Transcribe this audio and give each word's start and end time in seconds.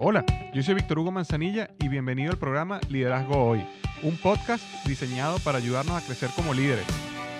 Hola, 0.00 0.24
yo 0.52 0.62
soy 0.62 0.74
Víctor 0.74 0.98
Hugo 0.98 1.12
Manzanilla 1.12 1.70
y 1.78 1.86
bienvenido 1.88 2.32
al 2.32 2.38
programa 2.38 2.80
Liderazgo 2.88 3.36
Hoy, 3.36 3.64
un 4.02 4.16
podcast 4.16 4.64
diseñado 4.84 5.38
para 5.38 5.58
ayudarnos 5.58 6.02
a 6.02 6.04
crecer 6.04 6.30
como 6.34 6.52
líderes. 6.52 6.84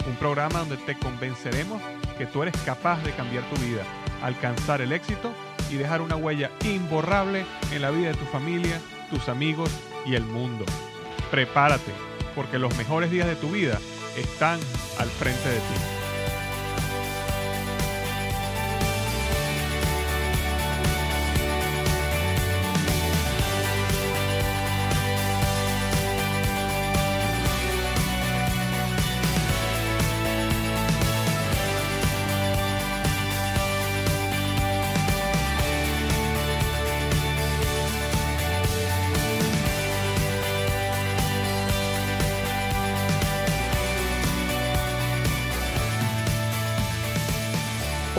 Un 0.08 0.14
programa 0.14 0.60
donde 0.60 0.76
te 0.76 0.96
convenceremos 0.96 1.82
que 2.16 2.26
tú 2.26 2.42
eres 2.42 2.56
capaz 2.64 3.02
de 3.02 3.10
cambiar 3.10 3.42
tu 3.50 3.60
vida, 3.60 3.82
alcanzar 4.22 4.80
el 4.82 4.92
éxito 4.92 5.32
y 5.70 5.74
dejar 5.74 6.00
una 6.00 6.14
huella 6.14 6.50
imborrable 6.64 7.44
en 7.72 7.82
la 7.82 7.90
vida 7.90 8.08
de 8.08 8.14
tu 8.14 8.24
familia, 8.26 8.80
tus 9.10 9.28
amigos 9.28 9.70
y 10.06 10.14
el 10.14 10.24
mundo. 10.24 10.64
Prepárate, 11.32 11.92
porque 12.36 12.60
los 12.60 12.76
mejores 12.76 13.10
días 13.10 13.26
de 13.26 13.36
tu 13.36 13.50
vida 13.50 13.80
están 14.16 14.60
al 15.00 15.08
frente 15.08 15.48
de 15.48 15.58
ti. 15.58 16.03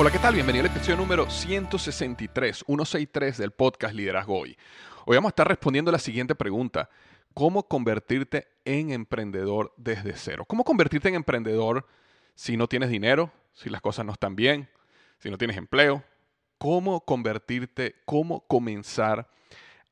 Hola, 0.06 0.11
¿qué 0.11 0.20
tal? 0.20 0.36
Bienvenido 0.36 0.64
a 0.64 0.67
la 0.67 0.72
episodio 0.72 0.98
número 0.98 1.28
163, 1.28 2.58
163 2.67 3.39
del 3.39 3.50
podcast 3.50 3.95
Liderazgo 3.95 4.39
Hoy. 4.39 4.56
Hoy 5.08 5.16
vamos 5.16 5.30
a 5.30 5.34
estar 5.34 5.48
respondiendo 5.48 5.92
la 5.92 5.98
siguiente 5.98 6.36
pregunta. 6.36 6.92
¿Cómo 7.34 7.67
convertirte 7.67 8.48
en 8.66 8.92
emprendedor 8.92 9.73
desde 9.78 10.14
cero? 10.16 10.45
¿Cómo 10.45 10.64
convertirte 10.64 11.09
en 11.09 11.16
emprendedor 11.16 11.88
si 12.36 12.56
no 12.56 12.67
tienes 12.67 12.92
dinero, 12.92 13.31
si 13.53 13.72
las 13.72 13.81
cosas 13.81 14.06
no 14.06 14.11
están 14.11 14.36
bien, 14.36 14.70
si 15.17 15.31
no 15.31 15.39
tienes 15.39 15.58
empleo? 15.58 16.03
¿Cómo 16.59 17.02
convertirte, 17.02 17.95
cómo 18.06 18.42
comenzar 18.42 19.28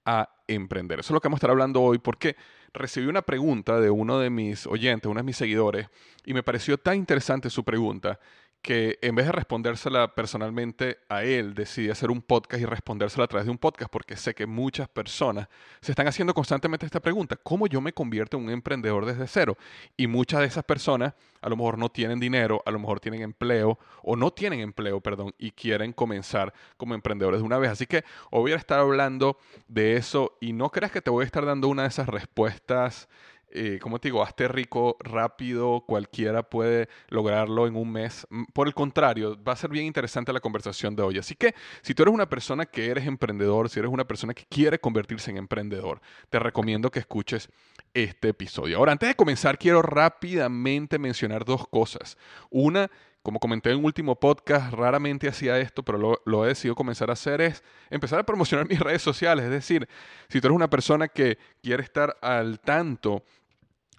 a 0.05 0.29
emprender? 0.47 0.99
Eso 0.99 1.07
es 1.07 1.13
lo 1.15 1.21
que 1.21 1.27
vamos 1.27 1.37
a 1.37 1.39
estar 1.39 1.49
hablando 1.49 1.81
hoy 1.81 1.97
porque 1.97 2.35
recibí 2.71 3.07
una 3.07 3.23
pregunta 3.23 3.79
de 3.79 3.89
uno 3.89 4.19
de 4.19 4.29
mis 4.29 4.67
oyentes, 4.67 5.09
uno 5.09 5.21
de 5.21 5.25
mis 5.25 5.37
seguidores, 5.37 5.87
y 6.23 6.35
me 6.35 6.43
pareció 6.43 6.77
tan 6.77 6.97
interesante 6.97 7.49
su 7.49 7.63
pregunta 7.63 8.19
que 8.63 8.97
en 9.01 9.13
vez 9.13 9.25
de 9.25 9.33
respondérsela 9.33 10.15
personalmente 10.15 10.99
a 11.09 11.23
él, 11.23 11.53
decidí 11.53 11.89
hacer 11.89 12.09
un 12.09 12.21
podcast 12.21 12.63
y 12.63 12.65
respondérsela 12.65 13.25
a 13.25 13.27
través 13.27 13.45
de 13.45 13.51
un 13.51 13.57
podcast 13.57 13.91
porque 13.91 14.15
sé 14.15 14.33
que 14.33 14.47
muchas 14.47 14.87
personas 14.87 15.49
se 15.81 15.91
están 15.91 16.07
haciendo 16.07 16.33
constantemente 16.33 16.85
esta 16.85 17.01
pregunta, 17.01 17.35
¿cómo 17.35 17.67
yo 17.67 17.81
me 17.81 17.91
convierto 17.91 18.37
en 18.37 18.45
un 18.45 18.49
emprendedor 18.49 19.05
desde 19.05 19.27
cero? 19.27 19.57
Y 19.97 20.07
muchas 20.07 20.39
de 20.39 20.47
esas 20.47 20.63
personas 20.63 21.13
a 21.41 21.49
lo 21.49 21.57
mejor 21.57 21.77
no 21.77 21.89
tienen 21.89 22.21
dinero, 22.21 22.63
a 22.65 22.71
lo 22.71 22.79
mejor 22.79 23.01
tienen 23.01 23.21
empleo 23.21 23.77
o 24.01 24.15
no 24.15 24.31
tienen 24.31 24.61
empleo, 24.61 25.01
perdón, 25.01 25.35
y 25.37 25.51
quieren 25.51 25.91
comenzar 25.91 26.53
como 26.77 26.95
emprendedores 26.95 27.41
de 27.41 27.45
una 27.45 27.57
vez. 27.57 27.69
Así 27.69 27.85
que 27.85 28.05
hoy 28.31 28.43
voy 28.43 28.51
a 28.53 28.55
estar 28.55 28.79
hablando 28.79 29.37
de 29.67 29.97
eso 29.97 30.37
y 30.39 30.53
no 30.53 30.69
creas 30.69 30.93
que 30.93 31.01
te 31.01 31.09
voy 31.09 31.23
a 31.23 31.25
estar 31.25 31.45
dando 31.45 31.67
una 31.67 31.81
de 31.81 31.89
esas 31.89 32.07
respuestas 32.07 33.09
eh, 33.55 33.77
como 33.79 33.99
te 33.99 34.07
digo, 34.07 34.23
hazte 34.23 34.47
rico 34.47 34.97
rápido, 34.99 35.83
cualquiera 35.85 36.41
puede 36.41 36.89
lograrlo 37.09 37.67
en 37.67 37.75
un 37.75 37.91
mes. 37.91 38.25
Mm, 38.31 38.45
por 38.51 38.67
el 38.67 38.73
contrario, 38.73 39.37
va 39.43 39.53
a 39.53 39.55
ser 39.55 39.69
bien 39.69 39.85
interesante 39.85 40.33
la 40.33 40.39
conversación 40.39 40.95
de 40.95 41.03
hoy. 41.03 41.19
Así 41.19 41.35
que 41.35 41.53
si 41.83 41.93
tú 41.93 42.01
eres 42.01 42.15
una 42.15 42.27
persona 42.27 42.65
que 42.65 42.87
eres 42.87 43.05
emprendedor, 43.05 43.69
si 43.69 43.79
eres 43.79 43.91
una 43.91 44.07
persona 44.07 44.33
que 44.33 44.45
quiere 44.49 44.79
convertirse 44.79 45.29
en 45.29 45.37
emprendedor, 45.37 46.01
te 46.29 46.39
recomiendo 46.39 46.89
que 46.89 46.99
escuches 46.99 47.47
este 47.93 48.29
episodio. 48.29 48.77
Ahora, 48.77 48.93
antes 48.93 49.09
de 49.09 49.15
comenzar, 49.15 49.59
quiero 49.59 49.83
rápidamente 49.83 50.97
mencionar 50.97 51.45
dos 51.45 51.67
cosas. 51.67 52.17
Una, 52.49 52.89
como 53.21 53.39
comenté 53.39 53.69
en 53.69 53.77
un 53.77 53.85
último 53.85 54.19
podcast, 54.19 54.73
raramente 54.73 55.27
hacía 55.27 55.59
esto, 55.59 55.83
pero 55.83 55.99
lo, 55.99 56.21
lo, 56.25 56.43
he 56.43 56.47
decidido 56.49 56.73
comenzar 56.73 57.11
a 57.11 57.13
hacer, 57.13 57.39
es 57.39 57.63
empezar 57.91 58.17
a 58.17 58.25
promocionar 58.25 58.67
mis 58.69 58.79
redes 58.79 59.03
sociales. 59.03 59.45
Es 59.45 59.51
decir, 59.51 59.87
si 60.27 60.41
tú 60.41 60.47
eres 60.47 60.55
una 60.55 60.71
persona 60.71 61.07
que 61.07 61.37
quiere 61.61 61.83
estar 61.83 62.17
al 62.21 62.59
tanto 62.59 63.23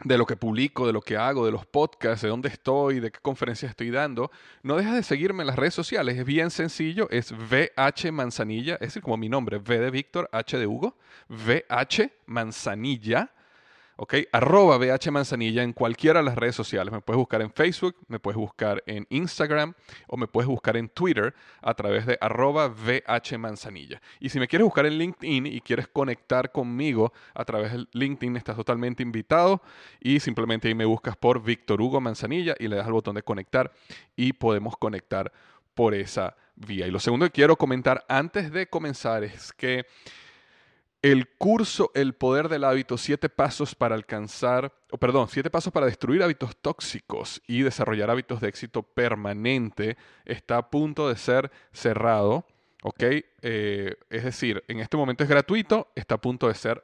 de 0.03 0.19
lo 0.19 0.27
que 0.27 0.37
publico, 0.37 0.87
de 0.87 0.93
lo 0.93 1.01
que 1.01 1.17
hago, 1.17 1.47
de 1.47 1.53
los 1.53 1.67
podcasts, 1.67 2.23
de 2.23 2.29
dónde 2.29 2.49
estoy, 2.49 3.01
de 3.01 3.13
qué 3.13 3.21
conferencias 3.21 3.71
estoy 3.71 3.91
dando, 3.91 4.31
no 4.63 4.77
dejas 4.77 4.97
de 4.97 5.03
seguirme 5.03 5.43
en 5.43 5.47
las 5.47 5.57
redes 5.57 5.75
sociales. 5.75 6.19
Es 6.19 6.25
bien 6.25 6.51
sencillo, 6.51 7.09
es 7.11 7.33
VH 7.33 8.11
Manzanilla, 8.11 8.75
es 8.75 8.81
decir, 8.81 9.03
como 9.03 9.17
mi 9.17 9.29
nombre, 9.29 9.59
V 9.59 9.79
de 9.79 9.91
Víctor, 9.91 10.29
H 10.33 10.59
de 10.59 10.67
Hugo, 10.67 10.97
VH 11.29 12.11
Manzanilla 12.27 13.31
¿ok? 13.97 14.15
Arroba 14.33 14.79
BH 14.79 15.11
Manzanilla 15.11 15.63
en 15.63 15.73
cualquiera 15.73 16.21
de 16.21 16.27
las 16.27 16.37
redes 16.37 16.55
sociales. 16.55 16.93
Me 16.93 17.01
puedes 17.01 17.19
buscar 17.19 17.43
en 17.43 17.53
Facebook, 17.53 17.97
me 18.09 18.19
puedes 18.19 18.37
buscar 18.37 18.83
en 18.87 19.07
Instagram 19.11 19.75
o 20.07 20.17
me 20.17 20.27
puedes 20.27 20.49
buscar 20.49 20.77
en 20.77 20.89
Twitter 20.89 21.35
a 21.63 21.75
través 21.75 22.07
de 22.07 22.19
arroba 22.21 22.69
BH 22.69 23.39
Manzanilla. 23.39 24.01
Y 24.21 24.29
si 24.29 24.39
me 24.39 24.49
quieres 24.49 24.65
buscar 24.65 24.87
en 24.87 24.99
LinkedIn 24.99 25.47
y 25.47 25.61
quieres 25.61 25.89
conectar 25.89 26.53
conmigo 26.53 27.13
a 27.35 27.45
través 27.45 27.73
de 27.73 27.87
LinkedIn, 27.93 28.37
estás 28.37 28.57
totalmente 28.57 29.03
invitado 29.03 29.63
y 30.01 30.21
simplemente 30.21 30.69
ahí 30.69 30.75
me 30.75 30.85
buscas 30.85 31.17
por 31.17 31.43
Víctor 31.43 31.81
Hugo 31.81 32.01
Manzanilla 32.01 32.55
y 32.59 32.69
le 32.69 32.77
das 32.77 32.87
al 32.87 32.93
botón 32.93 33.15
de 33.15 33.23
conectar 33.23 33.73
y 34.17 34.33
podemos 34.33 34.77
conectar 34.77 35.33
por 35.75 35.95
esa 35.95 36.37
vía. 36.57 36.87
Y 36.87 36.91
lo 36.91 37.01
segundo 37.01 37.27
que 37.27 37.33
quiero 37.33 37.57
comentar 37.57 38.05
antes 38.09 38.53
de 38.53 38.69
comenzar 38.69 39.25
es 39.25 39.53
que 39.53 39.87
el 41.05 41.29
curso 41.29 41.91
El 41.95 42.15
Poder 42.15 42.49
del 42.49 42.65
Hábito, 42.65 42.97
siete 42.97 43.29
pasos 43.29 43.75
para 43.75 43.95
alcanzar, 43.95 44.73
o 44.91 44.97
perdón, 44.97 45.29
siete 45.29 45.51
pasos 45.51 45.71
para 45.71 45.85
destruir 45.85 46.23
hábitos 46.23 46.57
tóxicos 46.57 47.43
y 47.47 47.61
desarrollar 47.61 48.09
hábitos 48.09 48.41
de 48.41 48.49
éxito 48.49 48.83
permanente, 48.83 49.99
está 50.25 50.57
a 50.57 50.71
punto 50.71 51.11
de 51.11 51.17
ser 51.17 51.53
cerrado. 51.73 52.47
¿Ok? 52.83 53.03
Eh, 53.43 53.97
es 54.09 54.25
decir, 54.25 54.65
en 54.67 54.81
este 54.81 54.97
momento 54.97 55.25
es 55.25 55.29
gratuito, 55.29 55.89
está 55.95 56.15
a 56.15 56.21
punto 56.23 56.49
de 56.49 56.55
ser 56.55 56.83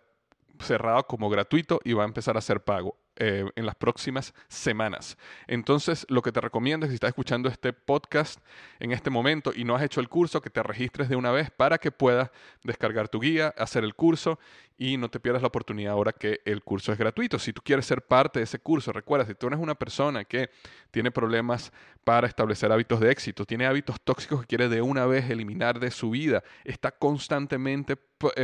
cerrado 0.59 1.07
como 1.07 1.31
gratuito 1.31 1.81
y 1.83 1.95
va 1.95 2.03
a 2.03 2.07
empezar 2.07 2.37
a 2.37 2.43
ser 2.43 2.61
pago. 2.61 2.99
Eh, 3.23 3.45
en 3.55 3.67
las 3.67 3.75
próximas 3.75 4.33
semanas. 4.49 5.19
Entonces, 5.47 6.07
lo 6.09 6.23
que 6.23 6.33
te 6.33 6.41
recomiendo 6.41 6.87
es 6.87 6.91
si 6.91 6.95
estás 6.95 7.09
escuchando 7.09 7.51
este 7.51 7.75
podcast 7.75 8.43
en 8.79 8.93
este 8.93 9.11
momento 9.11 9.53
y 9.55 9.65
no 9.65 9.77
has 9.77 9.83
hecho 9.83 10.01
el 10.01 10.09
curso, 10.09 10.41
que 10.41 10.49
te 10.49 10.63
registres 10.63 11.11
de 11.11 11.17
una 11.17 11.31
vez 11.31 11.51
para 11.51 11.77
que 11.77 11.93
puedas 11.93 12.31
descargar 12.65 13.11
tu 13.11 13.21
guía, 13.21 13.53
hacer 13.59 13.85
el 13.85 13.95
curso 13.95 14.39
y 14.79 14.97
no 14.97 15.11
te 15.11 15.21
pierdas 15.21 15.43
la 15.43 15.49
oportunidad 15.49 15.93
ahora 15.93 16.13
que 16.13 16.41
el 16.47 16.63
curso 16.63 16.93
es 16.93 16.99
gratuito. 16.99 17.39
Si 17.39 17.53
tú 17.53 17.61
quieres 17.63 17.85
ser 17.85 18.01
parte 18.01 18.39
de 18.39 18.45
ese 18.45 18.59
curso, 18.59 18.91
recuerda, 18.91 19.27
si 19.27 19.35
tú 19.35 19.49
eres 19.49 19.61
una 19.61 19.75
persona 19.75 20.25
que 20.25 20.49
tiene 20.91 21.11
problemas 21.11 21.75
para 22.05 22.27
establecer 22.27 22.73
hábitos 22.73 23.01
de 23.01 23.11
éxito, 23.11 23.45
tiene 23.45 23.67
hábitos 23.67 24.01
tóxicos 24.01 24.41
que 24.41 24.47
quiere 24.47 24.71
de 24.71 24.81
una 24.81 25.05
vez 25.05 25.29
eliminar 25.29 25.79
de 25.79 25.91
su 25.91 26.09
vida, 26.09 26.43
está 26.65 26.91
constantemente 26.91 27.99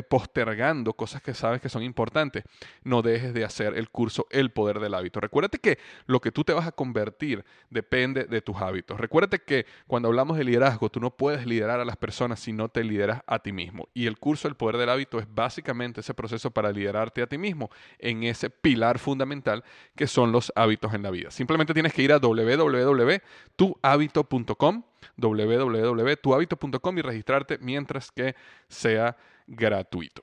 postergando 0.08 0.94
cosas 0.94 1.22
que 1.22 1.34
sabes 1.34 1.60
que 1.60 1.68
son 1.68 1.82
importantes, 1.82 2.44
no 2.82 3.02
dejes 3.02 3.34
de 3.34 3.44
hacer 3.44 3.76
el 3.76 3.90
curso 3.90 4.26
El 4.30 4.50
Poder 4.50 4.80
del 4.80 4.94
Hábito. 4.94 5.20
Recuérdate 5.20 5.58
que 5.58 5.78
lo 6.06 6.20
que 6.20 6.32
tú 6.32 6.44
te 6.44 6.52
vas 6.52 6.66
a 6.66 6.72
convertir 6.72 7.44
depende 7.70 8.24
de 8.24 8.40
tus 8.40 8.56
hábitos. 8.56 8.98
Recuérdate 8.98 9.40
que 9.40 9.66
cuando 9.86 10.08
hablamos 10.08 10.38
de 10.38 10.44
liderazgo, 10.44 10.88
tú 10.88 11.00
no 11.00 11.10
puedes 11.10 11.46
liderar 11.46 11.80
a 11.80 11.84
las 11.84 11.96
personas 11.96 12.40
si 12.40 12.52
no 12.52 12.68
te 12.68 12.84
lideras 12.84 13.22
a 13.26 13.40
ti 13.40 13.52
mismo. 13.52 13.88
Y 13.92 14.06
el 14.06 14.18
curso 14.18 14.48
El 14.48 14.56
Poder 14.56 14.78
del 14.78 14.88
Hábito 14.88 15.18
es 15.18 15.26
básicamente 15.32 16.00
ese 16.00 16.14
proceso 16.14 16.50
para 16.50 16.72
liderarte 16.72 17.22
a 17.22 17.26
ti 17.26 17.38
mismo 17.38 17.70
en 17.98 18.24
ese 18.24 18.50
pilar 18.50 18.98
fundamental 18.98 19.64
que 19.94 20.06
son 20.06 20.32
los 20.32 20.52
hábitos 20.56 20.94
en 20.94 21.02
la 21.02 21.10
vida. 21.10 21.30
Simplemente 21.30 21.74
tienes 21.74 21.92
que 21.92 22.02
ir 22.02 22.12
a 22.12 22.18
www.tuhabito.com 22.18 24.82
www.tuhabito.com 25.16 26.98
y 26.98 27.02
registrarte 27.02 27.58
mientras 27.58 28.10
que 28.10 28.34
sea 28.68 29.16
gratuito. 29.46 30.22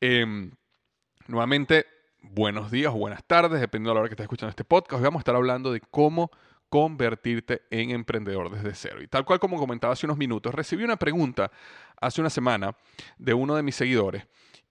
Eh, 0.00 0.50
nuevamente, 1.26 1.86
buenos 2.22 2.70
días 2.70 2.92
o 2.92 2.98
buenas 2.98 3.24
tardes, 3.24 3.60
dependiendo 3.60 3.90
de 3.90 3.94
la 3.94 4.00
hora 4.00 4.08
que 4.08 4.14
estés 4.14 4.24
escuchando 4.24 4.50
este 4.50 4.64
podcast. 4.64 5.00
Hoy 5.00 5.04
vamos 5.04 5.20
a 5.20 5.22
estar 5.22 5.36
hablando 5.36 5.72
de 5.72 5.80
cómo 5.80 6.30
convertirte 6.68 7.62
en 7.70 7.90
emprendedor 7.90 8.50
desde 8.50 8.74
cero. 8.74 9.02
Y 9.02 9.08
tal 9.08 9.24
cual 9.24 9.40
como 9.40 9.58
comentaba 9.58 9.92
hace 9.92 10.06
unos 10.06 10.18
minutos, 10.18 10.54
recibí 10.54 10.84
una 10.84 10.96
pregunta 10.96 11.50
hace 12.00 12.20
una 12.20 12.30
semana 12.30 12.76
de 13.18 13.34
uno 13.34 13.56
de 13.56 13.62
mis 13.62 13.74
seguidores. 13.74 14.26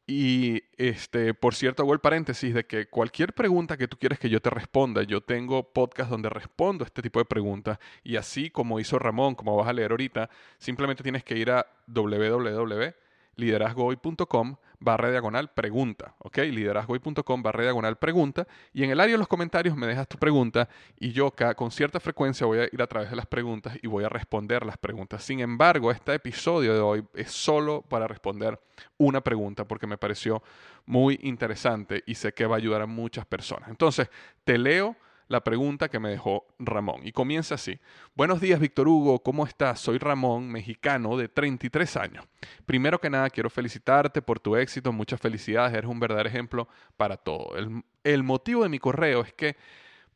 Y 0.07 0.63
este, 0.78 1.36
por 1.36 1.54
cierto, 1.54 1.84
hago 1.84 1.94
el 1.94 2.00
paréntesis 2.00 2.54
de 2.54 2.66
que 2.66 2.88
cualquier 2.88 3.34
pregunta 3.34 3.78
que 3.78 3.88
tú 3.88 3.98
quieres 3.98 4.18
que 4.18 4.30
yo 4.30 4.42
te 4.42 4.50
responda, 4.50 5.04
yo 5.04 5.22
tengo 5.22 5.72
podcast 5.72 6.10
donde 6.10 6.30
respondo 6.30 6.84
este 6.84 7.04
tipo 7.04 7.19
de 7.19 7.25
preguntas. 7.25 7.78
Y 8.04 8.16
así 8.16 8.50
como 8.50 8.80
hizo 8.80 8.98
Ramón, 8.98 9.36
como 9.36 9.56
vas 9.56 9.68
a 9.68 9.74
leer 9.74 9.92
ahorita, 9.92 10.30
simplemente 10.57 11.04
tienes 11.04 11.24
que 11.24 11.38
ir 11.38 11.51
a 11.51 11.68
www 11.86 12.94
liderazgohoy.com 13.39 14.57
barra 14.80 15.12
diagonal 15.12 15.51
pregunta, 15.51 16.15
¿ok? 16.19 16.38
Liderazgohoy.com 16.38 17.44
barra 17.44 17.63
diagonal 17.63 17.97
pregunta 17.97 18.47
y 18.74 18.83
en 18.83 18.91
el 18.91 19.00
área 19.00 19.13
de 19.13 19.18
los 19.18 19.27
comentarios 19.27 19.75
me 19.75 19.88
dejas 19.88 20.07
tu 20.07 20.18
pregunta 20.18 20.69
y 20.97 21.12
yo 21.12 21.33
con 21.56 21.71
cierta 21.71 22.00
frecuencia 22.00 22.47
voy 22.47 22.59
a 22.59 22.63
ir 22.71 22.81
a 22.81 22.88
través 22.88 23.09
de 23.09 23.15
las 23.15 23.25
preguntas 23.25 23.77
y 23.81 23.88
voy 23.88 24.03
a 24.03 24.09
responder 24.09 24.65
las 24.65 24.77
preguntas. 24.77 25.24
Sin 25.24 25.39
embargo, 25.39 25.91
este 25.91 26.13
episodio 26.13 26.74
de 26.74 26.80
hoy 26.80 27.06
es 27.13 27.31
solo 27.31 27.81
para 27.81 28.07
responder 28.07 28.59
una 28.97 29.21
pregunta 29.21 29.65
porque 29.65 29.88
me 29.88 29.97
pareció 29.97 30.41
muy 30.86 31.19
interesante 31.24 32.03
y 32.06 32.15
sé 32.15 32.33
que 32.33 32.45
va 32.45 32.56
a 32.56 32.59
ayudar 32.59 32.81
a 32.81 32.86
muchas 32.86 33.25
personas. 33.25 33.69
Entonces, 33.69 34.09
te 34.44 34.57
leo 34.57 34.95
la 35.30 35.44
pregunta 35.44 35.90
que 35.90 36.00
me 36.00 36.10
dejó 36.10 36.48
Ramón. 36.58 37.02
Y 37.06 37.12
comienza 37.12 37.56
así. 37.56 37.80
Buenos 38.16 38.42
días, 38.42 38.60
Víctor 38.60 38.88
Hugo, 38.88 39.20
¿cómo 39.20 39.46
estás? 39.46 39.80
Soy 39.80 40.00
Ramón, 40.00 40.52
mexicano 40.52 41.16
de 41.18 41.30
33 41.30 41.98
años. 41.98 42.26
Primero 42.66 43.00
que 43.00 43.12
nada, 43.12 43.30
quiero 43.30 43.52
felicitarte 43.52 44.24
por 44.24 44.40
tu 44.40 44.56
éxito, 44.56 44.92
muchas 44.92 45.22
felicidades, 45.22 45.78
eres 45.78 45.90
un 45.90 46.00
verdadero 46.00 46.28
ejemplo 46.28 46.68
para 46.98 47.16
todo. 47.16 47.56
El, 47.56 47.84
el 48.04 48.24
motivo 48.24 48.64
de 48.64 48.70
mi 48.70 48.80
correo 48.80 49.22
es 49.22 49.31
que, 49.31 49.56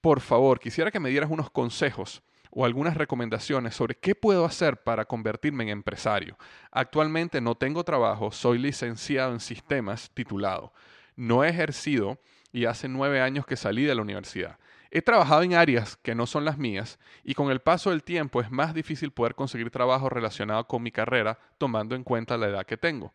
por 0.02 0.20
favor, 0.20 0.60
quisiera 0.60 0.90
que 0.90 1.00
me 1.00 1.12
dieras 1.12 1.30
unos 1.30 1.52
consejos 1.52 2.24
o 2.50 2.66
algunas 2.66 2.98
recomendaciones 2.98 3.76
sobre 3.76 3.96
qué 3.96 4.16
puedo 4.16 4.46
hacer 4.46 4.78
para 4.78 5.06
convertirme 5.06 5.64
en 5.66 5.70
empresario. 5.70 6.38
Actualmente 6.72 7.40
no 7.40 7.54
tengo 7.54 7.84
trabajo, 7.84 8.32
soy 8.32 8.58
licenciado 8.58 9.32
en 9.32 9.40
sistemas 9.40 10.10
titulado. 10.12 10.74
No 11.16 11.44
he 11.44 11.50
ejercido 11.50 12.20
y 12.52 12.66
hace 12.66 12.88
nueve 12.88 13.22
años 13.22 13.46
que 13.46 13.58
salí 13.58 13.84
de 13.84 13.94
la 13.94 14.02
universidad. 14.02 14.58
He 14.96 15.02
trabajado 15.02 15.42
en 15.42 15.56
áreas 15.56 15.98
que 15.98 16.14
no 16.14 16.28
son 16.28 16.46
las 16.46 16.60
mías 16.60 17.00
y 17.24 17.34
con 17.34 17.50
el 17.50 17.62
paso 17.62 17.90
del 17.90 18.04
tiempo 18.04 18.42
es 18.42 18.52
más 18.52 18.76
difícil 18.76 19.10
poder 19.10 19.34
conseguir 19.34 19.72
trabajo 19.72 20.08
relacionado 20.08 20.68
con 20.68 20.84
mi 20.84 20.92
carrera 20.92 21.40
tomando 21.58 21.96
en 21.96 22.04
cuenta 22.04 22.38
la 22.38 22.48
edad 22.48 22.64
que 22.68 22.78
tengo. 22.78 23.12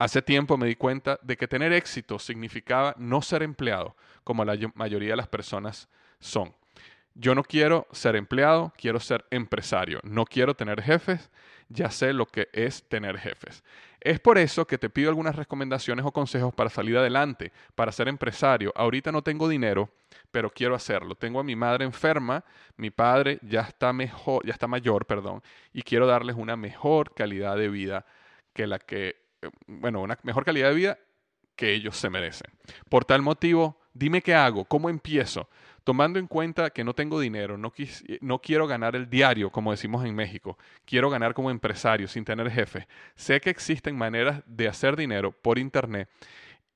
Hace 0.00 0.20
tiempo 0.20 0.56
me 0.56 0.66
di 0.66 0.74
cuenta 0.74 1.20
de 1.22 1.36
que 1.36 1.46
tener 1.46 1.72
éxito 1.72 2.18
significaba 2.18 2.96
no 2.98 3.22
ser 3.22 3.44
empleado, 3.44 3.94
como 4.24 4.44
la 4.44 4.58
mayoría 4.74 5.10
de 5.10 5.16
las 5.16 5.28
personas 5.28 5.88
son. 6.18 6.56
Yo 7.14 7.36
no 7.36 7.44
quiero 7.44 7.86
ser 7.92 8.16
empleado, 8.16 8.72
quiero 8.76 8.98
ser 8.98 9.24
empresario. 9.30 10.00
No 10.02 10.24
quiero 10.24 10.56
tener 10.56 10.82
jefes, 10.82 11.30
ya 11.68 11.92
sé 11.92 12.12
lo 12.12 12.26
que 12.26 12.48
es 12.52 12.82
tener 12.88 13.16
jefes. 13.16 13.62
Es 14.04 14.18
por 14.18 14.36
eso 14.36 14.66
que 14.66 14.78
te 14.78 14.90
pido 14.90 15.10
algunas 15.10 15.36
recomendaciones 15.36 16.04
o 16.04 16.10
consejos 16.10 16.52
para 16.52 16.70
salir 16.70 16.96
adelante, 16.96 17.52
para 17.76 17.92
ser 17.92 18.08
empresario. 18.08 18.72
Ahorita 18.74 19.12
no 19.12 19.22
tengo 19.22 19.48
dinero, 19.48 19.90
pero 20.32 20.50
quiero 20.50 20.74
hacerlo. 20.74 21.14
Tengo 21.14 21.38
a 21.38 21.44
mi 21.44 21.54
madre 21.54 21.84
enferma, 21.84 22.44
mi 22.76 22.90
padre 22.90 23.38
ya 23.42 23.60
está 23.60 23.92
mejor, 23.92 24.44
ya 24.44 24.52
está 24.52 24.66
mayor, 24.66 25.06
perdón, 25.06 25.40
y 25.72 25.82
quiero 25.82 26.08
darles 26.08 26.34
una 26.36 26.56
mejor 26.56 27.14
calidad 27.14 27.56
de 27.56 27.68
vida 27.68 28.04
que 28.52 28.66
la 28.66 28.80
que 28.80 29.22
eh, 29.40 29.50
bueno, 29.66 30.00
una 30.00 30.18
mejor 30.24 30.44
calidad 30.44 30.70
de 30.70 30.74
vida 30.74 30.98
que 31.54 31.72
ellos 31.72 31.96
se 31.96 32.10
merecen. 32.10 32.50
Por 32.88 33.04
tal 33.04 33.22
motivo, 33.22 33.78
dime 33.94 34.20
qué 34.20 34.34
hago, 34.34 34.64
cómo 34.64 34.88
empiezo. 34.88 35.48
Tomando 35.84 36.18
en 36.18 36.28
cuenta 36.28 36.70
que 36.70 36.84
no 36.84 36.94
tengo 36.94 37.18
dinero, 37.18 37.58
no, 37.58 37.72
quiero 38.40 38.66
ganar 38.66 38.94
el 38.94 39.10
diario, 39.10 39.50
como 39.50 39.72
decimos 39.72 40.04
en 40.04 40.14
México, 40.14 40.56
quiero 40.84 41.10
ganar 41.10 41.34
como 41.34 41.50
empresario 41.50 42.06
sin 42.06 42.24
tener 42.24 42.50
jefe. 42.50 42.86
Sé 43.16 43.40
que 43.40 43.50
existen 43.50 43.96
maneras 43.96 44.42
de 44.46 44.68
hacer 44.68 44.94
dinero 44.94 45.32
por 45.32 45.58
Internet 45.58 46.08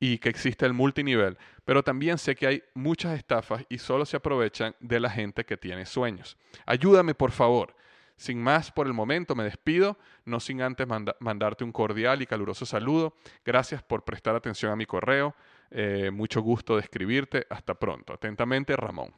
y 0.01 0.19
que 0.19 0.29
existe 0.29 0.67
el 0.67 0.73
multinivel, 0.73 1.39
pero 1.65 1.83
también 1.83 2.19
sé 2.19 2.35
que 2.35 2.47
hay 2.47 2.63
muchas 2.75 3.17
estafas 3.17 3.65
y 3.69 3.79
solo 3.79 4.05
se 4.05 4.17
aprovechan 4.17 4.75
de 4.81 5.01
la 5.01 5.09
gente 5.09 5.45
que 5.45 5.57
tiene 5.57 5.87
sueños. 5.87 6.37
Ayúdame, 6.67 7.15
por 7.15 7.31
favor. 7.31 7.75
Sin 8.19 8.43
más, 8.43 8.73
por 8.73 8.87
el 8.87 8.95
momento 8.95 9.35
me 9.35 9.45
despido, 9.45 9.99
no 10.25 10.41
sin 10.41 10.63
antes 10.63 10.87
mandarte 11.21 11.65
un 11.65 11.73
cordial 11.73 12.23
y 12.23 12.27
caluroso 12.27 12.65
saludo. 12.65 13.15
Gracias 13.45 13.83
por 13.83 14.05
prestar 14.05 14.35
atención 14.35 14.73
a 14.73 14.77
mi 14.77 14.87
correo. 14.87 15.35
Eh, 15.71 16.11
mucho 16.13 16.41
gusto 16.41 16.77
de 16.77 16.83
escribirte. 16.83 17.47
Hasta 17.51 17.75
pronto. 17.75 18.13
Atentamente, 18.13 18.77
Ramón. 18.77 19.15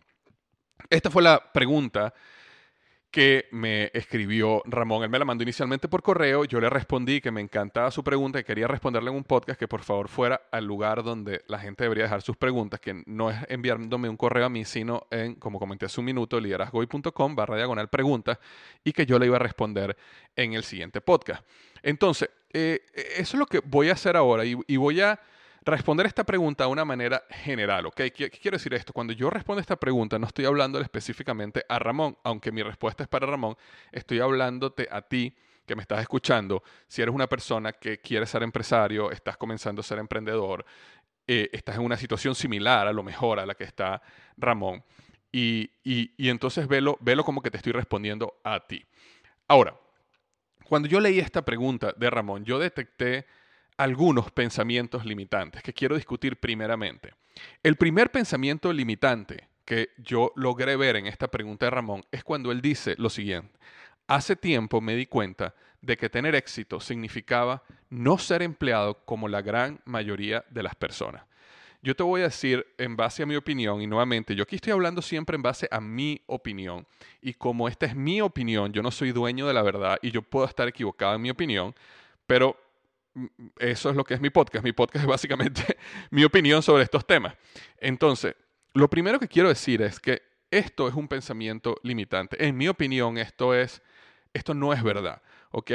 Esta 0.91 1.11
fue 1.11 1.23
la 1.23 1.53
pregunta 1.53 2.15
que 3.11 3.49
me 3.53 3.91
escribió 3.95 4.63
Ramón. 4.67 5.03
Él 5.03 5.09
me 5.09 5.19
la 5.19 5.25
mandó 5.25 5.43
inicialmente 5.43 5.89
por 5.89 6.03
correo. 6.03 6.45
Yo 6.45 6.61
le 6.61 6.69
respondí 6.69 7.21
que 7.21 7.31
me 7.31 7.41
encantaba 7.41 7.91
su 7.91 8.05
pregunta 8.05 8.39
y 8.39 8.45
quería 8.45 8.69
responderle 8.69 9.11
en 9.11 9.17
un 9.17 9.25
podcast 9.25 9.59
que 9.59 9.67
por 9.67 9.83
favor 9.83 10.09
fuera 10.09 10.43
al 10.53 10.67
lugar 10.67 11.03
donde 11.03 11.43
la 11.47 11.59
gente 11.59 11.85
debería 11.85 12.05
dejar 12.05 12.21
sus 12.21 12.37
preguntas, 12.37 12.81
que 12.81 13.03
no 13.07 13.31
es 13.31 13.39
enviándome 13.49 14.09
un 14.09 14.17
correo 14.17 14.47
a 14.47 14.51
mí, 14.51 14.65
sino 14.65 15.07
en, 15.11 15.37
como 15.37 15.59
comenté 15.59 15.87
hace 15.87 16.01
un 16.01 16.07
minuto, 16.07 16.39
liderazgoy.com 16.39 17.35
barra 17.35 17.57
diagonal 17.57 17.89
preguntas 17.89 18.39
y 18.85 18.93
que 18.93 19.07
yo 19.07 19.19
le 19.19 19.27
iba 19.27 19.37
a 19.37 19.41
responder 19.41 19.97
en 20.37 20.53
el 20.53 20.63
siguiente 20.63 21.01
podcast. 21.01 21.45
Entonces, 21.83 22.29
eh, 22.53 22.85
eso 23.17 23.37
es 23.37 23.39
lo 23.39 23.47
que 23.47 23.61
voy 23.65 23.89
a 23.89 23.95
hacer 23.95 24.17
ahora 24.17 24.45
y 24.45 24.77
voy 24.77 25.01
a 25.01 25.19
responder 25.71 26.07
esta 26.07 26.25
pregunta 26.25 26.65
de 26.65 26.71
una 26.71 26.85
manera 26.85 27.23
general, 27.31 27.87
¿ok? 27.87 28.03
¿Qué, 28.15 28.31
quiero 28.31 28.57
decir 28.57 28.75
esto? 28.75 28.93
Cuando 28.93 29.13
yo 29.13 29.31
respondo 29.31 29.61
esta 29.61 29.77
pregunta, 29.77 30.19
no 30.19 30.27
estoy 30.27 30.45
hablando 30.45 30.81
específicamente 30.81 31.65
a 31.69 31.79
Ramón, 31.79 32.17
aunque 32.25 32.53
mi 32.53 32.63
respuesta 32.63 33.03
es 33.03 33.09
para 33.09 33.27
Ramón, 33.27 33.57
estoy 33.93 34.21
hablándote 34.21 34.89
a 34.91 35.03
ti 35.03 35.35
que 35.67 35.77
me 35.77 35.83
estás 35.83 36.01
escuchando, 36.01 36.63
si 36.87 37.03
eres 37.03 37.15
una 37.15 37.27
persona 37.27 37.73
que 37.73 38.01
quiere 38.01 38.25
ser 38.25 38.43
empresario, 38.43 39.11
estás 39.11 39.37
comenzando 39.37 39.81
a 39.81 39.85
ser 39.85 39.99
emprendedor, 39.99 40.65
eh, 41.27 41.51
estás 41.53 41.77
en 41.77 41.83
una 41.83 41.97
situación 41.99 42.35
similar 42.35 42.89
a 42.89 42.93
lo 42.93 43.03
mejor 43.03 43.39
a 43.39 43.45
la 43.45 43.55
que 43.55 43.65
está 43.65 44.01
Ramón, 44.37 44.83
y, 45.31 45.71
y 45.85 46.31
entonces 46.31 46.67
velo, 46.67 46.97
velo 47.01 47.23
como 47.23 47.43
que 47.43 47.51
te 47.51 47.59
estoy 47.59 47.73
respondiendo 47.73 48.41
a 48.45 48.67
ti. 48.67 48.83
Ahora, 49.47 49.79
cuando 50.65 50.89
yo 50.89 51.01
leí 51.01 51.19
esta 51.19 51.43
pregunta 51.45 51.93
de 51.97 52.09
Ramón, 52.09 52.45
yo 52.45 52.59
detecté 52.59 53.27
algunos 53.79 54.31
pensamientos 54.33 55.07
limitantes 55.07 55.63
que 55.63 55.73
quiero 55.73 55.95
discutir 55.95 56.39
primeramente. 56.39 57.15
El 57.63 57.77
primer 57.77 58.11
pensamiento 58.11 58.73
limitante 58.73 59.49
que 59.65 59.91
yo 59.99 60.33
logré 60.35 60.77
ver 60.77 60.97
en 60.97 61.07
esta 61.07 61.29
pregunta 61.29 61.67
de 61.67 61.71
Ramón 61.71 62.03
es 62.11 62.25
cuando 62.25 62.51
él 62.51 62.61
dice 62.61 62.97
lo 62.99 63.09
siguiente. 63.09 63.57
Hace 64.09 64.35
tiempo 64.35 64.81
me 64.81 64.97
di 64.97 65.07
cuenta 65.07 65.55
de 65.81 65.97
que 65.97 66.11
tener 66.11 66.35
éxito 66.35 66.81
significaba 66.81 67.63
no 67.89 68.19
ser 68.19 68.43
empleado 68.43 69.05
como 69.05 69.29
la 69.29 69.43
gran 69.43 69.81
mayoría 69.85 70.45
de 70.51 70.63
las 70.63 70.75
personas. 70.75 71.23
Yo 71.81 71.95
te 71.95 72.03
voy 72.03 72.23
a 72.23 72.25
decir 72.25 72.67
en 72.79 72.97
base 72.97 73.23
a 73.23 73.27
mi 73.27 73.37
opinión, 73.37 73.81
y 73.81 73.87
nuevamente, 73.87 74.35
yo 74.35 74.43
aquí 74.43 74.57
estoy 74.57 74.73
hablando 74.73 75.01
siempre 75.01 75.37
en 75.37 75.43
base 75.43 75.69
a 75.71 75.81
mi 75.81 76.21
opinión, 76.27 76.85
y 77.23 77.35
como 77.35 77.69
esta 77.69 77.87
es 77.87 77.95
mi 77.95 78.21
opinión, 78.21 78.73
yo 78.73 78.83
no 78.83 78.91
soy 78.91 79.13
dueño 79.13 79.47
de 79.47 79.55
la 79.55 79.63
verdad 79.63 79.99
y 80.03 80.11
yo 80.11 80.23
puedo 80.23 80.47
estar 80.47 80.67
equivocado 80.67 81.15
en 81.15 81.23
mi 81.23 81.31
opinión, 81.31 81.75
pero 82.27 82.57
eso 83.59 83.91
es 83.91 83.97
lo 83.97 84.05
que 84.05 84.15
es 84.15 84.21
mi 84.21 84.31
podcast. 84.31 84.65
Mi 84.65 84.73
podcast 84.73 85.05
es 85.05 85.09
básicamente 85.09 85.79
mi 86.11 86.25
opinión 86.25 86.63
sobre 86.63 86.83
estos 86.83 87.07
temas. 87.07 87.35
Entonces, 87.79 88.35
lo 88.75 88.89
primero 88.89 89.19
que 89.19 89.29
quiero 89.29 89.49
decir 89.49 89.83
es 89.83 90.01
que 90.01 90.23
esto 90.51 90.89
es 90.89 90.95
un 90.95 91.09
pensamiento 91.09 91.77
limitante. 91.83 92.45
En 92.47 92.57
mi 92.57 92.69
opinión, 92.69 93.19
esto 93.19 93.55
es, 93.55 93.83
esto 94.33 94.55
no 94.55 94.73
es 94.73 94.83
verdad, 94.83 95.23
¿ok? 95.51 95.73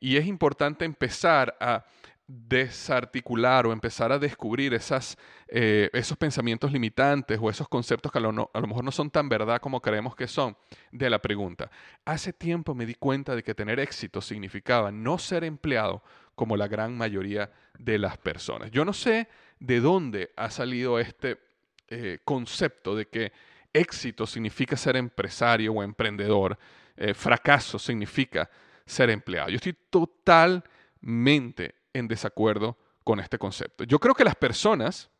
Y 0.00 0.16
es 0.16 0.26
importante 0.26 0.84
empezar 0.84 1.56
a 1.60 1.84
desarticular 2.28 3.66
o 3.66 3.72
empezar 3.72 4.10
a 4.10 4.18
descubrir 4.18 4.74
esas, 4.74 5.16
eh, 5.46 5.88
esos 5.92 6.18
pensamientos 6.18 6.72
limitantes 6.72 7.38
o 7.40 7.48
esos 7.48 7.68
conceptos 7.68 8.10
que 8.10 8.18
a 8.18 8.20
lo, 8.20 8.50
a 8.52 8.60
lo, 8.60 8.66
mejor 8.66 8.82
no 8.82 8.90
son 8.90 9.10
tan 9.10 9.28
verdad 9.28 9.60
como 9.60 9.80
creemos 9.80 10.16
que 10.16 10.26
son 10.26 10.56
de 10.90 11.08
la 11.08 11.20
pregunta. 11.20 11.70
Hace 12.04 12.32
tiempo 12.32 12.74
me 12.74 12.84
di 12.84 12.94
cuenta 12.94 13.36
de 13.36 13.44
que 13.44 13.54
tener 13.54 13.78
éxito 13.78 14.20
significaba 14.20 14.90
no 14.90 15.18
ser 15.18 15.44
empleado 15.44 16.02
como 16.36 16.56
la 16.56 16.68
gran 16.68 16.96
mayoría 16.96 17.50
de 17.76 17.98
las 17.98 18.16
personas. 18.18 18.70
Yo 18.70 18.84
no 18.84 18.92
sé 18.92 19.26
de 19.58 19.80
dónde 19.80 20.30
ha 20.36 20.50
salido 20.50 21.00
este 21.00 21.40
eh, 21.88 22.18
concepto 22.24 22.94
de 22.94 23.08
que 23.08 23.32
éxito 23.72 24.26
significa 24.26 24.76
ser 24.76 24.96
empresario 24.96 25.72
o 25.72 25.82
emprendedor, 25.82 26.56
eh, 26.96 27.14
fracaso 27.14 27.78
significa 27.78 28.48
ser 28.84 29.10
empleado. 29.10 29.48
Yo 29.48 29.56
estoy 29.56 29.76
totalmente 29.90 31.74
en 31.92 32.06
desacuerdo 32.06 32.78
con 33.02 33.18
este 33.18 33.38
concepto. 33.38 33.84
Yo 33.84 33.98
creo 33.98 34.14
que 34.14 34.24
las 34.24 34.36
personas 34.36 35.10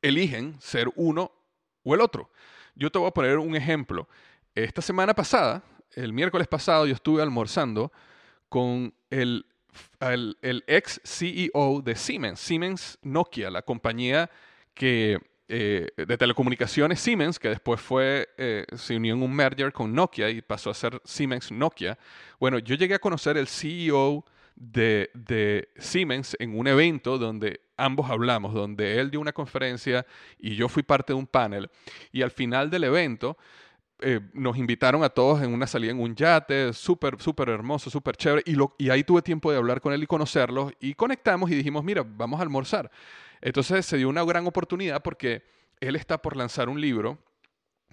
eligen 0.00 0.60
ser 0.60 0.88
uno 0.96 1.32
o 1.82 1.94
el 1.94 2.00
otro. 2.00 2.30
Yo 2.74 2.90
te 2.90 2.98
voy 2.98 3.08
a 3.08 3.12
poner 3.12 3.38
un 3.38 3.56
ejemplo. 3.56 4.08
Esta 4.54 4.82
semana 4.82 5.14
pasada, 5.14 5.62
el 5.92 6.12
miércoles 6.12 6.46
pasado, 6.46 6.86
yo 6.86 6.94
estuve 6.94 7.22
almorzando 7.22 7.90
con 8.48 8.94
el 9.10 9.46
el, 10.00 10.64
ex 10.66 11.00
CEO 11.04 11.82
de 11.82 11.94
Siemens, 11.94 12.40
Siemens 12.40 12.98
Nokia, 13.02 13.50
la 13.50 13.62
compañía 13.62 14.30
eh, 14.80 15.18
de 15.48 16.16
telecomunicaciones 16.18 17.00
Siemens, 17.00 17.38
que 17.38 17.48
después 17.50 17.80
fue, 17.80 18.28
eh, 18.38 18.64
se 18.76 18.96
unió 18.96 19.14
en 19.14 19.22
un 19.22 19.34
merger 19.34 19.72
con 19.72 19.94
Nokia 19.94 20.30
y 20.30 20.42
pasó 20.42 20.70
a 20.70 20.74
ser 20.74 21.00
Siemens 21.04 21.52
Nokia. 21.52 21.98
Bueno, 22.40 22.58
yo 22.58 22.74
llegué 22.74 22.94
a 22.94 22.98
conocer 22.98 23.36
el 23.36 23.46
CEO 23.46 24.24
de, 24.56 25.10
de, 25.14 25.68
Siemens 25.76 26.36
en 26.38 26.58
un 26.58 26.66
evento 26.66 27.18
donde 27.18 27.60
ambos 27.76 28.10
hablamos, 28.10 28.54
donde 28.54 28.98
él 28.98 29.10
dio 29.10 29.20
una 29.20 29.32
conferencia 29.32 30.06
y 30.38 30.54
yo 30.54 30.68
fui 30.68 30.82
parte 30.82 31.12
de 31.12 31.18
un 31.18 31.26
panel. 31.26 31.68
Y 32.12 32.22
al 32.22 32.30
final 32.30 32.70
del 32.70 32.84
evento 32.84 33.36
eh, 34.06 34.20
nos 34.34 34.58
invitaron 34.58 35.02
a 35.02 35.08
todos 35.08 35.42
en 35.42 35.50
una 35.50 35.66
salida 35.66 35.90
en 35.90 35.98
un 35.98 36.14
yate, 36.14 36.74
súper, 36.74 37.18
súper 37.22 37.48
hermoso, 37.48 37.88
súper 37.88 38.16
chévere. 38.16 38.42
Y, 38.44 38.52
lo, 38.52 38.74
y 38.76 38.90
ahí 38.90 39.02
tuve 39.02 39.22
tiempo 39.22 39.50
de 39.50 39.56
hablar 39.56 39.80
con 39.80 39.94
él 39.94 40.02
y 40.02 40.06
conocerlo. 40.06 40.70
Y 40.78 40.92
conectamos 40.92 41.50
y 41.50 41.54
dijimos, 41.54 41.82
mira, 41.82 42.04
vamos 42.06 42.38
a 42.38 42.42
almorzar. 42.42 42.90
Entonces 43.40 43.86
se 43.86 43.96
dio 43.96 44.10
una 44.10 44.22
gran 44.22 44.46
oportunidad 44.46 45.02
porque 45.02 45.42
él 45.80 45.96
está 45.96 46.20
por 46.20 46.36
lanzar 46.36 46.68
un 46.68 46.78
libro. 46.78 47.18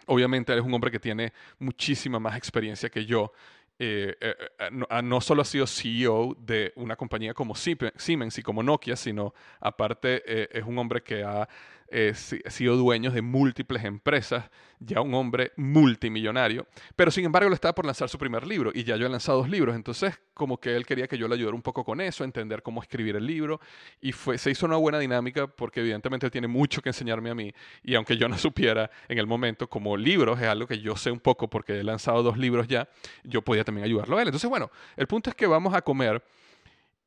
Obviamente 0.05 0.51
él 0.51 0.59
es 0.59 0.65
un 0.65 0.73
hombre 0.73 0.91
que 0.91 0.99
tiene 0.99 1.31
muchísima 1.59 2.19
más 2.19 2.35
experiencia 2.35 2.89
que 2.89 3.05
yo. 3.05 3.31
Eh, 3.79 4.13
eh, 4.19 4.35
no, 4.69 4.85
ah, 4.89 5.01
no, 5.01 5.21
solo 5.21 5.43
ha 5.43 5.45
sido 5.45 5.65
CEO 5.65 6.35
de 6.37 6.73
una 6.75 6.97
compañía 6.97 7.33
como 7.33 7.55
Siemens 7.55 8.37
y 8.37 8.43
como 8.43 8.61
Nokia, 8.61 8.97
sino 8.97 9.33
aparte 9.61 10.57
es 10.57 10.65
un 10.65 10.77
hombre 10.77 11.01
que 11.01 11.23
ha 11.23 11.47
eh, 11.93 12.13
sido 12.15 12.77
dueño 12.77 13.11
de 13.11 13.21
múltiples 13.21 13.83
empresas, 13.83 14.49
ya 14.79 15.01
un 15.01 15.13
hombre 15.13 15.51
multimillonario, 15.57 16.65
pero 16.95 17.11
sin 17.11 17.25
embargo 17.25 17.49
le 17.49 17.55
estaba 17.55 17.75
por 17.75 17.85
lanzar 17.85 18.07
su 18.07 18.17
primer 18.17 18.47
libro 18.47 18.71
y 18.73 18.85
ya 18.85 18.95
yo 18.95 19.07
he 19.07 19.09
lanzado 19.09 19.39
dos 19.39 19.49
libros, 19.49 19.75
entonces 19.75 20.17
como 20.33 20.57
que 20.57 20.73
él 20.73 20.85
quería 20.85 21.07
que 21.07 21.17
yo 21.17 21.27
le 21.27 21.35
ayudara 21.35 21.53
un 21.53 21.61
poco 21.61 21.83
con 21.83 21.99
eso, 21.99 22.23
entender 22.23 22.63
cómo 22.63 22.81
escribir 22.81 23.17
el 23.17 23.27
libro 23.27 23.59
y 23.99 24.13
se 24.13 24.49
hizo 24.49 24.65
una 24.65 24.77
buena 24.77 24.99
dinámica 24.99 25.47
porque 25.47 25.81
evidentemente 25.81 26.25
él 26.25 26.31
tiene 26.31 26.47
mucho 26.47 26.81
que 26.81 26.89
enseñarme 26.89 27.29
a 27.29 27.35
mí 27.35 27.53
y 27.83 27.95
aunque 27.95 28.15
yo 28.15 28.29
no 28.29 28.37
supiera 28.37 28.89
en 29.09 29.17
el 29.17 29.27
momento 29.27 29.69
como 29.69 29.97
libros 29.97 30.39
es 30.39 30.47
algo 30.47 30.67
que 30.67 30.79
yo 30.79 30.95
sé 30.95 31.11
un 31.11 31.19
poco 31.19 31.49
porque 31.49 31.77
he 31.77 31.83
lanzado 31.83 32.23
dos 32.23 32.37
libros 32.37 32.69
ya, 32.69 32.87
yo 33.25 33.41
podía 33.41 33.65
también 33.65 33.83
ayudarlo 33.83 34.17
a 34.17 34.21
él. 34.21 34.29
Entonces 34.29 34.49
bueno, 34.49 34.71
el 34.95 35.07
punto 35.07 35.29
es 35.29 35.35
que 35.35 35.45
vamos 35.45 35.73
a 35.73 35.81
comer 35.81 36.23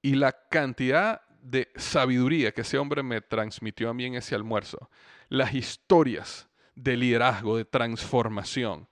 y 0.03 0.17
la 0.17 0.33
cantidad 0.33 1.23
de 1.45 1.71
sabiduría 1.77 2.53
que 2.53 2.63
ese 2.63 2.79
hombre 2.79 3.03
me 3.03 3.21
transmitió 3.21 3.91
a 3.91 3.95
mí 3.95 4.07
en 4.07 4.15
ese 4.15 4.35
almuerzo, 4.35 4.91
las 5.29 5.55
historias 5.55 6.49
de 6.75 6.97
liderazgo, 6.97 7.57
de 7.57 7.65
transformación, 7.65 8.89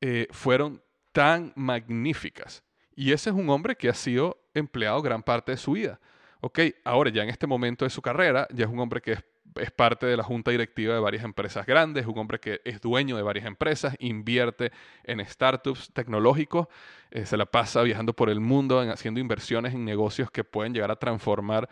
eh, 0.00 0.28
fueron 0.30 0.82
tan 1.12 1.52
magníficas. 1.56 2.62
Y 2.94 3.12
ese 3.12 3.30
es 3.30 3.36
un 3.36 3.50
hombre 3.50 3.76
que 3.76 3.88
ha 3.88 3.94
sido 3.94 4.40
empleado 4.54 5.02
gran 5.02 5.22
parte 5.22 5.52
de 5.52 5.58
su 5.58 5.72
vida. 5.72 6.00
Ok, 6.40 6.60
ahora 6.84 7.10
ya 7.10 7.22
en 7.22 7.28
este 7.28 7.46
momento 7.46 7.84
de 7.84 7.90
su 7.90 8.00
carrera, 8.00 8.46
ya 8.52 8.64
es 8.64 8.70
un 8.70 8.78
hombre 8.78 9.00
que 9.00 9.12
es 9.12 9.24
es 9.56 9.70
parte 9.70 10.06
de 10.06 10.16
la 10.16 10.22
junta 10.22 10.50
directiva 10.50 10.94
de 10.94 11.00
varias 11.00 11.24
empresas 11.24 11.66
grandes, 11.66 12.06
un 12.06 12.18
hombre 12.18 12.38
que 12.38 12.60
es 12.64 12.80
dueño 12.80 13.16
de 13.16 13.22
varias 13.22 13.46
empresas, 13.46 13.96
invierte 13.98 14.72
en 15.04 15.24
startups 15.24 15.92
tecnológicos, 15.92 16.68
eh, 17.10 17.26
se 17.26 17.36
la 17.36 17.46
pasa 17.46 17.82
viajando 17.82 18.12
por 18.12 18.30
el 18.30 18.40
mundo, 18.40 18.80
haciendo 18.80 19.20
inversiones 19.20 19.74
en 19.74 19.84
negocios 19.84 20.30
que 20.30 20.44
pueden 20.44 20.74
llegar 20.74 20.90
a 20.90 20.96
transformar 20.96 21.68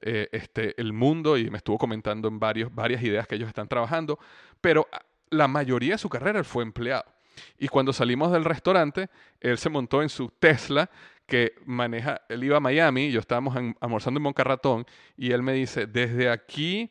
eh, 0.00 0.28
este, 0.32 0.80
el 0.80 0.92
mundo 0.92 1.38
y 1.38 1.48
me 1.48 1.58
estuvo 1.58 1.78
comentando 1.78 2.28
en 2.28 2.38
varios, 2.38 2.74
varias 2.74 3.02
ideas 3.02 3.26
que 3.26 3.36
ellos 3.36 3.48
están 3.48 3.68
trabajando, 3.68 4.18
pero 4.60 4.88
ah, 4.92 5.00
la 5.30 5.48
mayoría 5.48 5.94
de 5.94 5.98
su 5.98 6.08
carrera 6.08 6.42
fue 6.44 6.62
empleado. 6.62 7.04
Y 7.58 7.68
cuando 7.68 7.92
salimos 7.92 8.32
del 8.32 8.44
restaurante, 8.44 9.08
él 9.40 9.56
se 9.58 9.70
montó 9.70 10.02
en 10.02 10.08
su 10.08 10.28
Tesla 10.28 10.90
que 11.26 11.54
maneja, 11.64 12.20
él 12.28 12.44
iba 12.44 12.58
a 12.58 12.60
Miami, 12.60 13.10
yo 13.10 13.20
estábamos 13.20 13.56
almorzando 13.80 14.18
en 14.18 14.22
Moncarratón 14.24 14.84
y 15.16 15.30
él 15.30 15.42
me 15.42 15.52
dice, 15.52 15.86
desde 15.86 16.28
aquí 16.28 16.90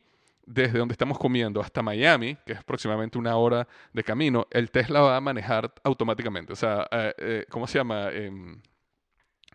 desde 0.52 0.78
donde 0.78 0.92
estamos 0.92 1.18
comiendo 1.18 1.60
hasta 1.60 1.82
Miami, 1.82 2.36
que 2.44 2.52
es 2.52 2.58
aproximadamente 2.58 3.18
una 3.18 3.36
hora 3.36 3.66
de 3.92 4.04
camino, 4.04 4.46
el 4.50 4.70
Tesla 4.70 5.00
va 5.00 5.16
a 5.16 5.20
manejar 5.20 5.72
automáticamente. 5.82 6.52
O 6.52 6.56
sea, 6.56 6.86
eh, 6.90 7.14
eh, 7.18 7.46
¿cómo 7.48 7.66
se 7.66 7.78
llama? 7.78 8.10
Em, 8.10 8.60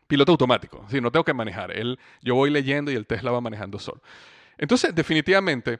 piloto 0.07 0.31
automático. 0.31 0.85
Sí, 0.89 0.99
no 0.99 1.11
tengo 1.11 1.23
que 1.23 1.33
manejar. 1.33 1.71
Él, 1.77 1.99
yo 2.21 2.35
voy 2.35 2.49
leyendo 2.49 2.91
y 2.91 2.95
el 2.95 3.05
Tesla 3.05 3.31
va 3.31 3.41
manejando 3.41 3.77
solo. 3.77 4.01
Entonces, 4.57 4.95
definitivamente, 4.95 5.79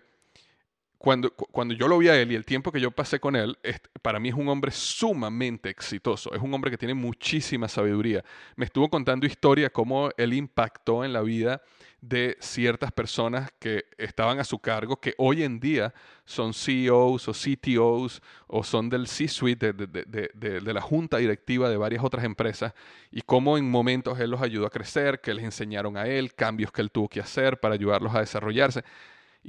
cuando, 0.97 1.29
cuando 1.31 1.73
yo 1.73 1.87
lo 1.87 1.97
vi 1.99 2.07
a 2.07 2.19
él 2.19 2.31
y 2.31 2.35
el 2.35 2.45
tiempo 2.45 2.71
que 2.71 2.81
yo 2.81 2.91
pasé 2.91 3.19
con 3.19 3.35
él, 3.35 3.57
para 4.01 4.19
mí 4.19 4.29
es 4.29 4.35
un 4.35 4.49
hombre 4.49 4.71
sumamente 4.71 5.69
exitoso. 5.69 6.33
Es 6.33 6.41
un 6.41 6.53
hombre 6.53 6.71
que 6.71 6.77
tiene 6.77 6.93
muchísima 6.93 7.67
sabiduría. 7.67 8.23
Me 8.55 8.65
estuvo 8.65 8.89
contando 8.89 9.25
historia 9.25 9.69
cómo 9.69 10.09
él 10.17 10.33
impactó 10.33 11.05
en 11.05 11.13
la 11.13 11.21
vida 11.21 11.61
de 12.01 12.37
ciertas 12.39 12.91
personas 12.91 13.51
que 13.59 13.85
estaban 13.97 14.39
a 14.39 14.43
su 14.43 14.59
cargo, 14.59 14.97
que 14.97 15.15
hoy 15.17 15.43
en 15.43 15.59
día 15.59 15.93
son 16.25 16.53
CEOs 16.53 17.27
o 17.27 17.33
CTOs 17.33 18.21
o 18.47 18.63
son 18.63 18.89
del 18.89 19.07
C-suite 19.07 19.73
de, 19.73 20.73
la 20.73 20.81
junta 20.81 21.17
directiva 21.17 21.69
de 21.69 21.77
varias 21.77 22.03
otras 22.03 22.23
empresas 22.23 22.73
y 23.11 23.21
cómo 23.21 23.57
en 23.57 23.69
momentos 23.69 24.19
él 24.19 24.29
los 24.29 24.41
ayudó 24.41 24.67
a 24.67 24.69
crecer, 24.69 25.21
que 25.21 25.33
les 25.33 25.43
enseñaron 25.43 25.97
a 25.97 26.07
él 26.07 26.33
cambios 26.35 26.71
que 26.71 26.81
él 26.81 26.91
tuvo 26.91 27.09
que 27.09 27.19
hacer 27.19 27.59
para 27.59 27.75
ayudarlos 27.75 28.13
a 28.13 28.19
desarrollarse. 28.19 28.83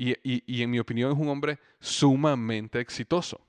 Y, 0.01 0.63
en 0.63 0.71
mi 0.71 0.79
opinión 0.79 1.11
es 1.11 1.19
un 1.19 1.29
hombre 1.29 1.59
sumamente 1.81 2.79
exitoso. 2.79 3.41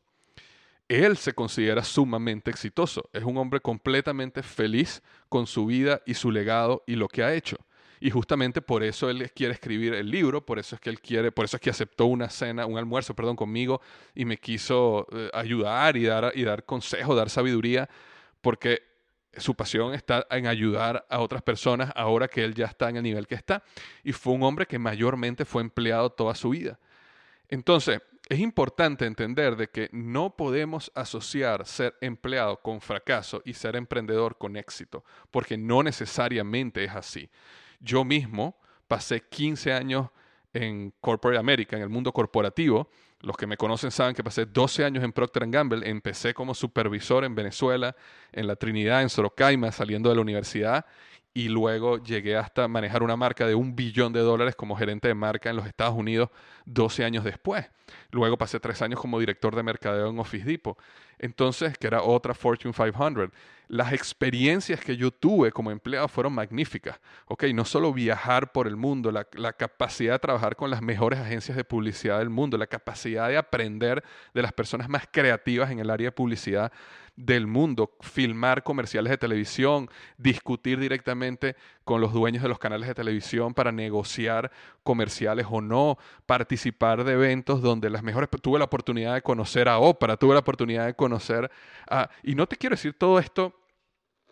Él 0.87 1.15
se 1.15 1.33
considera 1.33 1.83
sumamente 1.83 2.49
exitoso. 2.49 3.07
Es 3.13 3.23
un 3.23 3.37
hombre 3.37 3.59
completamente 3.59 4.41
feliz 4.41 5.03
con 5.29 5.45
su 5.45 5.67
vida 5.67 6.01
y 6.07 6.15
su 6.15 6.31
legado 6.31 6.83
y 6.87 6.95
lo 6.95 7.07
que 7.07 7.21
ha 7.21 7.35
hecho. 7.35 7.57
Y 7.99 8.09
justamente 8.09 8.63
por 8.63 8.81
eso 8.81 9.11
él 9.11 9.29
quiere 9.31 9.53
escribir 9.53 9.93
el 9.93 10.09
libro, 10.09 10.43
por 10.43 10.57
eso 10.57 10.73
es 10.73 10.81
que 10.81 10.89
él 10.89 10.99
quiere, 10.99 11.31
por 11.31 11.45
eso 11.45 11.57
es 11.57 11.61
que 11.61 11.69
aceptó 11.69 12.05
una 12.05 12.29
cena, 12.29 12.65
un 12.65 12.79
almuerzo, 12.79 13.13
perdón, 13.13 13.35
conmigo 13.35 13.81
y 14.15 14.25
me 14.25 14.37
quiso 14.37 15.05
eh, 15.11 15.29
ayudar 15.33 15.97
y 15.97 16.05
dar, 16.05 16.31
y 16.33 16.43
dar 16.43 16.63
consejo, 16.63 17.13
dar 17.13 17.29
sabiduría, 17.29 17.87
porque 18.41 18.88
su 19.37 19.55
pasión 19.55 19.93
está 19.93 20.25
en 20.29 20.47
ayudar 20.47 21.05
a 21.09 21.19
otras 21.19 21.41
personas 21.41 21.91
ahora 21.95 22.27
que 22.27 22.43
él 22.43 22.53
ya 22.53 22.65
está 22.65 22.89
en 22.89 22.97
el 22.97 23.03
nivel 23.03 23.27
que 23.27 23.35
está. 23.35 23.63
Y 24.03 24.11
fue 24.11 24.33
un 24.33 24.43
hombre 24.43 24.65
que 24.65 24.79
mayormente 24.79 25.45
fue 25.45 25.61
empleado 25.61 26.09
toda 26.09 26.35
su 26.35 26.49
vida. 26.49 26.79
Entonces, 27.47 28.01
es 28.29 28.39
importante 28.39 29.05
entender 29.05 29.55
de 29.55 29.69
que 29.69 29.89
no 29.91 30.35
podemos 30.35 30.91
asociar 30.93 31.65
ser 31.65 31.95
empleado 31.99 32.57
con 32.61 32.79
fracaso 32.79 33.41
y 33.43 33.53
ser 33.53 33.75
emprendedor 33.75 34.37
con 34.37 34.55
éxito, 34.55 35.03
porque 35.31 35.57
no 35.57 35.81
necesariamente 35.81 36.83
es 36.83 36.91
así. 36.91 37.29
Yo 37.79 38.03
mismo 38.05 38.55
pasé 38.87 39.21
15 39.21 39.73
años 39.73 40.09
en 40.53 40.93
Corporate 41.01 41.39
America, 41.39 41.75
en 41.75 41.81
el 41.81 41.89
mundo 41.89 42.11
corporativo. 42.11 42.89
Los 43.21 43.35
que 43.35 43.47
me 43.47 43.57
conocen 43.57 43.91
saben 43.91 44.15
que 44.15 44.23
pasé 44.23 44.45
12 44.45 44.85
años 44.85 45.03
en 45.03 45.11
Procter 45.11 45.45
Gamble. 45.47 45.89
Empecé 45.89 46.33
como 46.33 46.53
supervisor 46.53 47.25
en 47.25 47.35
Venezuela, 47.35 47.95
en 48.31 48.47
la 48.47 48.55
Trinidad, 48.55 49.01
en 49.01 49.09
Sorocaima, 49.09 49.71
saliendo 49.73 50.09
de 50.09 50.15
la 50.15 50.21
universidad. 50.21 50.85
Y 51.33 51.47
luego 51.47 52.01
llegué 52.01 52.35
hasta 52.35 52.67
manejar 52.67 53.03
una 53.03 53.15
marca 53.15 53.45
de 53.45 53.55
un 53.55 53.75
billón 53.75 54.13
de 54.13 54.19
dólares 54.19 54.55
como 54.55 54.75
gerente 54.75 55.07
de 55.07 55.13
marca 55.13 55.49
en 55.49 55.55
los 55.55 55.67
Estados 55.67 55.95
Unidos 55.95 56.29
12 56.65 57.05
años 57.05 57.23
después. 57.23 57.69
Luego 58.11 58.37
pasé 58.37 58.59
tres 58.59 58.81
años 58.81 58.99
como 58.99 59.19
director 59.19 59.55
de 59.55 59.63
mercadeo 59.63 60.09
en 60.09 60.19
Office 60.19 60.45
Depot. 60.45 60.77
Entonces, 61.19 61.77
que 61.77 61.87
era 61.87 62.01
otra 62.01 62.33
Fortune 62.33 62.73
500 62.73 63.29
las 63.69 63.93
experiencias 63.93 64.79
que 64.79 64.97
yo 64.97 65.11
tuve 65.11 65.51
como 65.51 65.69
empleado 65.69 66.07
fueron 66.07 66.33
magníficas. 66.33 66.99
Ok, 67.27 67.43
no 67.53 67.65
solo 67.65 67.93
viajar 67.93 68.51
por 68.51 68.67
el 68.67 68.75
mundo, 68.75 69.11
la, 69.11 69.27
la, 69.33 69.53
capacidad 69.53 70.13
de 70.13 70.19
trabajar 70.19 70.55
con 70.55 70.71
las 70.71 70.81
mejores 70.81 71.19
agencias 71.19 71.55
de 71.55 71.63
publicidad 71.63 72.17
del 72.17 72.31
mundo, 72.31 72.57
la 72.57 72.65
capacidad 72.65 73.29
de 73.29 73.37
aprender 73.37 74.03
de 74.33 74.41
las 74.41 74.53
personas 74.53 74.89
más 74.89 75.07
creativas 75.11 75.69
en 75.69 75.77
el 75.77 75.91
área 75.91 76.07
de 76.07 76.11
publicidad 76.11 76.71
del 77.19 77.47
mundo, 77.47 77.97
filmar 77.99 78.63
comerciales 78.63 79.11
de 79.11 79.17
televisión, 79.17 79.89
discutir 80.17 80.79
directamente 80.79 81.57
con 81.83 81.99
los 81.99 82.13
dueños 82.13 82.41
de 82.41 82.47
los 82.47 82.59
canales 82.59 82.87
de 82.87 82.95
televisión 82.95 83.53
para 83.53 83.73
negociar 83.73 84.49
comerciales 84.83 85.45
o 85.49 85.59
no, 85.59 85.97
participar 86.25 87.03
de 87.03 87.13
eventos 87.13 87.61
donde 87.61 87.89
las 87.89 88.03
mejores, 88.03 88.29
tuve 88.41 88.57
la 88.57 88.65
oportunidad 88.65 89.15
de 89.15 89.21
conocer 89.21 89.67
a 89.67 89.79
Oprah, 89.79 90.15
tuve 90.15 90.33
la 90.33 90.39
oportunidad 90.39 90.85
de 90.85 90.93
conocer 90.93 91.51
a, 91.89 92.09
y 92.23 92.35
no 92.35 92.47
te 92.47 92.55
quiero 92.55 92.77
decir 92.77 92.93
todo 92.97 93.19
esto 93.19 93.53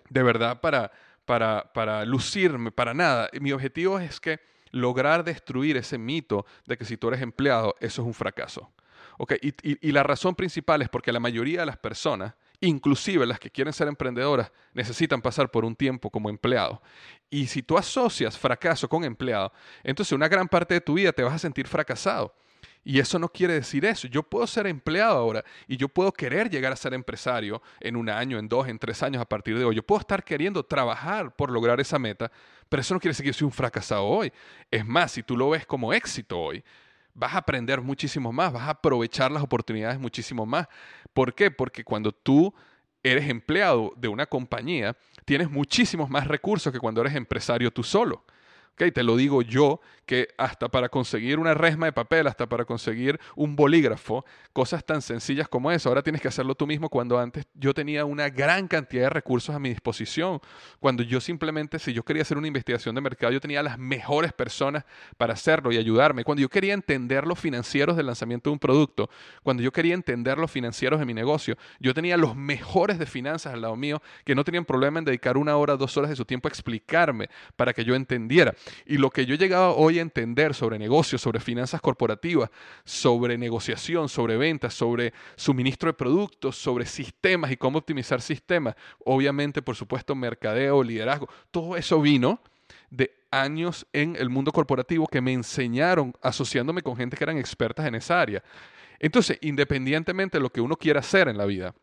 de 0.10 0.24
verdad 0.24 0.62
para, 0.62 0.89
para, 1.25 1.70
para 1.74 2.06
lucirme, 2.06 2.72
para 2.72 2.94
nada. 2.94 3.29
Mi 3.41 3.51
objetivo 3.51 4.00
es 4.00 4.22
que 4.22 4.39
lograr 4.72 5.25
destruir 5.25 5.75
ese 5.75 5.98
mito 5.98 6.46
de 6.65 6.77
que 6.77 6.86
si 6.86 6.96
tú 6.96 7.10
eres 7.10 7.22
empleado, 7.22 7.75
eso 7.82 8.01
es 8.01 8.08
un 8.08 8.13
fracaso. 8.13 8.72
Okay, 9.17 9.39
y, 9.41 9.89
y 9.89 9.91
la 9.91 10.03
razón 10.03 10.36
principal 10.36 10.82
es 10.84 10.89
porque 10.89 11.12
la 11.12 11.20
mayoría 11.20 11.62
de 11.62 11.65
las 11.65 11.77
personas 11.77 12.36
inclusive 12.62 13.26
las 13.26 13.40
que 13.40 13.52
quieren 13.52 13.74
ser 13.74 13.88
emprendedoras, 13.88 14.52
necesitan 14.74 15.22
pasar 15.22 15.50
por 15.52 15.66
un 15.66 15.76
tiempo 15.76 16.10
como 16.10 16.30
empleado. 16.30 16.82
Y 17.30 17.48
si 17.48 17.62
tú 17.62 17.78
asocias 17.78 18.38
fracaso 18.38 18.88
con 18.90 19.04
empleado, 19.04 19.52
entonces 19.84 20.14
una 20.14 20.28
gran 20.28 20.48
parte 20.48 20.74
de 20.74 20.82
tu 20.82 20.94
vida 20.94 21.12
te 21.12 21.24
vas 21.24 21.34
a 21.34 21.40
sentir 21.40 21.68
fracasado. 21.68 22.34
Y 22.84 23.00
eso 23.00 23.20
no 23.20 23.28
quiere 23.28 23.54
decir 23.54 23.84
eso. 23.84 24.08
Yo 24.08 24.24
puedo 24.24 24.48
ser 24.48 24.66
empleado 24.66 25.18
ahora 25.18 25.44
y 25.68 25.76
yo 25.76 25.90
puedo 25.90 26.14
querer 26.14 26.50
llegar 26.50 26.72
a 26.72 26.78
ser 26.78 26.94
empresario 26.94 27.62
en 27.82 27.98
un 27.98 28.10
año, 28.10 28.40
en 28.40 28.48
dos, 28.48 28.68
en 28.70 28.80
tres 28.80 29.04
años 29.04 29.22
a 29.22 29.26
partir 29.26 29.60
de 29.60 29.66
hoy. 29.66 29.76
Yo 29.76 29.84
puedo 29.84 30.00
estar 30.00 30.24
queriendo 30.24 30.64
trabajar 30.64 31.36
por 31.36 31.52
lograr 31.52 31.82
esa 31.82 32.00
meta, 32.00 32.32
pero 32.70 32.80
eso 32.80 32.94
no 32.94 33.02
quiere 33.02 33.12
decir 33.12 33.26
que 33.26 33.32
yo 33.32 33.40
soy 33.40 33.46
un 33.46 33.52
fracasado 33.52 34.06
hoy. 34.06 34.32
Es 34.72 34.86
más, 34.86 35.12
si 35.12 35.22
tú 35.22 35.36
lo 35.36 35.50
ves 35.50 35.66
como 35.66 35.92
éxito 35.92 36.40
hoy, 36.40 36.64
vas 37.18 37.34
a 37.34 37.40
aprender 37.40 37.82
muchísimo 37.82 38.32
más, 38.32 38.54
vas 38.54 38.64
a 38.64 38.70
aprovechar 38.70 39.32
las 39.32 39.42
oportunidades 39.42 40.00
muchísimo 40.00 40.46
más. 40.46 40.68
¿Por 41.14 41.34
qué? 41.34 41.50
Porque 41.50 41.84
cuando 41.84 42.12
tú 42.12 42.54
eres 43.02 43.28
empleado 43.28 43.92
de 43.98 44.08
una 44.08 44.28
compañía, 44.28 44.96
tienes 45.26 45.50
muchísimos 45.50 46.10
más 46.10 46.28
recursos 46.28 46.72
que 46.72 46.80
cuando 46.80 47.02
eres 47.02 47.16
empresario 47.16 47.72
tú 47.72 47.84
solo. 47.84 48.24
Okay, 48.77 48.91
te 48.91 49.01
lo 49.01 49.15
digo 49.17 49.41
yo, 49.41 49.81
que 50.07 50.29
hasta 50.38 50.69
para 50.69 50.88
conseguir 50.88 51.38
una 51.38 51.53
resma 51.53 51.88
de 51.88 51.91
papel, 51.91 52.27
hasta 52.27 52.48
para 52.48 52.63
conseguir 52.63 53.19
un 53.36 53.55
bolígrafo, 53.55 54.24
cosas 54.53 54.86
tan 54.86 55.01
sencillas 55.01 55.50
como 55.50 55.72
eso, 55.72 55.89
ahora 55.89 56.01
tienes 56.01 56.22
que 56.22 56.29
hacerlo 56.29 56.55
tú 56.55 56.65
mismo 56.65 56.88
cuando 56.88 57.19
antes 57.19 57.46
yo 57.55 57.74
tenía 57.74 58.05
una 58.05 58.29
gran 58.29 58.67
cantidad 58.67 59.03
de 59.03 59.10
recursos 59.10 59.53
a 59.53 59.60
mi 59.60 59.69
disposición. 59.69 60.39
Cuando 60.79 61.03
yo 61.03 61.19
simplemente, 61.19 61.77
si 61.77 61.91
yo 61.91 62.03
quería 62.03 62.22
hacer 62.22 62.38
una 62.38 62.48
investigación 62.48 62.96
de 62.96 63.01
mercado, 63.01 63.34
yo 63.34 63.41
tenía 63.41 63.62
las 63.62 63.77
mejores 63.77 64.31
personas 64.31 64.86
para 65.17 65.34
hacerlo 65.34 65.72
y 65.74 65.77
ayudarme. 65.77 66.24
Cuando 66.24 66.41
yo 66.41 66.50
quería 66.50 66.74
entender 66.74 67.27
los 67.27 67.38
financieros 67.38 67.98
del 67.98 68.05
lanzamiento 68.05 68.50
de 68.50 68.53
un 68.53 68.60
producto, 68.60 69.10
cuando 69.43 69.62
yo 69.62 69.72
quería 69.74 69.93
entender 69.93 70.38
los 70.38 70.50
financieros 70.51 71.00
de 71.00 71.05
mi 71.05 71.15
negocio, 71.15 71.57
yo 71.79 71.93
tenía 71.93 72.15
los 72.15 72.34
mejores 72.34 72.98
de 72.98 73.07
finanzas 73.07 73.55
al 73.55 73.62
lado 73.62 73.75
mío 73.75 74.01
que 74.24 74.36
no 74.36 74.46
tenían 74.46 74.63
problema 74.63 75.00
en 75.00 75.05
dedicar 75.05 75.36
una 75.36 75.57
hora, 75.57 75.75
dos 75.75 75.98
horas 75.98 76.10
de 76.10 76.15
su 76.15 76.24
tiempo 76.24 76.48
a 76.48 76.51
explicarme 76.51 77.29
para 77.57 77.74
que 77.74 77.84
yo 77.84 77.93
entendiera. 77.93 78.53
Y 78.86 78.98
lo 78.98 79.10
que 79.10 79.26
yo 79.26 79.36
he 79.36 79.38
llegado 79.38 79.76
hoy 79.76 80.00
a 80.00 80.02
entender 80.02 80.54
sobre 80.54 80.80
negocios, 80.80 81.22
sobre 81.22 81.40
finanzas 81.40 81.82
corporativas, 81.82 82.50
sobre 82.84 83.38
negociación, 83.38 84.10
sobre 84.10 84.38
ventas, 84.38 84.74
sobre 84.74 85.14
suministro 85.36 85.88
de 85.88 85.94
productos, 85.94 86.56
sobre 86.56 86.86
sistemas 86.86 87.52
y 87.52 87.58
cómo 87.58 87.80
optimizar 87.80 88.22
sistemas, 88.22 88.76
obviamente, 89.06 89.62
por 89.62 89.76
supuesto, 89.76 90.16
mercadeo, 90.16 90.84
liderazgo, 90.84 91.28
todo 91.52 91.76
eso 91.78 92.02
vino 92.02 92.42
de 92.90 93.12
años 93.32 93.86
en 93.94 94.16
el 94.16 94.30
mundo 94.30 94.52
corporativo 94.52 95.08
que 95.08 95.22
me 95.22 95.34
enseñaron 95.34 96.14
asociándome 96.22 96.82
con 96.82 96.96
gente 96.96 97.18
que 97.18 97.24
eran 97.24 97.38
expertas 97.38 97.86
en 97.86 97.96
esa 97.96 98.22
área. 98.22 98.44
Entonces, 99.00 99.38
independientemente 99.42 100.38
de 100.38 100.42
lo 100.42 100.50
que 100.50 100.62
uno 100.62 100.76
quiera 100.76 101.02
hacer 101.02 101.28
en 101.28 101.38
la 101.38 101.46
vida, 101.46 101.76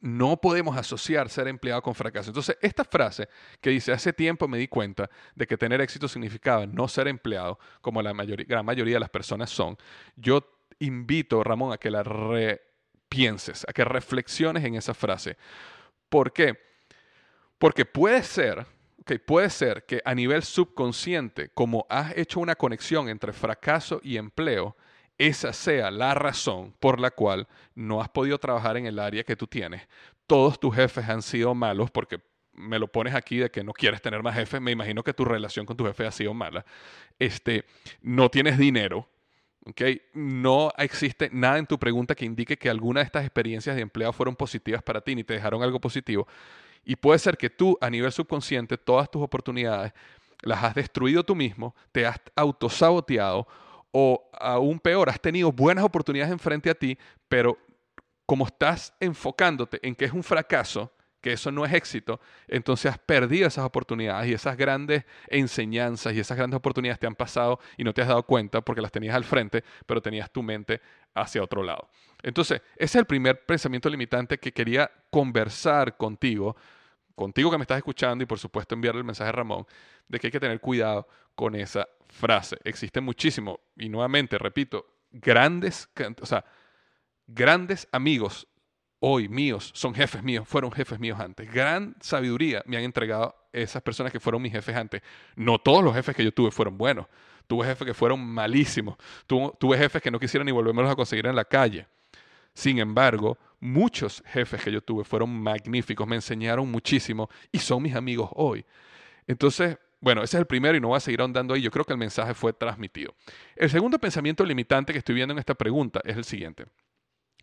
no 0.00 0.36
podemos 0.36 0.76
asociar 0.76 1.28
ser 1.28 1.48
empleado 1.48 1.82
con 1.82 1.94
fracaso. 1.94 2.30
Entonces, 2.30 2.56
esta 2.60 2.84
frase 2.84 3.28
que 3.60 3.70
dice, 3.70 3.92
hace 3.92 4.12
tiempo 4.12 4.48
me 4.48 4.58
di 4.58 4.68
cuenta 4.68 5.08
de 5.34 5.46
que 5.46 5.56
tener 5.56 5.80
éxito 5.80 6.08
significaba 6.08 6.66
no 6.66 6.88
ser 6.88 7.08
empleado, 7.08 7.58
como 7.80 8.02
la 8.02 8.12
gran 8.12 8.64
mayoría 8.64 8.94
de 8.94 9.00
las 9.00 9.10
personas 9.10 9.50
son, 9.50 9.76
yo 10.16 10.46
invito, 10.78 11.42
Ramón, 11.42 11.72
a 11.72 11.78
que 11.78 11.90
la 11.90 12.02
repienses, 12.02 13.64
a 13.68 13.72
que 13.72 13.84
reflexiones 13.84 14.64
en 14.64 14.76
esa 14.76 14.94
frase. 14.94 15.36
¿Por 16.08 16.32
qué? 16.32 16.58
Porque 17.58 17.84
puede 17.84 18.22
ser, 18.22 18.66
puede 19.26 19.50
ser 19.50 19.84
que 19.84 20.00
a 20.04 20.14
nivel 20.14 20.42
subconsciente, 20.42 21.50
como 21.50 21.86
has 21.88 22.16
hecho 22.16 22.40
una 22.40 22.54
conexión 22.54 23.08
entre 23.08 23.32
fracaso 23.32 24.00
y 24.02 24.16
empleo, 24.16 24.76
esa 25.18 25.52
sea 25.52 25.90
la 25.90 26.14
razón 26.14 26.74
por 26.78 27.00
la 27.00 27.10
cual 27.10 27.48
no 27.74 28.00
has 28.00 28.08
podido 28.08 28.38
trabajar 28.38 28.76
en 28.76 28.86
el 28.86 28.98
área 28.98 29.24
que 29.24 29.36
tú 29.36 29.46
tienes. 29.46 29.86
Todos 30.26 30.58
tus 30.60 30.74
jefes 30.74 31.08
han 31.08 31.22
sido 31.22 31.54
malos 31.54 31.90
porque 31.90 32.20
me 32.52 32.78
lo 32.78 32.88
pones 32.88 33.14
aquí 33.14 33.38
de 33.38 33.50
que 33.50 33.62
no 33.62 33.72
quieres 33.72 34.02
tener 34.02 34.22
más 34.22 34.34
jefes, 34.34 34.60
me 34.60 34.72
imagino 34.72 35.02
que 35.02 35.14
tu 35.14 35.24
relación 35.24 35.66
con 35.66 35.76
tu 35.76 35.84
jefe 35.84 36.06
ha 36.06 36.10
sido 36.10 36.34
mala. 36.34 36.64
Este, 37.18 37.64
no 38.02 38.30
tienes 38.30 38.58
dinero, 38.58 39.08
¿okay? 39.64 40.02
No 40.12 40.72
existe 40.76 41.30
nada 41.32 41.58
en 41.58 41.66
tu 41.66 41.78
pregunta 41.78 42.14
que 42.14 42.24
indique 42.24 42.56
que 42.56 42.68
alguna 42.68 43.00
de 43.00 43.06
estas 43.06 43.24
experiencias 43.24 43.76
de 43.76 43.82
empleo 43.82 44.12
fueron 44.12 44.36
positivas 44.36 44.82
para 44.82 45.00
ti 45.00 45.14
ni 45.14 45.24
te 45.24 45.34
dejaron 45.34 45.62
algo 45.62 45.80
positivo. 45.80 46.26
Y 46.84 46.96
puede 46.96 47.18
ser 47.18 47.36
que 47.36 47.50
tú, 47.50 47.76
a 47.80 47.90
nivel 47.90 48.10
subconsciente, 48.12 48.76
todas 48.76 49.10
tus 49.10 49.22
oportunidades 49.22 49.92
las 50.42 50.62
has 50.62 50.74
destruido 50.74 51.24
tú 51.24 51.34
mismo, 51.34 51.74
te 51.92 52.06
has 52.06 52.20
autosaboteado 52.36 53.46
o 53.92 54.30
aún 54.32 54.78
peor, 54.78 55.08
has 55.08 55.20
tenido 55.20 55.52
buenas 55.52 55.84
oportunidades 55.84 56.32
enfrente 56.32 56.70
a 56.70 56.74
ti, 56.74 56.98
pero 57.28 57.58
como 58.26 58.46
estás 58.46 58.92
enfocándote 59.00 59.78
en 59.82 59.94
que 59.94 60.04
es 60.04 60.12
un 60.12 60.22
fracaso, 60.22 60.92
que 61.20 61.32
eso 61.32 61.50
no 61.50 61.64
es 61.64 61.72
éxito, 61.72 62.20
entonces 62.46 62.92
has 62.92 62.98
perdido 62.98 63.48
esas 63.48 63.64
oportunidades 63.64 64.30
y 64.30 64.34
esas 64.34 64.56
grandes 64.56 65.04
enseñanzas 65.28 66.14
y 66.14 66.20
esas 66.20 66.36
grandes 66.36 66.58
oportunidades 66.58 67.00
te 67.00 67.06
han 67.06 67.14
pasado 67.14 67.58
y 67.76 67.84
no 67.84 67.92
te 67.92 68.02
has 68.02 68.08
dado 68.08 68.22
cuenta 68.22 68.60
porque 68.60 68.82
las 68.82 68.92
tenías 68.92 69.16
al 69.16 69.24
frente, 69.24 69.64
pero 69.86 70.00
tenías 70.00 70.30
tu 70.30 70.42
mente 70.42 70.80
hacia 71.14 71.42
otro 71.42 71.62
lado. 71.62 71.88
Entonces, 72.22 72.62
ese 72.76 72.84
es 72.84 72.94
el 72.96 73.06
primer 73.06 73.44
pensamiento 73.44 73.88
limitante 73.88 74.38
que 74.38 74.52
quería 74.52 74.90
conversar 75.10 75.96
contigo, 75.96 76.56
contigo 77.18 77.50
que 77.50 77.58
me 77.58 77.64
estás 77.64 77.76
escuchando 77.76 78.24
y 78.24 78.26
por 78.26 78.38
supuesto 78.38 78.74
enviarle 78.74 79.00
el 79.00 79.04
mensaje 79.04 79.28
a 79.28 79.32
Ramón, 79.32 79.66
de 80.08 80.18
que 80.18 80.28
hay 80.28 80.30
que 80.30 80.40
tener 80.40 80.60
cuidado 80.60 81.06
con 81.34 81.54
esa 81.54 81.86
frase. 82.08 82.56
Existe 82.64 83.00
muchísimo, 83.00 83.60
y 83.76 83.90
nuevamente, 83.90 84.38
repito, 84.38 84.86
grandes, 85.10 85.88
o 86.20 86.26
sea, 86.26 86.44
grandes 87.26 87.86
amigos 87.92 88.48
hoy 89.00 89.28
míos, 89.28 89.70
son 89.74 89.94
jefes 89.94 90.22
míos, 90.22 90.46
fueron 90.48 90.72
jefes 90.72 90.98
míos 90.98 91.20
antes. 91.20 91.50
Gran 91.52 91.94
sabiduría 92.00 92.62
me 92.66 92.76
han 92.76 92.84
entregado 92.84 93.34
esas 93.52 93.82
personas 93.82 94.12
que 94.12 94.20
fueron 94.20 94.42
mis 94.42 94.52
jefes 94.52 94.76
antes. 94.76 95.02
No 95.36 95.58
todos 95.58 95.84
los 95.84 95.94
jefes 95.94 96.16
que 96.16 96.24
yo 96.24 96.32
tuve 96.32 96.50
fueron 96.50 96.76
buenos. 96.78 97.06
Tuve 97.46 97.66
jefes 97.66 97.86
que 97.86 97.94
fueron 97.94 98.20
malísimos. 98.20 98.96
Tuve, 99.26 99.78
jefes 99.78 100.02
que 100.02 100.10
no 100.10 100.18
quisieron 100.18 100.46
ni 100.46 100.52
volverme 100.52 100.88
a 100.88 100.94
conseguir 100.94 101.26
en 101.26 101.36
la 101.36 101.44
calle. 101.44 101.86
Sin 102.52 102.78
embargo, 102.78 103.38
muchos 103.60 104.22
jefes 104.26 104.62
que 104.62 104.72
yo 104.72 104.80
tuve 104.80 105.04
fueron 105.04 105.30
magníficos, 105.30 106.06
me 106.06 106.16
enseñaron 106.16 106.70
muchísimo 106.70 107.28
y 107.52 107.58
son 107.58 107.82
mis 107.82 107.94
amigos 107.94 108.30
hoy. 108.34 108.64
Entonces, 109.26 109.78
bueno, 110.00 110.22
ese 110.22 110.36
es 110.36 110.40
el 110.40 110.46
primero 110.46 110.76
y 110.76 110.80
no 110.80 110.88
voy 110.88 110.96
a 110.96 111.00
seguir 111.00 111.20
ahondando 111.20 111.54
ahí. 111.54 111.62
Yo 111.62 111.70
creo 111.70 111.84
que 111.84 111.92
el 111.92 111.98
mensaje 111.98 112.34
fue 112.34 112.52
transmitido. 112.52 113.14
El 113.56 113.68
segundo 113.68 113.98
pensamiento 113.98 114.44
limitante 114.44 114.92
que 114.92 114.98
estoy 114.98 115.14
viendo 115.14 115.32
en 115.32 115.38
esta 115.38 115.54
pregunta 115.54 116.00
es 116.04 116.16
el 116.16 116.24
siguiente. 116.24 116.66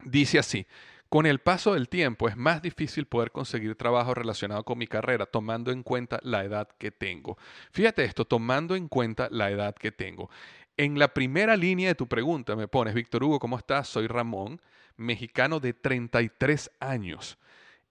Dice 0.04 0.40
así, 0.40 0.66
con 1.10 1.26
el 1.26 1.40
paso 1.40 1.74
del 1.74 1.90
tiempo 1.90 2.28
es 2.28 2.36
más 2.36 2.62
difícil 2.62 3.06
poder 3.06 3.32
conseguir 3.32 3.76
trabajo 3.76 4.14
relacionado 4.14 4.64
con 4.64 4.78
mi 4.78 4.88
carrera 4.88 5.26
tomando 5.26 5.72
en 5.72 5.84
cuenta 5.84 6.20
la 6.24 6.44
edad 6.44 6.68
que 6.78 6.92
tengo. 6.92 7.38
Fíjate 7.72 8.04
esto, 8.04 8.26
tomando 8.26 8.76
en 8.76 8.88
cuenta 8.88 9.28
la 9.32 9.52
edad 9.52 9.76
que 9.76 9.92
tengo. 9.92 10.30
En 10.78 10.98
la 10.98 11.14
primera 11.14 11.56
línea 11.56 11.90
de 11.90 11.96
tu 11.96 12.08
pregunta 12.08 12.56
me 12.56 12.68
pones, 12.68 12.94
Víctor 12.94 13.24
Hugo, 13.24 13.40
¿cómo 13.40 13.58
estás? 13.58 13.88
Soy 13.88 14.08
Ramón, 14.08 14.62
mexicano 14.98 15.60
de 15.60 15.74
33 15.74 16.72
años. 16.80 17.38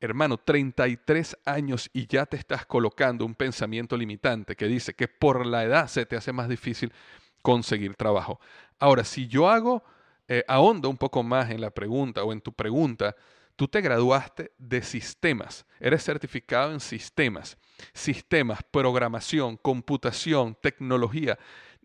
Hermano, 0.01 0.37
33 0.37 1.38
años 1.47 1.88
y 1.93 2.07
ya 2.07 2.27
te 2.27 2.37
estás 2.37 2.67
colocando 2.67 3.25
un 3.25 3.35
pensamiento 3.35 3.97
limitante 3.97 4.57
que 4.57 4.67
dice 4.67 4.95
que 4.95 5.09
por 5.09 5.47
la 5.47 5.64
edad 5.64 5.87
se 5.87 6.05
te 6.05 6.17
hace 6.17 6.33
más 6.33 6.49
difícil 6.49 6.93
conseguir 7.40 7.95
trabajo. 7.95 8.40
Ahora, 8.79 9.05
si 9.05 9.29
yo 9.29 9.49
hago, 9.49 9.83
eh, 10.29 10.45
ahondo 10.49 10.88
un 10.88 10.97
poco 10.97 11.23
más 11.23 11.51
en 11.51 11.61
la 11.61 11.71
pregunta 11.71 12.25
o 12.25 12.33
en 12.33 12.40
tu 12.40 12.53
pregunta, 12.53 13.14
tú 13.57 13.69
te 13.69 13.81
graduaste 13.81 14.53
de 14.59 14.83
sistemas, 14.83 15.64
eres 15.79 16.03
certificado 16.03 16.73
en 16.73 16.81
sistemas, 16.81 17.57
sistemas, 17.93 18.61
programación, 18.71 19.57
computación, 19.57 20.57
tecnología. 20.61 21.38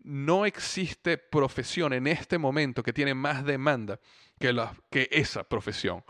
No 0.03 0.45
existe 0.45 1.17
profesión 1.17 1.93
en 1.93 2.07
este 2.07 2.37
momento 2.37 2.83
que 2.83 2.93
tiene 2.93 3.13
más 3.13 3.43
demanda 3.43 3.99
que, 4.39 4.55
que 4.89 5.07
esa 5.11 5.43
profesión. 5.43 6.03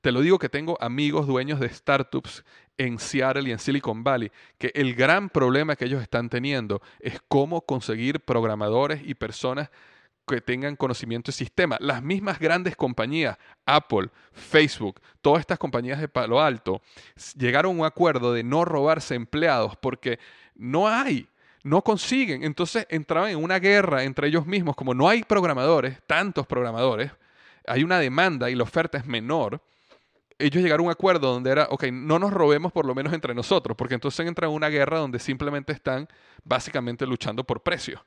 Te 0.00 0.10
lo 0.10 0.20
digo 0.20 0.38
que 0.38 0.48
tengo 0.48 0.76
amigos 0.80 1.26
dueños 1.26 1.60
de 1.60 1.68
startups 1.68 2.44
en 2.76 2.98
Seattle 2.98 3.48
y 3.48 3.52
en 3.52 3.58
Silicon 3.58 4.02
Valley, 4.02 4.32
que 4.58 4.72
el 4.74 4.94
gran 4.94 5.28
problema 5.28 5.76
que 5.76 5.84
ellos 5.84 6.02
están 6.02 6.28
teniendo 6.28 6.82
es 6.98 7.20
cómo 7.28 7.60
conseguir 7.60 8.20
programadores 8.20 9.02
y 9.04 9.14
personas 9.14 9.70
que 10.26 10.40
tengan 10.40 10.76
conocimiento 10.76 11.30
de 11.30 11.36
sistema. 11.36 11.76
Las 11.80 12.02
mismas 12.02 12.38
grandes 12.38 12.76
compañías, 12.76 13.38
Apple, 13.66 14.08
Facebook, 14.32 15.00
todas 15.20 15.40
estas 15.40 15.58
compañías 15.58 16.00
de 16.00 16.08
Palo 16.08 16.40
Alto, 16.40 16.80
llegaron 17.36 17.76
a 17.76 17.80
un 17.80 17.86
acuerdo 17.86 18.32
de 18.32 18.42
no 18.42 18.64
robarse 18.64 19.14
empleados 19.14 19.76
porque 19.76 20.18
no 20.54 20.88
hay, 20.88 21.28
no 21.62 21.82
consiguen. 21.82 22.44
Entonces 22.44 22.86
entraban 22.90 23.30
en 23.30 23.42
una 23.42 23.58
guerra 23.58 24.04
entre 24.04 24.28
ellos 24.28 24.46
mismos, 24.46 24.76
como 24.76 24.94
no 24.94 25.08
hay 25.08 25.22
programadores, 25.22 26.00
tantos 26.06 26.46
programadores, 26.46 27.10
hay 27.66 27.84
una 27.84 27.98
demanda 27.98 28.50
y 28.50 28.54
la 28.54 28.64
oferta 28.64 28.98
es 28.98 29.06
menor 29.06 29.60
ellos 30.42 30.62
llegaron 30.62 30.84
a 30.84 30.88
un 30.88 30.92
acuerdo 30.92 31.32
donde 31.32 31.50
era, 31.50 31.68
ok, 31.70 31.84
no 31.92 32.18
nos 32.18 32.32
robemos 32.32 32.72
por 32.72 32.84
lo 32.84 32.94
menos 32.94 33.12
entre 33.12 33.34
nosotros, 33.34 33.76
porque 33.76 33.94
entonces 33.94 34.26
entra 34.26 34.48
en 34.48 34.52
una 34.52 34.68
guerra 34.68 34.98
donde 34.98 35.18
simplemente 35.18 35.72
están 35.72 36.08
básicamente 36.44 37.06
luchando 37.06 37.44
por 37.44 37.62
precios 37.62 38.00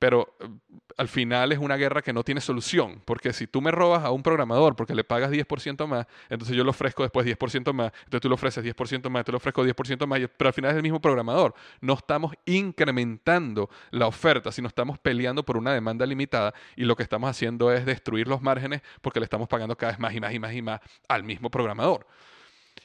pero 0.00 0.34
eh, 0.40 0.48
al 0.96 1.08
final 1.08 1.52
es 1.52 1.58
una 1.58 1.76
guerra 1.76 2.02
que 2.02 2.12
no 2.12 2.24
tiene 2.24 2.40
solución, 2.40 3.00
porque 3.04 3.32
si 3.32 3.46
tú 3.46 3.60
me 3.60 3.70
robas 3.70 4.02
a 4.02 4.10
un 4.10 4.22
programador 4.22 4.74
porque 4.74 4.94
le 4.94 5.04
pagas 5.04 5.30
10% 5.30 5.86
más, 5.86 6.06
entonces 6.28 6.56
yo 6.56 6.64
le 6.64 6.70
ofrezco 6.70 7.04
después 7.04 7.24
10% 7.24 7.72
más, 7.72 7.92
entonces 8.04 8.20
tú 8.22 8.28
le 8.28 8.34
ofreces 8.34 8.64
10% 8.64 9.08
más, 9.08 9.24
tú 9.24 9.30
le 9.30 9.36
ofrezco 9.36 9.64
10% 9.64 10.06
más, 10.06 10.20
pero 10.36 10.48
al 10.48 10.54
final 10.54 10.70
es 10.72 10.76
el 10.78 10.82
mismo 10.82 11.00
programador. 11.00 11.54
No 11.80 11.94
estamos 11.94 12.34
incrementando 12.46 13.68
la 13.90 14.06
oferta, 14.06 14.50
sino 14.50 14.68
estamos 14.68 14.98
peleando 14.98 15.44
por 15.44 15.58
una 15.58 15.72
demanda 15.72 16.06
limitada 16.06 16.54
y 16.76 16.84
lo 16.84 16.96
que 16.96 17.02
estamos 17.02 17.28
haciendo 17.28 17.70
es 17.70 17.84
destruir 17.84 18.26
los 18.26 18.40
márgenes 18.40 18.80
porque 19.02 19.20
le 19.20 19.24
estamos 19.24 19.48
pagando 19.48 19.76
cada 19.76 19.92
vez 19.92 20.00
más 20.00 20.14
y 20.14 20.20
más 20.20 20.32
y 20.32 20.38
más 20.38 20.52
y 20.54 20.62
más 20.62 20.80
al 21.08 21.24
mismo 21.24 21.50
programador. 21.50 22.06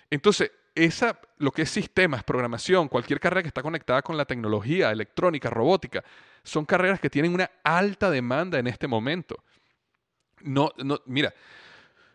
Entonces, 0.10 0.52
esa, 0.76 1.20
lo 1.38 1.52
que 1.52 1.64
es 1.64 1.70
sistemas, 1.70 2.24
programación, 2.24 2.88
cualquier 2.88 3.20
carrera 3.20 3.42
que 3.42 3.48
está 3.48 3.64
conectada 3.64 4.02
con 4.02 4.18
la 4.18 4.26
tecnología, 4.26 4.92
electrónica, 4.92 5.50
robótica, 5.50 6.04
son 6.44 6.66
carreras 6.66 7.00
que 7.00 7.10
tienen 7.10 7.34
una 7.34 7.50
alta 7.64 8.12
demanda 8.12 8.60
en 8.60 8.68
este 8.68 8.88
momento. 8.88 9.44
No, 10.42 10.72
no, 10.78 11.00
mira, 11.06 11.34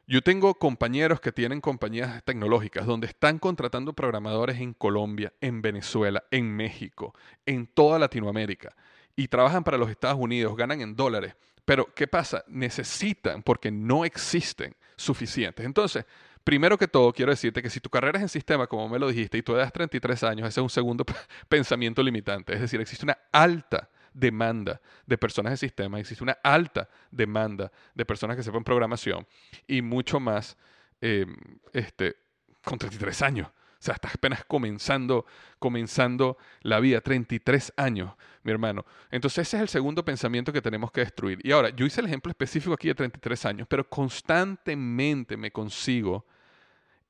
yo 0.07 0.23
tengo 0.23 0.55
compañeros 0.55 1.21
que 1.21 1.33
tienen 1.33 1.61
compañías 1.61 2.23
tecnológicas 2.25 2.87
donde 2.87 3.07
están 3.07 3.39
contratando 3.39 3.93
programadores 3.93 4.61
en 4.61 4.75
Colombia, 4.75 5.33
en 5.41 5.63
Venezuela, 5.63 6.23
en 6.31 6.55
México, 6.55 7.15
en 7.47 7.67
toda 7.67 7.99
Latinoamérica 7.99 8.75
y 9.17 9.29
trabajan 9.29 9.65
para 9.65 9.79
los 9.79 9.91
Estados 9.91 10.19
Unidos, 10.19 10.57
ganan 10.57 10.81
en 10.81 10.97
dólares. 10.97 11.35
Pero, 11.65 11.95
¿qué 11.95 12.07
pasa? 12.07 12.45
Necesitan, 12.49 13.43
porque 13.43 13.71
no 13.71 14.05
existen 14.05 14.75
suficientes. 14.97 15.65
Entonces, 15.65 16.05
primero 16.45 16.79
que 16.79 16.89
todo, 16.89 17.13
quiero 17.13 17.31
decirte 17.31 17.63
que 17.63 17.71
si 17.71 17.81
tu 17.81 17.91
carrera 17.91 18.19
es 18.19 18.23
en 18.23 18.29
sistema, 18.29 18.67
como 18.67 18.89
me 18.89 18.99
lo 18.99 19.09
dijiste, 19.09 19.39
y 19.39 19.43
tú 19.43 19.55
das 19.55 19.73
33 19.73 20.25
años, 20.25 20.49
ese 20.49 20.61
es 20.61 20.63
un 20.63 20.71
segundo 20.71 21.05
pensamiento 21.49 22.03
limitante. 22.03 22.55
Es 22.55 22.61
decir, 22.61 22.81
existe 22.81 23.05
una 23.05 23.19
alta 23.33 23.89
demanda 24.13 24.81
de 25.07 25.19
personas 25.19 25.53
de 25.53 25.57
sistema, 25.57 26.01
existe 26.01 26.25
una 26.25 26.37
alta 26.43 26.89
demanda 27.11 27.71
de 27.95 28.05
personas 28.05 28.37
que 28.37 28.43
sepan 28.43 28.65
programación 28.65 29.27
y 29.67 29.83
mucho 29.83 30.19
más 30.19 30.57
eh, 31.01 31.27
este, 31.73 32.17
con 32.63 32.79
33 32.79 33.23
años. 33.23 33.49
O 33.81 33.83
sea, 33.83 33.95
estás 33.95 34.15
apenas 34.15 34.45
comenzando, 34.45 35.25
comenzando 35.59 36.37
la 36.61 36.81
vida, 36.81 37.01
33 37.01 37.73
años, 37.77 38.13
mi 38.43 38.53
hermano. 38.53 38.85
Entonces 39.11 39.49
ese 39.49 39.57
es 39.57 39.63
el 39.63 39.69
segundo 39.69 40.05
pensamiento 40.05 40.53
que 40.53 40.61
tenemos 40.61 40.93
que 40.93 41.01
destruir. 41.01 41.39
Y 41.43 41.53
ahora, 41.53 41.71
yo 41.71 41.87
hice 41.87 42.03
el 42.03 42.07
ejemplo 42.07 42.31
específico 42.31 42.75
aquí 42.75 42.89
de 42.89 42.95
33 42.95 43.47
años, 43.47 43.67
pero 43.69 43.89
constantemente 43.89 45.39
me 45.39 45.51
consigo 45.51 46.27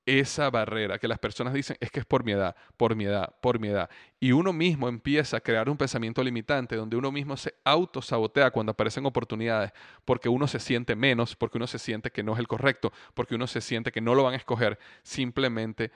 esa 0.07 0.49
barrera 0.51 0.99
que 0.99 1.09
las 1.09 1.19
personas 1.19 1.53
dicen 1.53 1.77
es 1.81 1.91
que 1.91 2.01
es 2.01 2.07
por 2.07 2.25
mi 2.25 2.33
edad, 2.33 2.57
por 2.77 2.95
mi 2.97 3.05
edad, 3.05 3.35
por 3.41 3.59
mi 3.59 3.69
edad. 3.69 3.91
Y 4.19 4.33
uno 4.33 4.53
mismo 4.53 4.89
empieza 4.89 5.37
a 5.37 5.41
crear 5.41 5.69
un 5.69 5.77
pensamiento 5.77 6.23
limitante 6.23 6.77
donde 6.77 6.97
uno 6.97 7.13
mismo 7.13 7.37
se 7.37 7.55
autosabotea 7.65 8.51
cuando 8.51 8.73
aparecen 8.73 9.07
oportunidades 9.07 9.73
porque 10.05 10.29
uno 10.29 10.47
se 10.47 10.59
siente 10.59 10.97
menos, 10.97 11.37
porque 11.37 11.59
uno 11.59 11.67
se 11.67 11.79
siente 11.79 12.11
que 12.11 12.23
no 12.23 12.33
es 12.33 12.39
el 12.39 12.49
correcto, 12.49 12.93
porque 13.15 13.35
uno 13.35 13.47
se 13.47 13.61
siente 13.61 13.93
que 13.93 14.01
no 14.01 14.15
lo 14.15 14.25
van 14.25 14.35
a 14.35 14.39
escoger 14.39 14.79
simplemente 15.03 15.91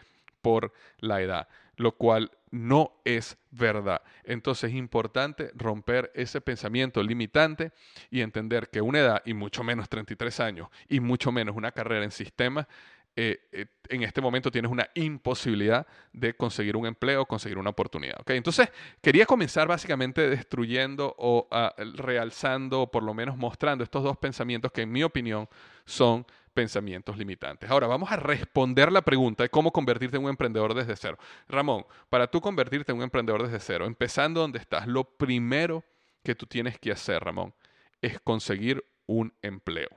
por 0.44 0.74
la 0.98 1.22
edad, 1.22 1.48
lo 1.76 1.92
cual 1.92 2.30
no 2.50 2.92
es 3.04 3.38
verdad. 3.50 4.02
Entonces 4.24 4.70
es 4.70 4.76
importante 4.76 5.50
romper 5.54 6.12
ese 6.14 6.42
pensamiento 6.42 7.02
limitante 7.02 7.72
y 8.10 8.20
entender 8.20 8.68
que 8.68 8.82
una 8.82 9.00
edad, 9.00 9.22
y 9.24 9.32
mucho 9.32 9.64
menos 9.64 9.88
33 9.88 10.40
años, 10.40 10.68
y 10.86 11.00
mucho 11.00 11.32
menos 11.32 11.56
una 11.56 11.72
carrera 11.72 12.04
en 12.04 12.10
sistema, 12.10 12.68
eh, 13.16 13.40
eh, 13.52 13.66
en 13.88 14.02
este 14.02 14.20
momento 14.20 14.50
tienes 14.50 14.70
una 14.70 14.90
imposibilidad 14.94 15.86
de 16.12 16.34
conseguir 16.34 16.76
un 16.76 16.84
empleo, 16.84 17.24
conseguir 17.24 17.56
una 17.56 17.70
oportunidad. 17.70 18.18
Entonces, 18.26 18.68
quería 19.00 19.24
comenzar 19.24 19.66
básicamente 19.66 20.28
destruyendo 20.28 21.14
o 21.16 21.48
ah, 21.50 21.72
realzando, 21.78 22.82
o 22.82 22.90
por 22.90 23.02
lo 23.02 23.14
menos 23.14 23.38
mostrando 23.38 23.82
estos 23.82 24.02
dos 24.02 24.18
pensamientos 24.18 24.72
que 24.72 24.82
en 24.82 24.92
mi 24.92 25.02
opinión 25.02 25.48
son 25.86 26.26
pensamientos 26.54 27.18
limitantes. 27.18 27.68
Ahora 27.68 27.86
vamos 27.86 28.10
a 28.10 28.16
responder 28.16 28.90
la 28.90 29.02
pregunta 29.02 29.42
de 29.42 29.50
cómo 29.50 29.72
convertirte 29.72 30.16
en 30.16 30.24
un 30.24 30.30
emprendedor 30.30 30.72
desde 30.72 30.96
cero. 30.96 31.18
Ramón, 31.48 31.84
para 32.08 32.28
tú 32.28 32.40
convertirte 32.40 32.92
en 32.92 32.98
un 32.98 33.04
emprendedor 33.04 33.42
desde 33.42 33.60
cero, 33.60 33.84
empezando 33.86 34.40
donde 34.40 34.58
estás, 34.58 34.86
lo 34.86 35.04
primero 35.04 35.84
que 36.22 36.34
tú 36.34 36.46
tienes 36.46 36.78
que 36.78 36.92
hacer, 36.92 37.22
Ramón, 37.22 37.52
es 38.00 38.20
conseguir 38.20 38.84
un 39.06 39.34
empleo. 39.42 39.90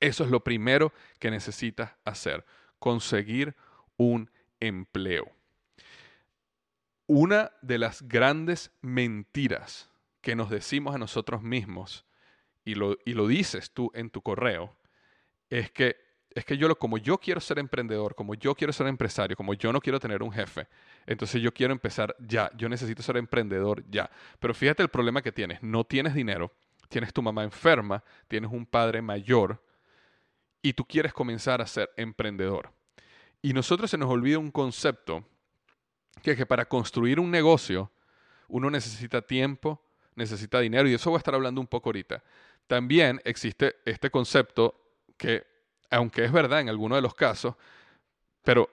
Eso 0.00 0.24
es 0.24 0.30
lo 0.30 0.44
primero 0.44 0.92
que 1.18 1.30
necesitas 1.30 1.92
hacer, 2.04 2.44
conseguir 2.78 3.54
un 3.96 4.30
empleo. 4.60 5.30
Una 7.06 7.52
de 7.62 7.78
las 7.78 8.02
grandes 8.02 8.72
mentiras 8.82 9.90
que 10.20 10.34
nos 10.34 10.50
decimos 10.50 10.94
a 10.94 10.98
nosotros 10.98 11.42
mismos, 11.42 12.04
y 12.64 12.74
lo, 12.74 12.98
y 13.04 13.14
lo 13.14 13.28
dices 13.28 13.70
tú 13.70 13.92
en 13.94 14.10
tu 14.10 14.22
correo, 14.22 14.76
es 15.50 15.70
que, 15.70 15.96
es 16.30 16.44
que 16.44 16.56
yo, 16.56 16.68
lo, 16.68 16.78
como 16.78 16.98
yo 16.98 17.18
quiero 17.18 17.40
ser 17.40 17.58
emprendedor, 17.58 18.14
como 18.14 18.34
yo 18.34 18.54
quiero 18.54 18.72
ser 18.72 18.86
empresario, 18.86 19.36
como 19.36 19.54
yo 19.54 19.72
no 19.72 19.80
quiero 19.80 19.98
tener 19.98 20.22
un 20.22 20.32
jefe, 20.32 20.66
entonces 21.06 21.40
yo 21.40 21.52
quiero 21.52 21.72
empezar 21.72 22.14
ya, 22.18 22.50
yo 22.56 22.68
necesito 22.68 23.02
ser 23.02 23.16
emprendedor 23.16 23.84
ya. 23.88 24.10
Pero 24.38 24.54
fíjate 24.54 24.82
el 24.82 24.88
problema 24.88 25.22
que 25.22 25.32
tienes, 25.32 25.62
no 25.62 25.84
tienes 25.84 26.14
dinero, 26.14 26.52
tienes 26.88 27.12
tu 27.12 27.22
mamá 27.22 27.42
enferma, 27.44 28.02
tienes 28.28 28.50
un 28.50 28.66
padre 28.66 29.02
mayor 29.02 29.62
y 30.62 30.72
tú 30.72 30.84
quieres 30.84 31.12
comenzar 31.12 31.60
a 31.60 31.66
ser 31.66 31.90
emprendedor. 31.96 32.72
Y 33.42 33.52
nosotros 33.52 33.90
se 33.90 33.98
nos 33.98 34.10
olvida 34.10 34.38
un 34.38 34.50
concepto 34.50 35.24
que 36.22 36.32
es 36.32 36.36
que 36.36 36.46
para 36.46 36.66
construir 36.66 37.20
un 37.20 37.30
negocio 37.30 37.90
uno 38.48 38.70
necesita 38.70 39.22
tiempo, 39.22 39.82
necesita 40.14 40.60
dinero 40.60 40.88
y 40.88 40.94
eso 40.94 41.10
voy 41.10 41.18
a 41.18 41.18
estar 41.18 41.34
hablando 41.34 41.60
un 41.60 41.66
poco 41.66 41.90
ahorita. 41.90 42.22
También 42.66 43.20
existe 43.24 43.76
este 43.84 44.10
concepto 44.10 44.85
que, 45.16 45.46
aunque 45.90 46.24
es 46.24 46.32
verdad 46.32 46.60
en 46.60 46.68
algunos 46.68 46.98
de 46.98 47.02
los 47.02 47.14
casos, 47.14 47.54
pero 48.42 48.70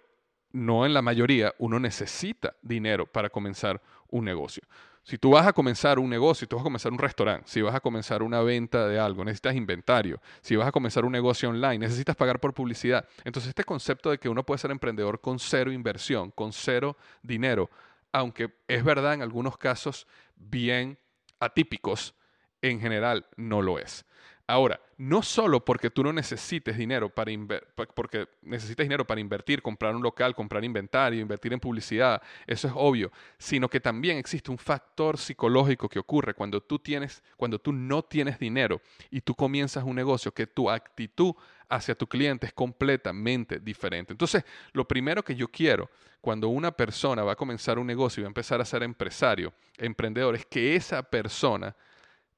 no 0.52 0.86
en 0.86 0.94
la 0.94 1.02
mayoría, 1.02 1.54
uno 1.58 1.80
necesita 1.80 2.56
dinero 2.62 3.06
para 3.06 3.30
comenzar 3.30 3.82
un 4.10 4.26
negocio. 4.26 4.64
Si 5.06 5.18
tú 5.18 5.32
vas 5.32 5.46
a 5.46 5.52
comenzar 5.52 6.00
un 6.00 6.10
negocio, 6.10 6.46
si 6.46 6.48
tú 6.48 6.56
vas 6.56 6.62
a 6.62 6.64
comenzar 6.64 6.92
un 6.94 6.98
restaurante, 6.98 7.50
si 7.50 7.62
vas 7.62 7.76
a 7.76 7.82
comenzar 7.82 8.24
una 8.24 8.42
venta 8.42 8.88
de 8.88 8.98
algo, 8.98 9.26
necesitas 9.26 9.56
inventario. 9.56 10.22
Si 10.42 10.56
vas 10.56 10.68
a 10.68 10.72
comenzar 10.72 11.04
un 11.04 11.12
negocio 11.12 11.50
online, 11.50 11.80
necesitas 11.80 12.16
pagar 12.16 12.40
por 12.40 12.54
publicidad. 12.54 13.06
Entonces, 13.26 13.50
este 13.50 13.66
concepto 13.66 14.12
de 14.12 14.18
que 14.18 14.30
uno 14.30 14.46
puede 14.46 14.60
ser 14.60 14.72
emprendedor 14.72 15.20
con 15.20 15.40
cero 15.40 15.74
inversión, 15.74 16.32
con 16.32 16.54
cero 16.54 16.96
dinero, 17.22 17.70
aunque 18.14 18.54
es 18.68 18.84
verdad 18.84 19.16
en 19.16 19.24
algunos 19.24 19.58
casos 19.58 20.08
bien 20.36 20.98
atípicos, 21.40 22.16
en 22.62 22.80
general 22.80 23.26
no 23.36 23.62
lo 23.62 23.80
es. 23.80 24.06
Ahora, 24.46 24.82
no 24.98 25.24
solo 25.24 25.64
porque 25.64 25.90
tú 25.90 26.04
no 26.04 26.12
necesites 26.12 26.78
dinero 26.78 27.08
para 27.10 27.32
porque 27.96 28.28
necesitas 28.42 28.84
dinero 28.84 29.08
para 29.08 29.22
invertir, 29.22 29.62
comprar 29.62 29.96
un 29.96 30.04
local, 30.04 30.36
comprar 30.36 30.66
inventario, 30.66 31.22
invertir 31.22 31.54
en 31.54 31.62
publicidad, 31.62 32.22
eso 32.46 32.68
es 32.68 32.74
obvio, 32.76 33.10
sino 33.38 33.70
que 33.70 33.80
también 33.80 34.18
existe 34.18 34.52
un 34.52 34.58
factor 34.58 35.18
psicológico 35.18 35.88
que 35.88 35.98
ocurre 35.98 36.34
cuando 36.34 36.60
tú 36.60 36.78
tienes, 36.78 37.24
cuando 37.38 37.58
tú 37.58 37.72
no 37.72 38.04
tienes 38.04 38.38
dinero 38.38 38.82
y 39.10 39.22
tú 39.22 39.34
comienzas 39.34 39.86
un 39.86 39.96
negocio, 39.96 40.34
que 40.34 40.46
tu 40.46 40.70
actitud 40.70 41.34
hacia 41.70 41.96
tu 41.96 42.06
cliente 42.06 42.48
es 42.48 42.54
completamente 42.54 43.60
diferente. 43.60 44.12
Entonces, 44.12 44.44
lo 44.74 44.86
primero 44.86 45.24
que 45.24 45.36
yo 45.36 45.48
quiero 45.48 45.90
cuando 46.20 46.50
una 46.50 46.72
persona 46.72 47.24
va 47.24 47.32
a 47.32 47.38
comenzar 47.38 47.80
un 47.80 47.88
negocio 47.88 48.20
y 48.20 48.24
va 48.24 48.28
a 48.28 48.32
empezar 48.32 48.60
a 48.60 48.66
ser 48.66 48.84
empresario, 48.84 49.54
emprendedor, 49.78 50.36
es 50.36 50.46
que 50.46 50.76
esa 50.76 51.02
persona 51.02 51.74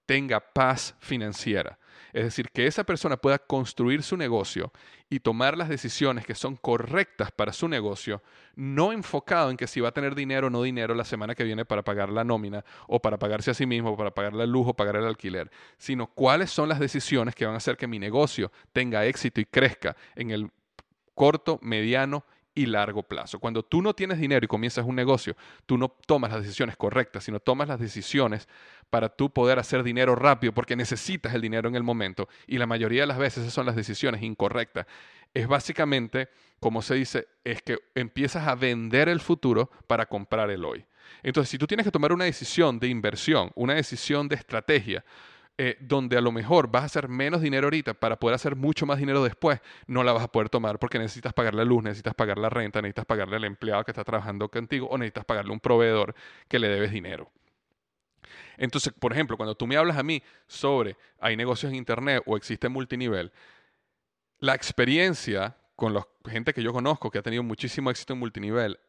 tenga 0.06 0.40
paz 0.40 0.96
financiera 1.00 1.80
es 2.16 2.24
decir, 2.24 2.50
que 2.50 2.66
esa 2.66 2.86
persona 2.86 3.18
pueda 3.18 3.38
construir 3.38 4.02
su 4.02 4.16
negocio 4.16 4.72
y 5.10 5.20
tomar 5.20 5.58
las 5.58 5.68
decisiones 5.68 6.26
que 6.26 6.34
son 6.34 6.56
correctas 6.56 7.30
para 7.30 7.52
su 7.52 7.68
negocio, 7.68 8.24
no 8.56 8.94
enfocado 8.94 9.52
en 9.52 9.58
que 9.58 9.68
si 9.68 9.82
va 9.82 9.90
a 9.90 9.92
tener 9.92 10.16
dinero 10.16 10.48
o 10.48 10.50
no 10.50 10.64
dinero 10.64 10.96
la 10.96 11.04
semana 11.04 11.36
que 11.36 11.44
viene 11.44 11.66
para 11.66 11.84
pagar 11.84 12.08
la 12.10 12.24
nómina 12.24 12.64
o 12.88 13.02
para 13.02 13.20
pagarse 13.20 13.52
a 13.52 13.54
sí 13.54 13.66
mismo, 13.66 13.92
o 13.92 13.98
para 13.98 14.12
pagar 14.12 14.34
el 14.34 14.50
lujo, 14.50 14.74
pagar 14.74 14.96
el 14.96 15.04
alquiler, 15.04 15.52
sino 15.78 16.08
cuáles 16.08 16.52
son 16.52 16.70
las 16.70 16.80
decisiones 16.80 17.36
que 17.36 17.46
van 17.46 17.56
a 17.56 17.58
hacer 17.58 17.76
que 17.76 17.86
mi 17.86 18.00
negocio 18.00 18.50
tenga 18.72 19.06
éxito 19.06 19.42
y 19.42 19.46
crezca 19.46 19.98
en 20.16 20.32
el 20.32 20.50
corto, 21.16 21.60
mediano 21.62 22.24
y 22.56 22.66
largo 22.66 23.04
plazo. 23.04 23.40
Cuando 23.40 23.64
tú 23.64 23.82
no 23.82 23.94
tienes 23.94 24.18
dinero 24.18 24.46
y 24.46 24.48
comienzas 24.48 24.86
un 24.86 24.96
negocio, 24.96 25.36
tú 25.66 25.78
no 25.78 25.90
tomas 25.90 26.32
las 26.32 26.42
decisiones 26.42 26.78
correctas, 26.78 27.26
sino 27.26 27.40
tomas 27.40 27.68
las 27.68 27.80
decisiones 27.80 28.48
para 28.90 29.10
tú 29.10 29.30
poder 29.30 29.60
hacer 29.60 29.84
dinero 29.84 30.16
rápido 30.16 30.54
porque 30.54 30.76
necesitas 30.76 31.36
el 31.36 31.42
dinero 31.42 31.68
en 31.68 31.76
el 31.76 31.84
momento 31.84 32.30
y 32.48 32.58
la 32.58 32.66
mayoría 32.66 33.02
de 33.02 33.08
las 33.08 33.18
veces 33.18 33.44
esas 33.44 33.54
son 33.54 33.66
las 33.66 33.76
decisiones 33.76 34.24
incorrectas. 34.24 34.88
Es 35.34 35.48
básicamente, 35.48 36.30
como 36.62 36.82
se 36.82 36.96
dice, 36.96 37.28
es 37.44 37.62
que 37.62 37.78
empiezas 37.94 38.48
a 38.48 38.56
vender 38.56 39.10
el 39.10 39.20
futuro 39.20 39.70
para 39.86 40.06
comprar 40.06 40.50
el 40.50 40.64
hoy. 40.64 40.86
Entonces, 41.24 41.50
si 41.50 41.58
tú 41.58 41.68
tienes 41.68 41.86
que 41.86 41.92
tomar 41.92 42.14
una 42.14 42.26
decisión 42.26 42.80
de 42.80 42.88
inversión, 42.88 43.52
una 43.56 43.74
decisión 43.74 44.28
de 44.28 44.36
estrategia, 44.36 45.04
eh, 45.58 45.78
donde 45.80 46.18
a 46.18 46.22
lo 46.22 46.34
mejor 46.34 46.70
vas 46.70 46.84
a 46.84 46.86
hacer 46.88 47.08
menos 47.08 47.42
dinero 47.42 47.68
ahorita 47.68 47.94
para 47.94 48.20
poder 48.20 48.36
hacer 48.36 48.58
mucho 48.58 48.86
más 48.86 49.00
dinero 49.00 49.24
después, 49.24 49.62
no 49.88 50.04
la 50.04 50.12
vas 50.12 50.24
a 50.24 50.28
poder 50.28 50.50
tomar 50.50 50.80
porque 50.80 51.00
necesitas 51.00 51.34
pagar 51.34 51.56
la 51.56 51.64
luz, 51.64 51.82
necesitas 51.82 52.14
pagar 52.14 52.38
la 52.38 52.50
renta, 52.50 52.82
necesitas 52.82 53.06
pagarle 53.06 53.38
al 53.38 53.46
empleado 53.46 53.86
que 53.86 53.92
está 53.92 54.04
trabajando 54.04 54.50
contigo 54.50 54.88
o 54.88 54.98
necesitas 54.98 55.24
pagarle 55.24 55.52
a 55.52 55.54
un 55.54 55.62
proveedor 55.62 56.14
que 56.50 56.60
le 56.60 56.68
debes 56.68 56.92
dinero. 56.92 57.32
Entonces, 58.58 58.94
por 58.94 59.14
ejemplo, 59.14 59.38
cuando 59.38 59.56
tú 59.56 59.66
me 59.66 59.78
hablas 59.78 59.98
a 59.98 60.04
mí 60.04 60.22
sobre 60.48 60.98
hay 61.20 61.38
negocios 61.38 61.72
en 61.72 61.78
Internet 61.78 62.24
o 62.26 62.36
existe 62.36 62.68
multinivel, 62.68 63.32
la 64.40 64.56
experiencia 64.56 65.56
con 65.76 65.94
la 65.94 66.06
gente 66.26 66.54
que 66.54 66.64
yo 66.64 66.74
conozco 66.74 67.10
que 67.10 67.20
ha 67.20 67.24
tenido 67.24 67.44
muchísimo 67.44 67.90
éxito 67.90 68.14
en 68.14 68.20
multinivel 68.20 68.80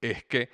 es 0.00 0.24
que 0.24 0.48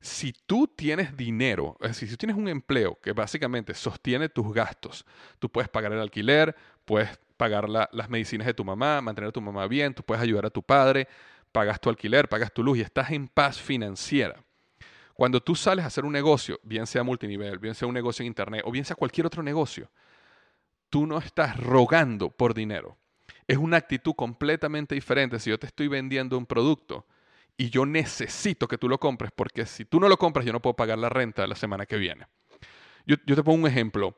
si 0.00 0.32
tú 0.32 0.66
tienes 0.66 1.16
dinero, 1.16 1.76
es 1.80 1.88
decir, 1.88 2.08
si 2.08 2.14
tú 2.14 2.18
tienes 2.18 2.36
un 2.36 2.48
empleo 2.48 2.98
que 3.02 3.12
básicamente 3.12 3.74
sostiene 3.74 4.28
tus 4.30 4.52
gastos, 4.52 5.04
tú 5.38 5.50
puedes 5.50 5.68
pagar 5.68 5.92
el 5.92 6.00
alquiler, 6.00 6.56
puedes 6.86 7.18
pagar 7.36 7.68
las 7.68 8.08
medicinas 8.08 8.46
de 8.46 8.54
tu 8.54 8.64
mamá, 8.64 9.00
mantener 9.00 9.28
a 9.28 9.32
tu 9.32 9.40
mamá 9.40 9.66
bien, 9.66 9.94
tú 9.94 10.02
puedes 10.02 10.22
ayudar 10.22 10.46
a 10.46 10.50
tu 10.50 10.62
padre, 10.62 11.06
pagas 11.52 11.80
tu 11.80 11.90
alquiler, 11.90 12.28
pagas 12.28 12.52
tu 12.52 12.62
luz 12.62 12.78
y 12.78 12.80
estás 12.80 13.10
en 13.10 13.28
paz 13.28 13.60
financiera. 13.60 14.42
Cuando 15.14 15.42
tú 15.42 15.54
sales 15.54 15.84
a 15.84 15.88
hacer 15.88 16.06
un 16.06 16.12
negocio, 16.12 16.58
bien 16.62 16.86
sea 16.86 17.02
multinivel, 17.02 17.58
bien 17.58 17.74
sea 17.74 17.86
un 17.86 17.94
negocio 17.94 18.22
en 18.22 18.28
internet 18.28 18.62
o 18.64 18.70
bien 18.70 18.86
sea 18.86 18.96
cualquier 18.96 19.26
otro 19.26 19.42
negocio, 19.42 19.90
tú 20.88 21.06
no 21.06 21.18
estás 21.18 21.58
rogando 21.58 22.30
por 22.30 22.54
dinero. 22.54 22.96
Es 23.46 23.58
una 23.58 23.76
actitud 23.76 24.14
completamente 24.14 24.94
diferente 24.94 25.38
si 25.38 25.50
yo 25.50 25.58
te 25.58 25.66
estoy 25.66 25.88
vendiendo 25.88 26.38
un 26.38 26.46
producto 26.46 27.06
y 27.60 27.68
yo 27.68 27.84
necesito 27.84 28.66
que 28.66 28.78
tú 28.78 28.88
lo 28.88 28.98
compres 28.98 29.32
porque 29.36 29.66
si 29.66 29.84
tú 29.84 30.00
no 30.00 30.08
lo 30.08 30.16
compras 30.16 30.46
yo 30.46 30.52
no 30.54 30.62
puedo 30.62 30.74
pagar 30.74 30.96
la 30.96 31.10
renta 31.10 31.46
la 31.46 31.54
semana 31.54 31.84
que 31.84 31.98
viene. 31.98 32.26
Yo, 33.04 33.18
te 33.18 33.42
pongo 33.42 33.58
un 33.58 33.66
ejemplo. 33.66 34.16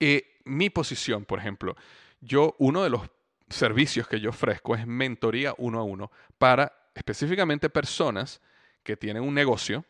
Eh, 0.00 0.40
mi 0.44 0.68
posición, 0.68 1.24
por 1.24 1.38
ejemplo, 1.38 1.76
yo 2.20 2.56
uno 2.58 2.82
de 2.82 2.90
los 2.90 3.02
servicios 3.48 4.08
que 4.08 4.18
yo 4.18 4.30
ofrezco 4.30 4.74
es 4.74 4.88
mentoría 4.88 5.54
uno 5.58 5.78
a 5.78 5.84
uno 5.84 6.10
para 6.36 6.90
específicamente 6.96 7.70
personas 7.70 8.42
que 8.82 8.96
tienen 8.96 9.22
un 9.22 9.32
negocio 9.32 9.84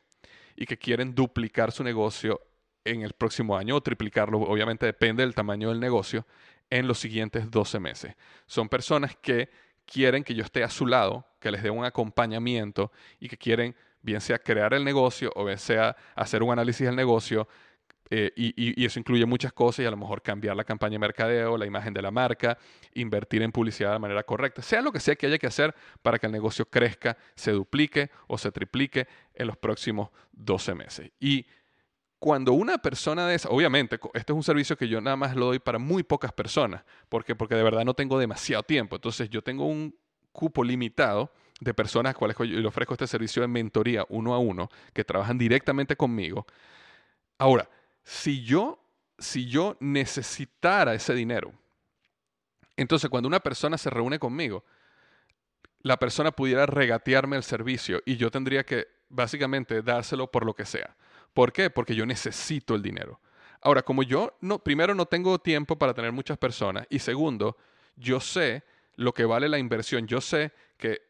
y 0.56 0.66
que 0.66 0.76
quieren 0.76 1.14
duplicar 1.14 1.72
su 1.72 1.82
negocio 1.84 2.42
en 2.84 3.00
el 3.00 3.14
próximo 3.14 3.56
año 3.56 3.76
o 3.76 3.80
triplicarlo, 3.80 4.40
obviamente 4.40 4.84
depende 4.84 5.22
del 5.22 5.34
tamaño 5.34 5.70
del 5.70 5.80
negocio, 5.80 6.26
en 6.68 6.86
los 6.86 6.98
siguientes 6.98 7.50
12 7.50 7.80
meses. 7.80 8.14
Son 8.44 8.68
personas 8.68 9.16
que 9.16 9.48
quieren 9.86 10.24
que 10.24 10.34
yo 10.34 10.42
esté 10.42 10.62
a 10.62 10.68
su 10.68 10.86
lado, 10.86 11.26
que 11.40 11.50
les 11.50 11.62
dé 11.62 11.70
un 11.70 11.84
acompañamiento 11.84 12.92
y 13.20 13.28
que 13.28 13.36
quieren 13.36 13.74
bien 14.02 14.20
sea 14.20 14.38
crear 14.38 14.74
el 14.74 14.84
negocio 14.84 15.32
o 15.34 15.44
bien 15.44 15.58
sea 15.58 15.96
hacer 16.14 16.42
un 16.42 16.52
análisis 16.52 16.86
del 16.86 16.96
negocio, 16.96 17.48
eh, 18.08 18.32
y, 18.36 18.84
eso 18.84 19.00
incluye 19.00 19.26
muchas 19.26 19.52
cosas 19.52 19.80
y 19.80 19.86
a 19.86 19.90
lo 19.90 19.96
mejor 19.96 20.22
cambiar 20.22 20.56
la 20.56 20.64
campaña 20.64 20.92
de 20.92 21.00
mercadeo, 21.00 21.56
la 21.56 21.66
imagen 21.66 21.92
de 21.92 22.02
la 22.02 22.10
marca, 22.10 22.56
invertir 22.94 23.42
en 23.42 23.50
publicidad 23.50 23.92
de 23.92 23.98
manera 23.98 24.22
correcta, 24.22 24.62
sea 24.62 24.80
lo 24.80 24.92
que 24.92 25.00
sea 25.00 25.16
que 25.16 25.26
haya 25.26 25.38
que 25.38 25.46
hacer 25.48 25.74
para 26.02 26.18
que 26.18 26.26
el 26.26 26.32
negocio 26.32 26.66
crezca, 26.66 27.16
se 27.34 27.50
duplique 27.50 28.10
o 28.28 28.38
se 28.38 28.52
triplique 28.52 29.08
en 29.34 29.48
los 29.48 29.56
próximos 29.56 30.10
12 30.32 30.74
meses. 30.74 31.10
Y 31.18 31.46
cuando 32.18 32.52
una 32.52 32.78
persona 32.78 33.26
de 33.28 33.34
esa, 33.34 33.48
obviamente, 33.50 33.98
este 34.14 34.32
es 34.32 34.36
un 34.36 34.42
servicio 34.42 34.76
que 34.76 34.88
yo 34.88 35.00
nada 35.00 35.16
más 35.16 35.36
lo 35.36 35.46
doy 35.46 35.58
para 35.58 35.78
muy 35.78 36.02
pocas 36.02 36.32
personas, 36.32 36.82
porque 37.08 37.34
porque 37.34 37.54
de 37.54 37.62
verdad 37.62 37.84
no 37.84 37.94
tengo 37.94 38.18
demasiado 38.18 38.62
tiempo, 38.62 38.96
entonces 38.96 39.28
yo 39.28 39.42
tengo 39.42 39.66
un 39.66 39.94
cupo 40.32 40.64
limitado 40.64 41.30
de 41.60 41.74
personas 41.74 42.10
a 42.10 42.14
cuales 42.14 42.36
yo 42.38 42.44
le 42.44 42.66
ofrezco 42.66 42.94
este 42.94 43.06
servicio 43.06 43.42
de 43.42 43.48
mentoría 43.48 44.04
uno 44.08 44.34
a 44.34 44.38
uno, 44.38 44.70
que 44.92 45.04
trabajan 45.04 45.38
directamente 45.38 45.96
conmigo. 45.96 46.46
Ahora, 47.38 47.68
si 48.02 48.42
yo, 48.42 48.78
si 49.18 49.46
yo 49.46 49.76
necesitara 49.80 50.94
ese 50.94 51.14
dinero, 51.14 51.52
entonces 52.76 53.10
cuando 53.10 53.26
una 53.26 53.40
persona 53.40 53.78
se 53.78 53.90
reúne 53.90 54.18
conmigo, 54.18 54.64
la 55.80 55.98
persona 55.98 56.32
pudiera 56.32 56.66
regatearme 56.66 57.36
el 57.36 57.42
servicio 57.42 58.02
y 58.04 58.16
yo 58.16 58.30
tendría 58.30 58.64
que 58.64 58.88
básicamente 59.08 59.82
dárselo 59.82 60.30
por 60.30 60.44
lo 60.44 60.54
que 60.54 60.64
sea. 60.64 60.96
¿Por 61.36 61.52
qué? 61.52 61.68
Porque 61.68 61.94
yo 61.94 62.06
necesito 62.06 62.74
el 62.74 62.82
dinero. 62.82 63.20
Ahora, 63.60 63.82
como 63.82 64.02
yo 64.02 64.36
no, 64.40 64.58
primero 64.58 64.94
no 64.94 65.04
tengo 65.04 65.38
tiempo 65.38 65.78
para 65.78 65.92
tener 65.92 66.10
muchas 66.10 66.38
personas 66.38 66.86
y 66.88 66.98
segundo, 66.98 67.58
yo 67.94 68.20
sé 68.20 68.64
lo 68.94 69.12
que 69.12 69.26
vale 69.26 69.48
la 69.48 69.58
inversión. 69.58 70.06
Yo 70.06 70.22
sé 70.22 70.52
que 70.78 71.02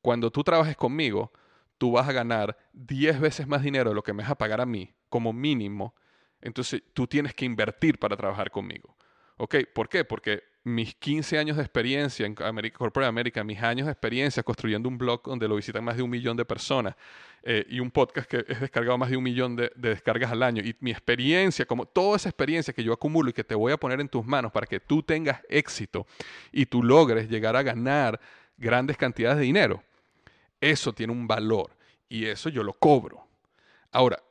cuando 0.00 0.30
tú 0.30 0.44
trabajes 0.44 0.76
conmigo, 0.76 1.32
tú 1.78 1.90
vas 1.90 2.08
a 2.08 2.12
ganar 2.12 2.56
10 2.72 3.20
veces 3.20 3.48
más 3.48 3.62
dinero 3.62 3.90
de 3.90 3.96
lo 3.96 4.04
que 4.04 4.12
me 4.12 4.22
vas 4.22 4.30
a 4.30 4.38
pagar 4.38 4.60
a 4.60 4.66
mí 4.66 4.94
como 5.08 5.32
mínimo 5.32 5.94
entonces 6.42 6.82
tú 6.92 7.06
tienes 7.06 7.34
que 7.34 7.44
invertir 7.44 7.98
para 7.98 8.16
trabajar 8.16 8.50
conmigo. 8.50 8.96
¿Ok? 9.38 9.56
¿Por 9.72 9.88
qué? 9.88 10.04
Porque 10.04 10.42
mis 10.64 10.94
15 10.94 11.38
años 11.38 11.56
de 11.56 11.62
experiencia 11.62 12.24
en 12.24 12.36
America, 12.40 12.78
Corporate 12.78 13.08
America, 13.08 13.42
mis 13.42 13.60
años 13.60 13.86
de 13.86 13.92
experiencia 13.92 14.42
construyendo 14.42 14.88
un 14.88 14.96
blog 14.96 15.22
donde 15.24 15.48
lo 15.48 15.56
visitan 15.56 15.82
más 15.82 15.96
de 15.96 16.02
un 16.02 16.10
millón 16.10 16.36
de 16.36 16.44
personas 16.44 16.94
eh, 17.42 17.66
y 17.68 17.80
un 17.80 17.90
podcast 17.90 18.28
que 18.28 18.44
es 18.46 18.60
descargado 18.60 18.96
más 18.96 19.10
de 19.10 19.16
un 19.16 19.24
millón 19.24 19.56
de, 19.56 19.72
de, 19.74 19.88
descargas 19.90 20.30
al 20.30 20.42
año 20.42 20.62
y 20.62 20.76
mi 20.80 20.92
experiencia, 20.92 21.66
como 21.66 21.86
toda 21.86 22.16
esa 22.16 22.28
experiencia 22.28 22.72
que 22.72 22.84
yo 22.84 22.92
acumulo 22.92 23.30
y 23.30 23.32
que 23.32 23.42
te 23.42 23.56
voy 23.56 23.72
a 23.72 23.76
poner 23.76 24.00
en 24.00 24.08
tus 24.08 24.24
manos 24.24 24.52
para 24.52 24.66
que 24.66 24.78
tú 24.78 25.02
tengas 25.02 25.40
éxito 25.48 26.06
y 26.52 26.66
tú 26.66 26.82
logres 26.82 27.28
llegar 27.28 27.56
a 27.56 27.62
ganar 27.62 28.20
grandes 28.56 28.96
cantidades 28.96 29.38
de 29.38 29.44
dinero, 29.44 29.82
eso 30.60 30.92
tiene 30.92 31.12
un 31.12 31.26
valor 31.26 31.70
y 32.08 32.26
eso 32.26 32.48
yo 32.48 32.62
lo 32.62 32.74
cobro. 32.74 33.26
Ahora, 33.90 34.22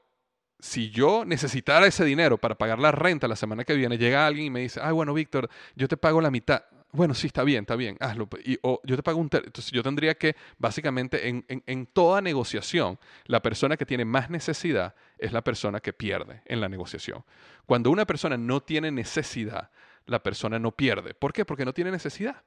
si 0.61 0.91
yo 0.91 1.25
necesitara 1.25 1.87
ese 1.87 2.05
dinero 2.05 2.37
para 2.37 2.55
pagar 2.55 2.77
la 2.79 2.91
renta 2.91 3.27
la 3.27 3.35
semana 3.35 3.63
que 3.63 3.73
viene, 3.73 3.97
llega 3.97 4.27
alguien 4.27 4.45
y 4.45 4.49
me 4.51 4.59
dice, 4.61 4.79
ay, 4.81 4.93
bueno, 4.93 5.13
Víctor, 5.13 5.49
yo 5.75 5.87
te 5.87 5.97
pago 5.97 6.21
la 6.21 6.29
mitad. 6.29 6.63
Bueno, 6.91 7.15
sí, 7.15 7.27
está 7.27 7.43
bien, 7.43 7.61
está 7.61 7.75
bien, 7.75 7.97
hazlo. 7.99 8.29
Y, 8.43 8.59
o 8.61 8.79
yo 8.83 8.95
te 8.95 9.01
pago 9.01 9.19
un 9.19 9.29
tercio. 9.29 9.47
Entonces 9.47 9.71
yo 9.71 9.81
tendría 9.81 10.13
que, 10.13 10.35
básicamente, 10.59 11.27
en, 11.27 11.45
en, 11.47 11.85
toda 11.87 12.21
negociación, 12.21 12.99
la 13.25 13.41
persona 13.41 13.75
que 13.75 13.87
tiene 13.87 14.05
más 14.05 14.29
necesidad 14.29 14.93
es 15.17 15.31
la 15.31 15.41
persona 15.41 15.79
que 15.79 15.93
pierde 15.93 16.43
en 16.45 16.61
la 16.61 16.69
negociación. 16.69 17.23
Cuando 17.65 17.89
una 17.89 18.05
persona 18.05 18.37
no 18.37 18.61
tiene 18.61 18.91
necesidad, 18.91 19.71
la 20.05 20.21
persona 20.21 20.59
no 20.59 20.71
pierde. 20.71 21.15
¿Por 21.15 21.33
qué? 21.33 21.43
Porque 21.43 21.65
no 21.65 21.73
tiene 21.73 21.89
necesidad. 21.89 22.43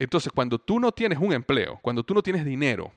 Entonces, 0.00 0.32
cuando 0.34 0.58
tú 0.58 0.80
no 0.80 0.90
tienes 0.90 1.18
un 1.20 1.32
empleo, 1.32 1.78
cuando 1.80 2.02
tú 2.02 2.12
no 2.12 2.22
tienes 2.22 2.44
dinero, 2.44 2.92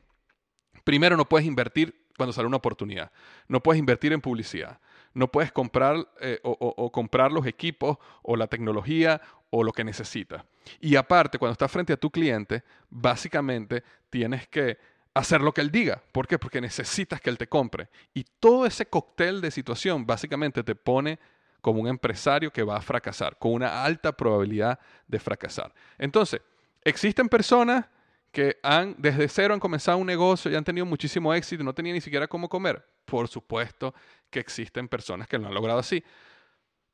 primero 0.84 1.16
no 1.16 1.28
puedes 1.28 1.46
invertir 1.46 1.99
cuando 2.20 2.34
sale 2.34 2.48
una 2.48 2.58
oportunidad. 2.58 3.14
No 3.48 3.64
puedes 3.64 3.80
invertir 3.80 4.12
en 4.12 4.20
publicidad. 4.20 4.78
No 5.14 5.32
puedes 5.32 5.54
comprar 5.54 6.06
eh, 6.20 6.38
o, 6.44 6.92
comprar 6.92 7.32
los 7.32 7.46
equipos 7.46 7.98
o 8.24 8.36
la 8.36 8.48
tecnología 8.48 9.22
o 9.52 9.64
lo 9.64 9.72
que 9.72 9.86
necesitas. 9.86 10.44
Y 10.82 10.98
aparte, 10.98 11.40
cuando 11.40 11.54
estás 11.54 11.72
frente 11.72 11.94
a 11.94 11.98
tu 11.98 12.12
cliente, 12.12 12.62
básicamente 12.90 13.86
tienes 14.10 14.50
que 14.50 14.78
hacer 15.14 15.40
lo 15.40 15.54
que 15.54 15.62
él 15.62 15.72
diga. 15.72 16.04
¿Por 16.12 16.28
qué? 16.28 16.38
Porque 16.38 16.60
necesitas 16.60 17.22
que 17.22 17.30
él 17.30 17.38
te 17.38 17.48
compre. 17.48 17.88
Y 18.14 18.26
todo 18.42 18.66
ese 18.66 18.86
cóctel 18.86 19.40
de 19.40 19.50
situación 19.50 20.06
básicamente 20.06 20.62
te 20.62 20.76
pone 20.76 21.20
como 21.62 21.80
un 21.80 21.88
empresario 21.88 22.52
que 22.52 22.64
va 22.64 22.76
a 22.76 22.82
fracasar, 22.82 23.38
con 23.40 23.54
una 23.54 23.86
alta 23.86 24.12
probabilidad 24.12 24.78
de 25.08 25.20
fracasar. 25.20 25.74
Entonces, 25.98 26.42
existen 26.84 27.30
personas 27.30 27.86
que 28.32 28.58
han 28.64 28.96
desde 28.98 29.28
cero 29.28 29.54
han 29.54 29.60
comenzado 29.60 29.98
un 29.98 30.08
negocio 30.08 30.52
y 30.52 30.56
han 30.56 30.64
tenido 30.64 30.86
muchísimo 30.86 31.34
éxito 31.34 31.62
y 31.62 31.66
no 31.66 31.74
tenían 31.74 31.96
ni 31.96 32.02
siquiera 32.02 32.28
cómo 32.28 32.50
comer. 32.50 32.86
Por 33.06 33.28
supuesto 33.28 33.94
que 34.30 34.40
existen 34.40 34.88
personas 34.88 35.28
que 35.28 35.38
lo 35.38 35.48
han 35.48 35.54
logrado 35.54 35.80
así. 35.80 36.04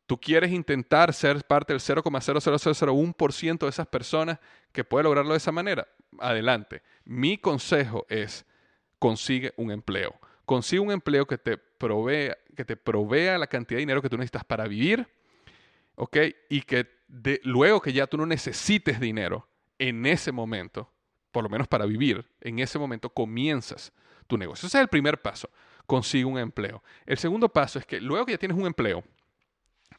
Tú 0.06 0.20
quieres 0.20 0.52
intentar 0.52 1.14
ser 1.14 1.44
parte 1.46 1.74
del 1.74 1.80
0,00001% 1.80 3.60
de 3.60 3.70
esas 3.70 3.88
personas 3.88 4.40
que 4.72 4.84
puede 4.84 5.04
lograrlo 5.04 5.32
de 5.32 5.38
esa 5.38 5.52
manera. 5.52 5.88
Adelante. 6.20 6.84
Mi 7.04 7.38
consejo 7.38 8.06
es 8.08 8.46
consigue 9.00 9.54
un 9.58 9.72
empleo. 9.72 10.14
Consigue 10.46 10.80
un 10.80 10.92
empleo 10.92 11.26
que 11.26 11.40
te 11.40 11.58
provea, 11.58 12.38
que 12.56 12.64
te 12.64 12.78
provea 12.78 13.38
la 13.38 13.48
cantidad 13.48 13.78
de 13.78 13.82
dinero 13.82 14.02
que 14.02 14.10
tú 14.10 14.18
necesitas 14.18 14.46
para 14.46 14.68
vivir, 14.68 15.08
¿ok? 15.96 16.18
Y 16.50 16.62
que 16.62 16.88
luego 17.44 17.82
que 17.82 17.92
ya 17.92 18.06
tú 18.08 18.18
no 18.18 18.26
necesites 18.28 19.00
dinero, 19.00 19.48
en 19.80 20.06
ese 20.06 20.32
momento 20.32 20.90
por 21.36 21.44
lo 21.44 21.50
menos 21.50 21.68
para 21.68 21.86
vivir, 21.86 22.26
en 22.40 22.60
ese 22.60 22.80
momento 22.80 23.10
comienzas 23.10 23.92
tu 24.26 24.38
negocio. 24.38 24.68
Ese 24.68 24.78
es 24.78 24.82
el 24.84 24.88
primer 24.88 25.22
paso, 25.22 25.50
consigue 25.86 26.24
un 26.24 26.40
empleo. 26.40 26.82
El 27.06 27.18
segundo 27.18 27.50
paso 27.50 27.78
es 27.78 27.86
que 27.86 28.00
luego 28.00 28.26
que 28.26 28.32
ya 28.32 28.38
tienes 28.38 28.58
un 28.58 28.66
empleo 28.66 29.04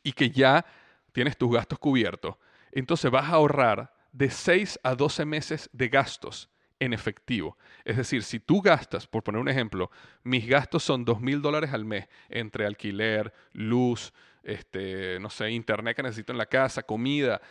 y 0.03 0.13
que 0.13 0.31
ya 0.31 0.65
tienes 1.13 1.37
tus 1.37 1.53
gastos 1.53 1.79
cubiertos, 1.79 2.37
entonces 2.73 3.11
vas 3.11 3.27
a 3.27 3.35
ahorrar 3.35 3.93
de 4.13 4.31
6 4.31 4.81
a 4.83 4.95
12 4.95 5.27
meses 5.27 5.69
de 5.75 5.91
gastos 5.91 6.49
en 6.81 6.95
efectivo. 6.95 7.59
Es 7.85 7.99
decir, 7.99 8.23
si 8.23 8.41
tú 8.41 8.63
gastas, 8.63 9.07
por 9.07 9.23
poner 9.23 9.39
un 9.39 9.51
ejemplo, 9.51 9.91
mis 10.23 10.47
gastos 10.47 10.85
son 10.85 11.05
2 11.05 11.21
mil 11.21 11.43
dólares 11.43 11.71
al 11.75 11.85
mes 11.85 12.09
entre 12.31 12.65
alquiler, 12.65 13.35
luz, 13.53 14.15
este, 14.43 15.19
no 15.21 15.29
sé, 15.29 15.51
internet 15.51 15.97
que 15.97 16.03
necesito 16.03 16.33
en 16.33 16.39
la 16.39 16.47
casa, 16.47 16.85
comida, 16.85 17.43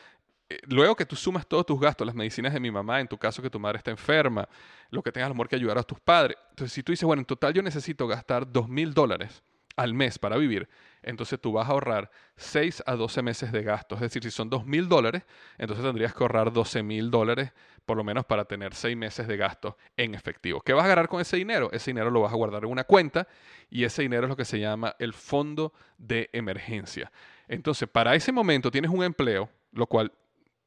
luego 0.67 0.95
que 0.95 1.05
tú 1.05 1.15
sumas 1.15 1.47
todos 1.47 1.65
tus 1.65 1.79
gastos, 1.79 2.05
las 2.05 2.15
medicinas 2.15 2.53
de 2.53 2.59
mi 2.59 2.71
mamá, 2.71 2.99
en 2.99 3.07
tu 3.07 3.17
caso 3.17 3.41
que 3.41 3.49
tu 3.49 3.59
madre 3.59 3.77
está 3.77 3.91
enferma, 3.91 4.47
lo 4.89 5.01
que 5.01 5.11
tengas 5.11 5.27
el 5.27 5.31
amor 5.31 5.47
que 5.47 5.55
ayudar 5.55 5.77
a 5.77 5.83
tus 5.83 5.99
padres. 5.99 6.37
Entonces, 6.51 6.73
si 6.73 6.83
tú 6.83 6.91
dices, 6.91 7.05
bueno, 7.05 7.21
en 7.21 7.25
total 7.25 7.53
yo 7.53 7.61
necesito 7.61 8.07
gastar 8.07 8.51
dos 8.51 8.69
mil 8.69 8.93
dólares 8.93 9.43
al 9.75 9.93
mes 9.93 10.17
para 10.17 10.37
vivir, 10.37 10.69
entonces 11.03 11.39
tú 11.39 11.51
vas 11.51 11.67
a 11.67 11.71
ahorrar 11.71 12.09
6 12.37 12.83
a 12.85 12.95
12 12.95 13.21
meses 13.21 13.51
de 13.51 13.61
gastos. 13.61 13.97
Es 13.97 14.01
decir, 14.03 14.23
si 14.23 14.31
son 14.31 14.49
dos 14.49 14.65
mil 14.65 14.87
dólares, 14.87 15.23
entonces 15.57 15.85
tendrías 15.85 16.13
que 16.13 16.23
ahorrar 16.23 16.51
12 16.51 16.81
mil 16.81 17.11
dólares 17.11 17.51
por 17.85 17.97
lo 17.97 18.03
menos 18.03 18.25
para 18.25 18.45
tener 18.45 18.73
6 18.73 18.97
meses 18.97 19.27
de 19.27 19.37
gastos 19.37 19.75
en 19.95 20.15
efectivo. 20.15 20.61
¿Qué 20.61 20.73
vas 20.73 20.85
a 20.85 20.87
ganar 20.87 21.07
con 21.07 21.21
ese 21.21 21.37
dinero? 21.37 21.69
Ese 21.71 21.91
dinero 21.91 22.09
lo 22.09 22.21
vas 22.21 22.33
a 22.33 22.35
guardar 22.35 22.63
en 22.63 22.71
una 22.71 22.85
cuenta 22.85 23.27
y 23.69 23.83
ese 23.83 24.01
dinero 24.01 24.23
es 24.23 24.29
lo 24.29 24.35
que 24.35 24.45
se 24.45 24.59
llama 24.59 24.95
el 24.97 25.13
fondo 25.13 25.73
de 25.97 26.29
emergencia. 26.33 27.11
Entonces, 27.47 27.87
para 27.87 28.15
ese 28.15 28.31
momento 28.31 28.71
tienes 28.71 28.89
un 28.89 29.03
empleo, 29.03 29.49
lo 29.71 29.85
cual 29.85 30.11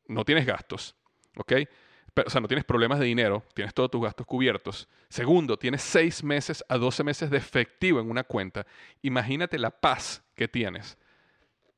no 0.08 0.24
tienes 0.24 0.44
gastos, 0.46 0.96
¿ok? 1.36 1.52
o 2.26 2.30
sea, 2.30 2.40
no 2.40 2.48
tienes 2.48 2.64
problemas 2.64 2.98
de 2.98 3.06
dinero, 3.06 3.44
tienes 3.54 3.72
todos 3.72 3.90
tus 3.90 4.02
gastos 4.02 4.26
cubiertos. 4.26 4.88
Segundo, 5.08 5.56
tienes 5.56 5.82
seis 5.82 6.22
meses 6.24 6.64
a 6.68 6.76
12 6.76 7.04
meses 7.04 7.30
de 7.30 7.36
efectivo 7.36 8.00
en 8.00 8.10
una 8.10 8.24
cuenta. 8.24 8.66
Imagínate 9.02 9.58
la 9.58 9.70
paz 9.70 10.22
que 10.34 10.48
tienes, 10.48 10.98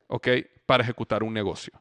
¿ok? 0.06 0.28
Para 0.66 0.82
ejecutar 0.82 1.22
un 1.22 1.34
negocio. 1.34 1.72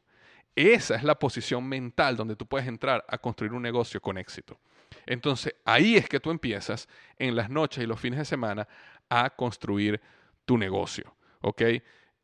Esa 0.54 0.96
es 0.96 1.04
la 1.04 1.18
posición 1.18 1.66
mental 1.66 2.16
donde 2.16 2.36
tú 2.36 2.46
puedes 2.46 2.68
entrar 2.68 3.04
a 3.08 3.18
construir 3.18 3.52
un 3.52 3.62
negocio 3.62 4.00
con 4.00 4.18
éxito. 4.18 4.58
Entonces 5.06 5.54
ahí 5.64 5.96
es 5.96 6.08
que 6.08 6.20
tú 6.20 6.30
empiezas 6.30 6.88
en 7.18 7.36
las 7.36 7.48
noches 7.48 7.84
y 7.84 7.86
los 7.86 8.00
fines 8.00 8.18
de 8.18 8.24
semana 8.24 8.66
a 9.08 9.30
construir 9.30 10.00
tu 10.44 10.58
negocio. 10.58 11.14
¿Ok? 11.40 11.62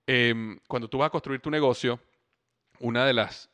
Em, 0.07 0.59
cuando 0.69 0.89
tú 0.89 0.99
vas 0.99 1.07
a 1.07 1.11
construir 1.11 1.41
tu 1.41 1.51
negocio, 1.51 2.01
una 2.81 3.07
de 3.07 3.15
las, 3.15 3.49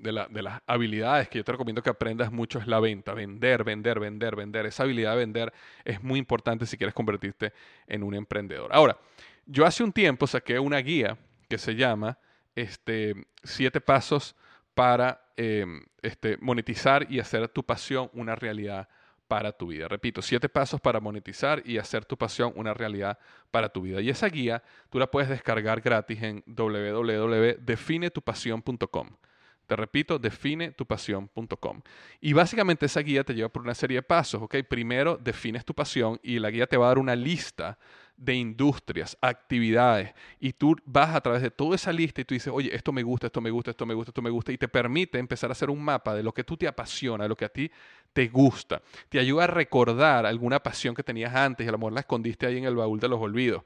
de, 0.00 0.12
las 0.12 0.62
habilidades 0.66 1.28
que 1.28 1.38
yo 1.38 1.44
te 1.44 1.52
recomiendo 1.52 1.82
que 1.82 1.90
aprendas 1.90 2.32
mucho 2.32 2.58
es 2.58 2.66
la 2.66 2.80
venta. 2.80 3.14
Vender, 3.14 3.64
vender, 3.64 4.00
vender, 4.00 4.36
vender. 4.36 4.66
Esa 4.66 4.82
habilidad 4.82 5.12
de 5.12 5.18
vender 5.18 5.52
es 5.84 6.02
muy 6.02 6.18
importante 6.18 6.66
si 6.66 6.76
quieres 6.76 6.94
convertirte 6.94 7.52
en 7.86 8.02
un 8.02 8.14
emprendedor. 8.14 8.70
Ahora, 8.72 8.98
yo 9.46 9.66
hace 9.66 9.82
un 9.82 9.92
tiempo 9.92 10.26
saqué 10.26 10.58
una 10.58 10.78
guía 10.78 11.16
que 11.48 11.58
se 11.58 11.74
llama 11.74 12.18
este, 12.54 13.14
Siete 13.42 13.80
Pasos 13.80 14.36
para 14.74 15.20
em, 15.36 15.82
este, 16.02 16.36
monetizar 16.40 17.10
y 17.10 17.20
hacer 17.20 17.48
tu 17.48 17.64
pasión 17.64 18.10
una 18.12 18.34
realidad 18.34 18.88
para 19.32 19.50
tu 19.50 19.68
vida. 19.68 19.88
Repito, 19.88 20.20
siete 20.20 20.50
pasos 20.50 20.78
para 20.78 21.00
monetizar 21.00 21.62
y 21.64 21.78
hacer 21.78 22.04
tu 22.04 22.18
pasión 22.18 22.52
una 22.54 22.74
realidad 22.74 23.18
para 23.50 23.70
tu 23.70 23.80
vida. 23.80 24.02
Y 24.02 24.10
esa 24.10 24.28
guía 24.28 24.62
tú 24.90 24.98
la 24.98 25.10
puedes 25.10 25.30
descargar 25.30 25.80
gratis 25.80 26.22
en 26.22 26.44
www.definetupasión.com. 26.46 29.16
Te 29.72 29.76
repito, 29.76 30.18
definetupasión.com. 30.18 31.80
Y 32.20 32.34
básicamente 32.34 32.84
esa 32.84 33.00
guía 33.00 33.24
te 33.24 33.34
lleva 33.34 33.48
por 33.48 33.62
una 33.62 33.74
serie 33.74 33.96
de 33.96 34.02
pasos, 34.02 34.42
¿ok? 34.42 34.56
Primero 34.68 35.16
defines 35.16 35.64
tu 35.64 35.72
pasión 35.72 36.20
y 36.22 36.38
la 36.38 36.50
guía 36.50 36.66
te 36.66 36.76
va 36.76 36.84
a 36.84 36.88
dar 36.88 36.98
una 36.98 37.16
lista 37.16 37.78
de 38.14 38.34
industrias, 38.34 39.16
actividades, 39.22 40.12
y 40.38 40.52
tú 40.52 40.76
vas 40.84 41.16
a 41.16 41.22
través 41.22 41.40
de 41.40 41.50
toda 41.50 41.74
esa 41.74 41.90
lista 41.90 42.20
y 42.20 42.26
tú 42.26 42.34
dices, 42.34 42.52
oye, 42.54 42.76
esto 42.76 42.92
me 42.92 43.02
gusta, 43.02 43.28
esto 43.28 43.40
me 43.40 43.50
gusta, 43.50 43.70
esto 43.70 43.86
me 43.86 43.94
gusta, 43.94 44.10
esto 44.10 44.20
me 44.20 44.28
gusta, 44.28 44.52
y 44.52 44.58
te 44.58 44.68
permite 44.68 45.18
empezar 45.18 45.48
a 45.48 45.52
hacer 45.52 45.70
un 45.70 45.82
mapa 45.82 46.14
de 46.14 46.22
lo 46.22 46.34
que 46.34 46.44
tú 46.44 46.58
te 46.58 46.68
apasiona, 46.68 47.24
de 47.24 47.30
lo 47.30 47.36
que 47.36 47.46
a 47.46 47.48
ti 47.48 47.70
te 48.12 48.28
gusta. 48.28 48.82
Te 49.08 49.18
ayuda 49.20 49.44
a 49.44 49.46
recordar 49.46 50.26
alguna 50.26 50.62
pasión 50.62 50.94
que 50.94 51.02
tenías 51.02 51.34
antes 51.34 51.64
y 51.64 51.68
a 51.70 51.72
lo 51.72 51.78
mejor 51.78 51.94
la 51.94 52.00
escondiste 52.00 52.44
ahí 52.44 52.58
en 52.58 52.64
el 52.64 52.76
baúl 52.76 53.00
de 53.00 53.08
los 53.08 53.18
olvidos. 53.18 53.62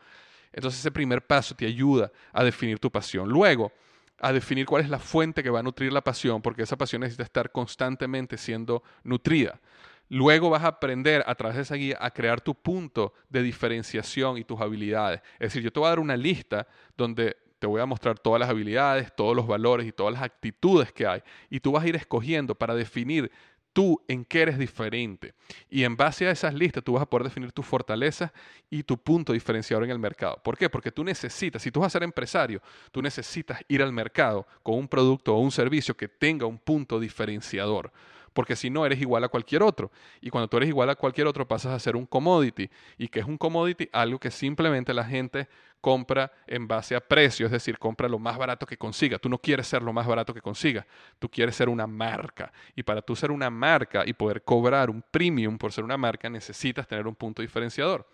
Entonces 0.53 0.79
ese 0.79 0.93
primer 0.93 1.27
paso 1.27 1.57
te 1.57 1.67
ayuda 1.67 2.13
a 2.33 2.45
definir 2.45 2.79
tu 2.79 2.93
pasión. 2.93 3.29
Luego, 3.29 3.73
a 4.19 4.33
definir 4.33 4.67
cuál 4.67 4.83
es 4.83 4.89
la 4.89 4.99
fuente 4.99 5.43
que 5.43 5.51
va 5.51 5.61
a 5.61 5.63
nutrir 5.63 5.93
la 5.93 6.03
pasión, 6.03 6.41
porque 6.43 6.63
esa 6.63 6.77
pasión 6.77 7.01
necesita 7.01 7.25
estar 7.25 7.53
constantemente 7.53 8.37
siendo 8.37 8.83
nutrida. 9.05 9.61
Luego 10.09 10.51
vas 10.51 10.63
a 10.63 10.69
aprender 10.69 11.25
a 11.27 11.35
través 11.35 11.57
de 11.57 11.63
esa 11.63 11.75
guía 11.75 11.99
a 12.01 12.11
crear 12.11 12.41
tu 12.41 12.55
punto 12.55 13.13
de 13.29 13.43
diferenciación 13.43 14.39
y 14.39 14.45
tus 14.45 14.61
habilidades. 14.61 15.21
Es 15.35 15.49
decir, 15.49 15.63
yo 15.63 15.73
te 15.73 15.81
voy 15.81 15.89
a 15.89 15.91
dar 15.91 15.99
una 15.99 16.17
lista 16.17 16.67
donde 16.97 17.37
te 17.59 17.67
voy 17.67 17.81
a 17.81 17.87
mostrar 17.87 18.19
todas 18.19 18.39
las 18.39 18.49
habilidades, 18.49 19.15
todos 19.17 19.35
los 19.35 19.47
valores 19.47 19.87
y 19.87 19.93
todas 19.93 20.13
las 20.13 20.23
actitudes 20.23 20.93
que 20.93 21.07
hay. 21.07 21.23
Y 21.51 21.61
tú 21.61 21.73
vas 21.73 21.85
a 21.85 21.89
ir 21.89 21.97
escogiendo 21.97 22.55
para 22.55 22.75
definir 22.75 23.31
tú 23.77 24.03
en 24.09 24.25
qué 24.25 24.41
eres 24.41 24.59
diferente. 24.59 25.35
Y 25.69 25.85
en 25.85 25.99
base 25.99 26.27
a 26.27 26.31
esas 26.31 26.55
listas 26.55 26.83
tú 26.83 26.95
vas 26.95 27.03
a 27.03 27.11
poder 27.11 27.25
definir 27.25 27.53
tus 27.53 27.67
fortalezas 27.67 28.33
y 28.71 28.83
tu 28.83 28.97
punto 28.97 29.35
diferenciador 29.35 29.85
en 29.85 29.91
el 29.91 29.99
mercado. 29.99 30.41
¿Por 30.43 30.57
qué? 30.57 30.71
Porque 30.71 30.91
tú 30.91 31.05
necesitas, 31.05 31.61
si 31.61 31.71
tú 31.71 31.81
vas 31.81 31.89
a 31.89 31.91
ser 31.91 32.03
empresario, 32.03 32.63
tú 32.91 33.03
necesitas 33.03 33.61
ir 33.69 33.83
al 33.83 33.93
mercado 33.93 34.47
con 34.63 34.77
un 34.77 34.89
producto 34.89 35.37
o 35.37 35.41
un 35.41 35.53
servicio 35.53 35.95
que 35.95 36.09
tenga 36.09 36.47
un 36.47 36.57
punto 36.57 36.99
diferenciador 36.99 37.93
porque 38.33 38.55
si 38.55 38.69
no 38.69 38.85
eres 38.85 39.01
igual 39.01 39.25
a 39.25 39.29
cualquier 39.29 39.63
otro. 39.63 39.91
Y 40.21 40.29
cuando 40.29 40.47
tú 40.47 40.59
eres 40.59 40.69
igual 40.69 40.91
a 40.91 40.95
cualquier 40.95 41.27
otro 41.27 41.49
pasas 41.49 41.73
a 41.73 41.79
ser 41.79 41.97
un 41.97 42.05
commodity. 42.05 42.69
¿Y 42.99 43.09
que 43.09 43.21
es 43.21 43.27
un 43.27 43.39
commodity? 43.39 43.89
Algo 43.95 44.19
que 44.19 44.31
simplemente 44.31 44.93
la 44.93 45.05
gente 45.05 45.49
compra 45.81 46.33
en 46.47 46.67
base 46.67 46.97
a 46.97 47.01
precio, 47.01 47.47
es 47.47 47.53
decir, 47.53 47.79
compra 47.79 48.09
lo 48.09 48.19
más 48.19 48.37
barato 48.37 48.67
que 48.67 48.77
consiga. 48.77 49.19
Tú 49.19 49.29
no 49.29 49.39
quieres 49.39 49.67
ser 49.67 49.83
lo 49.83 49.93
más 49.93 50.07
barato 50.07 50.35
que 50.35 50.41
consiga, 50.41 50.87
tú 51.19 51.29
quieres 51.29 51.57
ser 51.57 51.69
una 51.69 51.87
marca. 51.87 52.53
Y 52.75 52.83
para 52.83 53.03
tú 53.03 53.15
ser 53.15 53.31
una 53.31 53.51
marca 53.51 54.03
y 54.07 54.13
poder 54.13 54.43
cobrar 54.43 54.91
un 54.91 55.03
premium 55.11 55.59
por 55.59 55.73
ser 55.73 55.85
una 55.85 55.97
marca, 55.97 56.29
necesitas 56.29 56.87
tener 56.87 57.07
un 57.07 57.15
punto 57.15 57.43
diferenciador. 57.43 58.07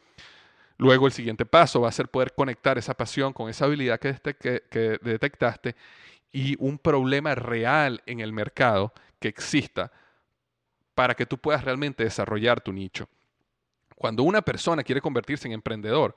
Luego 0.79 1.07
el 1.07 1.13
siguiente 1.13 1.47
paso 1.47 1.81
va 1.81 1.89
a 1.89 1.93
ser 1.93 2.09
poder 2.09 2.35
conectar 2.35 2.77
esa 2.79 2.95
pasión 2.95 3.33
con 3.33 3.49
esa 3.49 3.67
habilidad 3.67 4.01
que, 4.01 4.15
que 4.41 4.99
detectaste 5.03 5.77
y 6.33 6.57
un 6.59 6.79
problema 6.79 7.35
real 7.35 8.03
en 8.07 8.21
el 8.21 8.33
mercado 8.33 8.93
que 9.21 9.29
exista 9.29 9.93
para 10.95 11.15
que 11.15 11.27
tú 11.27 11.39
puedas 11.39 11.65
realmente 11.65 12.05
desarrollar 12.05 12.61
tu 12.61 12.73
nicho. 12.73 13.09
Cuando 13.97 14.23
una 14.25 14.43
persona 14.43 14.83
quiere 14.83 15.01
convertirse 15.01 15.47
en 15.47 15.53
emprendedor, 15.53 16.17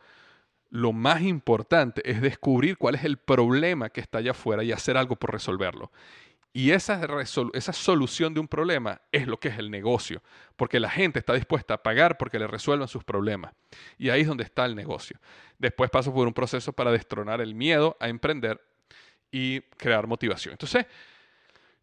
lo 0.75 0.91
más 0.91 1.21
importante 1.21 2.01
es 2.09 2.21
descubrir 2.21 2.77
cuál 2.77 2.95
es 2.95 3.05
el 3.05 3.15
problema 3.15 3.89
que 3.89 4.01
está 4.01 4.17
allá 4.17 4.31
afuera 4.31 4.61
y 4.61 4.73
hacer 4.73 4.97
algo 4.97 5.15
por 5.15 5.31
resolverlo. 5.31 5.89
Y 6.51 6.71
esa, 6.71 6.99
solución 7.71 8.33
de 8.33 8.41
un 8.41 8.47
problema 8.49 9.01
es 9.13 9.25
lo 9.25 9.39
que 9.39 9.47
es 9.47 9.57
el 9.57 9.71
negocio, 9.71 10.21
porque 10.57 10.81
la 10.81 10.89
gente 10.89 11.19
está 11.19 11.33
dispuesta 11.33 11.75
a 11.75 11.83
pagar 11.83 12.17
porque 12.17 12.39
le 12.39 12.47
resuelvan 12.47 12.89
sus 12.89 13.05
problemas. 13.05 13.53
Y 13.97 14.09
ahí 14.09 14.21
es 14.21 14.27
donde 14.27 14.43
está 14.43 14.65
el 14.65 14.75
negocio. 14.75 15.17
Después 15.57 15.89
paso 15.89 16.13
por 16.13 16.27
un 16.27 16.33
proceso 16.33 16.73
para 16.73 16.91
destronar 16.91 17.39
el 17.39 17.55
miedo 17.55 17.95
a 18.01 18.09
emprender 18.09 18.61
y 19.31 19.61
crear 19.77 20.07
motivación. 20.07 20.53
Entonces, 20.53 20.85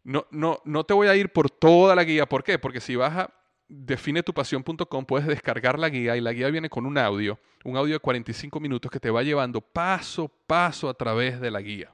no, 0.03 0.27
no, 0.29 0.61
no 0.65 0.83
te 0.83 0.93
voy 0.93 1.07
a 1.07 1.15
ir 1.15 1.29
por 1.29 1.49
toda 1.49 1.95
la 1.95 2.03
guía. 2.03 2.27
¿Por 2.27 2.43
qué? 2.43 2.59
Porque 2.59 2.79
si 2.79 2.95
vas 2.95 3.17
a 3.17 3.33
definetupasión.com 3.73 5.05
puedes 5.05 5.27
descargar 5.27 5.79
la 5.79 5.89
guía 5.89 6.15
y 6.15 6.21
la 6.21 6.31
guía 6.31 6.49
viene 6.49 6.69
con 6.69 6.85
un 6.85 6.97
audio, 6.97 7.39
un 7.63 7.75
audio 7.75 7.95
de 7.95 7.99
45 7.99 8.59
minutos 8.59 8.91
que 8.91 8.99
te 8.99 9.09
va 9.09 9.23
llevando 9.23 9.61
paso 9.61 10.25
a 10.25 10.47
paso 10.47 10.89
a 10.89 10.93
través 10.93 11.39
de 11.41 11.49
la 11.49 11.61
guía. 11.61 11.93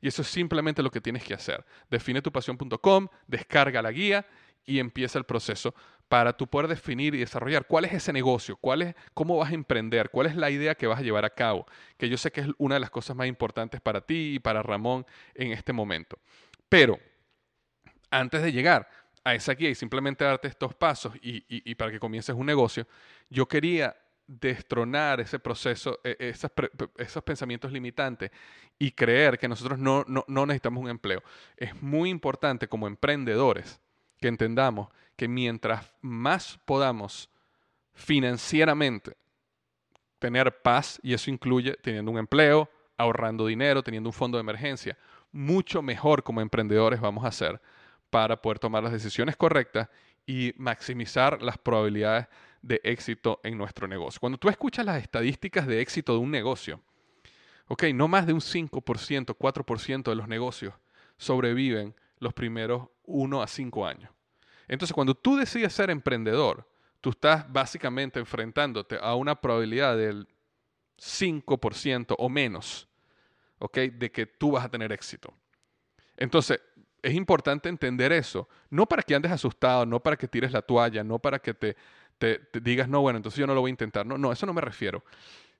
Y 0.00 0.08
eso 0.08 0.22
es 0.22 0.28
simplemente 0.28 0.82
lo 0.82 0.90
que 0.90 1.00
tienes 1.00 1.24
que 1.24 1.34
hacer. 1.34 1.64
Definetupasión.com, 1.90 3.08
descarga 3.26 3.82
la 3.82 3.90
guía 3.90 4.26
y 4.64 4.78
empieza 4.78 5.18
el 5.18 5.24
proceso 5.24 5.74
para 6.08 6.36
tú 6.36 6.46
poder 6.46 6.68
definir 6.68 7.14
y 7.16 7.18
desarrollar 7.18 7.66
cuál 7.66 7.86
es 7.86 7.92
ese 7.92 8.12
negocio, 8.12 8.56
cuál 8.56 8.82
es, 8.82 8.94
cómo 9.12 9.36
vas 9.36 9.50
a 9.50 9.54
emprender, 9.54 10.10
cuál 10.10 10.28
es 10.28 10.36
la 10.36 10.50
idea 10.50 10.76
que 10.76 10.86
vas 10.86 11.00
a 11.00 11.02
llevar 11.02 11.24
a 11.24 11.30
cabo, 11.30 11.66
que 11.96 12.08
yo 12.08 12.16
sé 12.16 12.30
que 12.30 12.42
es 12.42 12.48
una 12.58 12.76
de 12.76 12.80
las 12.80 12.90
cosas 12.90 13.16
más 13.16 13.26
importantes 13.26 13.80
para 13.80 14.00
ti 14.00 14.34
y 14.34 14.38
para 14.38 14.62
Ramón 14.62 15.04
en 15.34 15.50
este 15.50 15.72
momento. 15.72 16.18
Pero 16.68 17.00
antes 18.10 18.42
de 18.42 18.52
llegar 18.52 18.88
a 19.26 19.34
esa 19.34 19.54
guía 19.54 19.70
y 19.70 19.74
simplemente 19.74 20.22
darte 20.22 20.46
estos 20.46 20.72
pasos 20.72 21.12
y, 21.20 21.74
para 21.74 21.90
que 21.90 21.98
comiences 21.98 22.32
un 22.36 22.46
negocio, 22.46 22.86
yo 23.28 23.48
quería 23.48 23.96
destronar 24.24 25.20
ese 25.20 25.40
proceso, 25.40 25.98
e, 26.04 26.16
esos, 26.96 27.22
pensamientos 27.24 27.72
limitantes 27.72 28.30
y 28.78 28.92
creer 28.92 29.36
que 29.36 29.48
nosotros 29.48 29.80
no, 29.80 30.04
no 30.06 30.46
necesitamos 30.46 30.84
un 30.84 30.90
empleo. 30.90 31.24
Es 31.56 31.74
muy 31.82 32.08
importante 32.08 32.68
como 32.68 32.86
emprendedores 32.86 33.80
que 34.20 34.28
entendamos 34.28 34.90
que 35.16 35.26
mientras 35.26 35.92
más 36.02 36.60
podamos 36.64 37.28
financieramente 37.94 39.16
tener 40.20 40.62
paz, 40.62 41.00
y 41.02 41.14
eso 41.14 41.32
incluye 41.32 41.74
teniendo 41.82 42.12
un 42.12 42.18
empleo, 42.18 42.70
ahorrando 42.96 43.44
dinero, 43.46 43.82
teniendo 43.82 44.08
un 44.08 44.14
fondo 44.14 44.38
de 44.38 44.42
emergencia, 44.42 44.96
mucho 45.32 45.82
mejor 45.82 46.22
como 46.22 46.40
emprendedores 46.40 47.00
vamos 47.00 47.24
a 47.24 47.32
ser 47.32 47.60
para 48.16 48.40
poder 48.40 48.58
tomar 48.58 48.82
las 48.82 48.92
decisiones 48.92 49.36
correctas 49.36 49.90
y 50.26 50.54
maximizar 50.56 51.42
las 51.42 51.58
probabilidades 51.58 52.28
de 52.62 52.80
éxito 52.82 53.42
en 53.44 53.58
nuestro 53.58 53.86
negocio. 53.86 54.20
Cuando 54.20 54.38
tú 54.38 54.48
escuchas 54.48 54.86
las 54.86 55.02
estadísticas 55.02 55.66
de 55.66 55.82
éxito 55.82 56.14
de 56.14 56.20
un 56.20 56.30
negocio, 56.30 56.80
ok, 57.68 57.84
no 57.92 58.08
más 58.08 58.26
de 58.26 58.32
un 58.32 58.40
5%, 58.40 59.36
4% 59.36 60.02
de 60.02 60.14
los 60.14 60.28
negocios 60.28 60.72
sobreviven 61.18 61.94
los 62.18 62.32
primeros 62.32 62.88
1 63.04 63.42
a 63.42 63.46
5 63.46 63.86
años. 63.86 64.10
Entonces, 64.66 64.94
cuando 64.94 65.14
tú 65.14 65.36
decides 65.36 65.74
ser 65.74 65.90
emprendedor, 65.90 66.66
tú 67.02 67.10
estás 67.10 67.52
básicamente 67.52 68.18
enfrentándote 68.18 68.98
a 68.98 69.14
una 69.14 69.38
probabilidad 69.38 69.94
del 69.94 70.26
5% 70.98 72.14
o 72.16 72.30
menos. 72.30 72.88
De 73.60 74.10
que 74.10 74.24
tú 74.24 74.52
vas 74.52 74.64
a 74.64 74.70
tener 74.70 74.90
éxito. 74.90 75.34
Entonces, 76.16 76.62
es 77.06 77.14
importante 77.14 77.68
entender 77.68 78.10
eso, 78.10 78.48
no 78.68 78.86
para 78.86 79.00
que 79.00 79.14
andes 79.14 79.30
asustado, 79.30 79.86
no 79.86 80.00
para 80.00 80.16
que 80.16 80.26
tires 80.26 80.50
la 80.50 80.60
toalla, 80.60 81.04
no 81.04 81.20
para 81.20 81.38
que 81.38 81.54
te, 81.54 81.76
digas, 82.60 82.88
no, 82.88 83.00
bueno, 83.00 83.18
entonces 83.18 83.38
yo 83.38 83.46
no 83.46 83.54
lo 83.54 83.60
voy 83.60 83.68
a 83.68 83.70
intentar. 83.70 84.04
No, 84.04 84.18
no, 84.18 84.32
eso 84.32 84.44
no 84.44 84.52
me 84.52 84.60
refiero. 84.60 85.04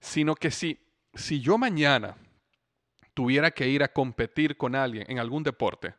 Sino 0.01 0.35
que 0.35 0.51
si, 0.51 0.77
si 1.15 1.41
yo 1.41 1.57
mañana 1.57 2.17
tuviera 3.15 3.53
que 3.53 3.69
ir 3.69 3.85
a 3.85 3.89
competir 3.93 4.57
con 4.57 4.75
alguien 4.75 5.07
en 5.09 5.21
algún 5.21 5.45
deporte, 5.45 5.95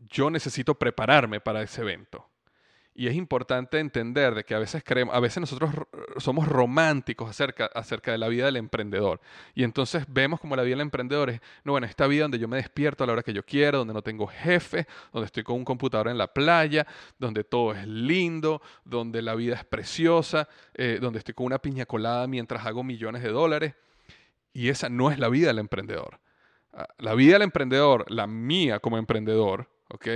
yo 0.00 0.28
necesito 0.28 0.74
prepararme 0.74 1.40
para 1.40 1.62
ese 1.62 1.80
evento. 1.80 2.29
Y 2.92 3.06
es 3.06 3.14
importante 3.14 3.78
entender 3.78 4.34
de 4.34 4.44
que 4.44 4.54
a 4.54 4.58
veces 4.58 4.82
creemos, 4.84 5.14
a 5.14 5.20
veces 5.20 5.40
nosotros 5.40 5.70
somos 6.18 6.48
románticos 6.48 7.30
acerca, 7.30 7.66
acerca 7.66 8.10
de 8.10 8.18
la 8.18 8.28
vida 8.28 8.46
del 8.46 8.56
emprendedor. 8.56 9.20
Y 9.54 9.62
entonces 9.62 10.04
vemos 10.08 10.40
como 10.40 10.56
la 10.56 10.62
vida 10.62 10.72
del 10.72 10.82
emprendedor 10.82 11.30
es, 11.30 11.40
no, 11.64 11.72
bueno, 11.72 11.86
esta 11.86 12.06
vida 12.08 12.22
donde 12.22 12.38
yo 12.38 12.48
me 12.48 12.56
despierto 12.56 13.04
a 13.04 13.06
la 13.06 13.12
hora 13.14 13.22
que 13.22 13.32
yo 13.32 13.44
quiero, 13.44 13.78
donde 13.78 13.94
no 13.94 14.02
tengo 14.02 14.26
jefe, 14.26 14.86
donde 15.12 15.26
estoy 15.26 15.44
con 15.44 15.56
un 15.56 15.64
computador 15.64 16.08
en 16.08 16.18
la 16.18 16.26
playa, 16.26 16.86
donde 17.18 17.44
todo 17.44 17.72
es 17.72 17.86
lindo, 17.86 18.60
donde 18.84 19.22
la 19.22 19.34
vida 19.36 19.54
es 19.54 19.64
preciosa, 19.64 20.48
eh, 20.74 20.98
donde 21.00 21.20
estoy 21.20 21.34
con 21.34 21.46
una 21.46 21.60
piña 21.60 21.86
colada 21.86 22.26
mientras 22.26 22.66
hago 22.66 22.82
millones 22.82 23.22
de 23.22 23.30
dólares. 23.30 23.74
Y 24.52 24.68
esa 24.68 24.88
no 24.88 25.12
es 25.12 25.18
la 25.18 25.28
vida 25.28 25.48
del 25.48 25.60
emprendedor. 25.60 26.18
Ah, 26.72 26.88
la 26.98 27.14
vida 27.14 27.34
del 27.34 27.42
emprendedor, 27.42 28.04
la 28.10 28.26
mía 28.26 28.80
como 28.80 28.98
emprendedor, 28.98 29.68
¿ok? 29.88 30.06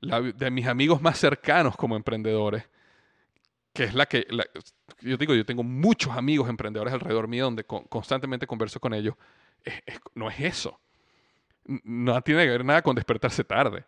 De 0.00 0.50
mis 0.50 0.66
amigos 0.66 1.00
más 1.00 1.18
cercanos 1.18 1.76
como 1.76 1.96
emprendedores, 1.96 2.68
que 3.72 3.84
es 3.84 3.94
la 3.94 4.06
que, 4.06 4.26
yo 5.00 5.16
digo, 5.16 5.34
yo 5.34 5.44
tengo 5.44 5.62
muchos 5.62 6.16
amigos 6.16 6.48
emprendedores 6.48 6.94
alrededor 6.94 7.28
mío 7.28 7.44
donde 7.44 7.64
constantemente 7.64 8.46
converso 8.46 8.80
con 8.80 8.94
ellos, 8.94 9.14
no 10.14 10.30
es 10.30 10.40
eso. 10.40 10.80
No 11.64 12.20
tiene 12.22 12.44
que 12.44 12.50
ver 12.50 12.64
nada 12.64 12.82
con 12.82 12.94
despertarse 12.94 13.44
tarde. 13.44 13.84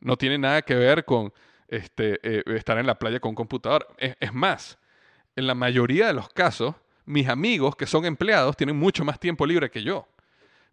No 0.00 0.16
tiene 0.16 0.36
nada 0.36 0.62
que 0.62 0.74
ver 0.74 1.04
con 1.04 1.32
este, 1.68 2.20
eh, 2.22 2.42
estar 2.54 2.76
en 2.76 2.86
la 2.86 2.98
playa 2.98 3.20
con 3.20 3.30
un 3.30 3.34
computador. 3.34 3.86
es 3.98 4.32
más, 4.32 4.78
en 5.36 5.46
la 5.46 5.54
mayoría 5.54 6.08
de 6.08 6.12
los 6.12 6.28
casos, 6.28 6.74
mis 7.04 7.28
amigos 7.28 7.76
que 7.76 7.86
son 7.86 8.04
empleados 8.04 8.56
tienen 8.56 8.76
mucho 8.76 9.04
más 9.04 9.18
tiempo 9.18 9.46
libre 9.46 9.70
que 9.70 9.82
yo. 9.82 10.06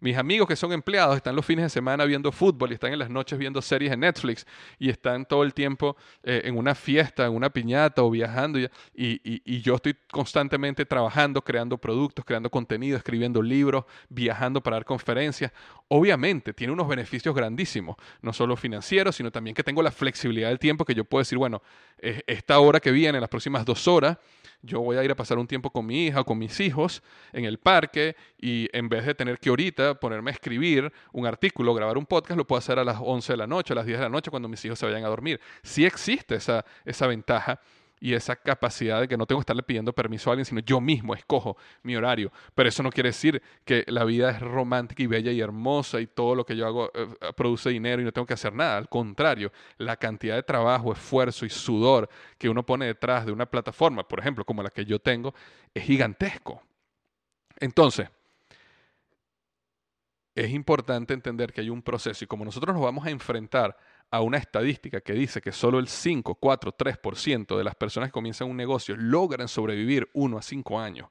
Mis 0.01 0.17
amigos 0.17 0.47
que 0.47 0.55
son 0.55 0.71
empleados 0.71 1.17
están 1.17 1.35
los 1.35 1.45
fines 1.45 1.63
de 1.63 1.69
semana 1.69 2.05
viendo 2.05 2.31
fútbol 2.31 2.71
y 2.71 2.75
están 2.75 2.93
en 2.93 2.99
las 2.99 3.09
noches 3.09 3.37
viendo 3.37 3.61
series 3.61 3.91
en 3.91 3.99
Netflix 3.99 4.45
y 4.77 4.89
están 4.89 5.25
todo 5.25 5.43
el 5.43 5.53
tiempo 5.53 5.97
eh, 6.23 6.41
en 6.45 6.57
una 6.57 6.73
fiesta, 6.73 7.25
en 7.25 7.33
una 7.33 7.49
piñata 7.49 8.01
o 8.03 8.09
viajando. 8.09 8.59
Y, 8.95 9.61
yo 9.61 9.75
estoy 9.75 9.95
constantemente 10.09 10.85
trabajando, 10.85 11.41
creando 11.41 11.77
productos, 11.77 12.23
creando 12.23 12.49
contenido, 12.49 12.95
escribiendo 12.97 13.41
libros, 13.41 13.83
viajando 14.07 14.61
para 14.63 14.77
dar 14.77 14.85
conferencias. 14.85 15.51
Obviamente 15.89 16.53
tiene 16.53 16.71
unos 16.71 16.87
beneficios 16.87 17.35
grandísimos, 17.35 17.97
no 18.21 18.31
solo 18.31 18.55
financieros, 18.55 19.17
sino 19.17 19.31
también 19.31 19.53
que 19.53 19.63
tengo 19.63 19.83
la 19.83 19.91
flexibilidad 19.91 20.47
del 20.47 20.59
tiempo 20.59 20.85
que 20.85 20.95
yo 20.95 21.03
puedo 21.03 21.21
decir, 21.21 21.37
bueno, 21.37 21.61
esta 21.99 22.59
hora 22.59 22.79
que 22.79 22.91
viene, 22.91 23.19
las 23.19 23.29
próximas 23.29 23.65
dos 23.65 23.87
horas, 23.87 24.17
yo 24.61 24.81
voy 24.81 24.97
a 24.97 25.03
ir 25.03 25.11
a 25.11 25.15
pasar 25.15 25.37
un 25.37 25.47
tiempo 25.47 25.71
con 25.71 25.85
mi 25.85 26.07
hija 26.07 26.21
o 26.21 26.25
con 26.25 26.37
mis 26.37 26.59
hijos 26.59 27.01
en 27.31 27.45
el 27.45 27.57
parque 27.59 28.15
y 28.37 28.67
en 28.73 28.89
vez 28.89 29.05
de 29.05 29.15
tener 29.15 29.39
que 29.39 29.49
ahorita 29.49 29.88
ponerme 29.95 30.31
a 30.31 30.33
escribir 30.33 30.91
un 31.11 31.25
artículo, 31.25 31.73
grabar 31.73 31.97
un 31.97 32.05
podcast, 32.05 32.37
lo 32.37 32.45
puedo 32.45 32.59
hacer 32.59 32.79
a 32.79 32.83
las 32.83 32.97
11 32.99 33.33
de 33.33 33.37
la 33.37 33.47
noche, 33.47 33.73
a 33.73 33.75
las 33.75 33.85
10 33.85 33.99
de 33.99 34.03
la 34.05 34.09
noche 34.09 34.29
cuando 34.29 34.47
mis 34.47 34.63
hijos 34.65 34.79
se 34.79 34.85
vayan 34.85 35.05
a 35.05 35.07
dormir. 35.07 35.39
Sí 35.63 35.85
existe 35.85 36.35
esa, 36.35 36.65
esa 36.85 37.07
ventaja 37.07 37.59
y 37.99 38.13
esa 38.13 38.35
capacidad 38.35 39.01
de 39.01 39.07
que 39.07 39.17
no 39.17 39.25
tengo 39.25 39.39
que 39.39 39.43
estarle 39.43 39.63
pidiendo 39.63 39.93
permiso 39.93 40.29
a 40.29 40.33
alguien, 40.33 40.45
sino 40.45 40.61
yo 40.61 40.79
mismo 40.79 41.13
escojo 41.13 41.57
mi 41.83 41.95
horario. 41.95 42.31
Pero 42.55 42.69
eso 42.69 42.81
no 42.83 42.89
quiere 42.89 43.09
decir 43.09 43.41
que 43.65 43.83
la 43.87 44.03
vida 44.05 44.31
es 44.31 44.39
romántica 44.39 45.03
y 45.03 45.07
bella 45.07 45.31
y 45.31 45.41
hermosa 45.41 45.99
y 45.99 46.07
todo 46.07 46.35
lo 46.35 46.45
que 46.45 46.55
yo 46.55 46.65
hago 46.65 46.91
eh, 46.93 47.07
eh, 47.21 47.33
produce 47.35 47.69
dinero 47.69 48.01
y 48.01 48.05
no 48.05 48.11
tengo 48.11 48.25
que 48.25 48.33
hacer 48.33 48.53
nada. 48.53 48.77
Al 48.77 48.89
contrario, 48.89 49.51
la 49.77 49.97
cantidad 49.97 50.35
de 50.35 50.43
trabajo, 50.43 50.93
esfuerzo 50.93 51.45
y 51.45 51.49
sudor 51.49 52.09
que 52.37 52.49
uno 52.49 52.65
pone 52.65 52.85
detrás 52.85 53.25
de 53.25 53.31
una 53.31 53.45
plataforma, 53.45 54.07
por 54.07 54.19
ejemplo, 54.19 54.45
como 54.45 54.63
la 54.63 54.69
que 54.69 54.85
yo 54.85 54.99
tengo, 54.99 55.33
es 55.73 55.83
gigantesco. 55.83 56.61
Entonces, 57.59 58.09
es 60.45 60.51
importante 60.51 61.13
entender 61.13 61.51
que 61.51 61.61
hay 61.61 61.69
un 61.69 61.81
proceso 61.81 62.23
y 62.23 62.27
como 62.27 62.45
nosotros 62.45 62.73
nos 62.73 62.83
vamos 62.83 63.05
a 63.05 63.09
enfrentar 63.09 63.75
a 64.11 64.21
una 64.21 64.37
estadística 64.37 65.01
que 65.01 65.13
dice 65.13 65.41
que 65.41 65.51
solo 65.51 65.79
el 65.79 65.87
5, 65.87 66.35
4, 66.35 66.75
3% 66.77 67.57
de 67.57 67.63
las 67.63 67.75
personas 67.75 68.09
que 68.09 68.13
comienzan 68.13 68.49
un 68.49 68.57
negocio 68.57 68.95
logran 68.97 69.47
sobrevivir 69.47 70.09
1 70.13 70.37
a 70.37 70.41
5 70.41 70.79
años, 70.79 71.09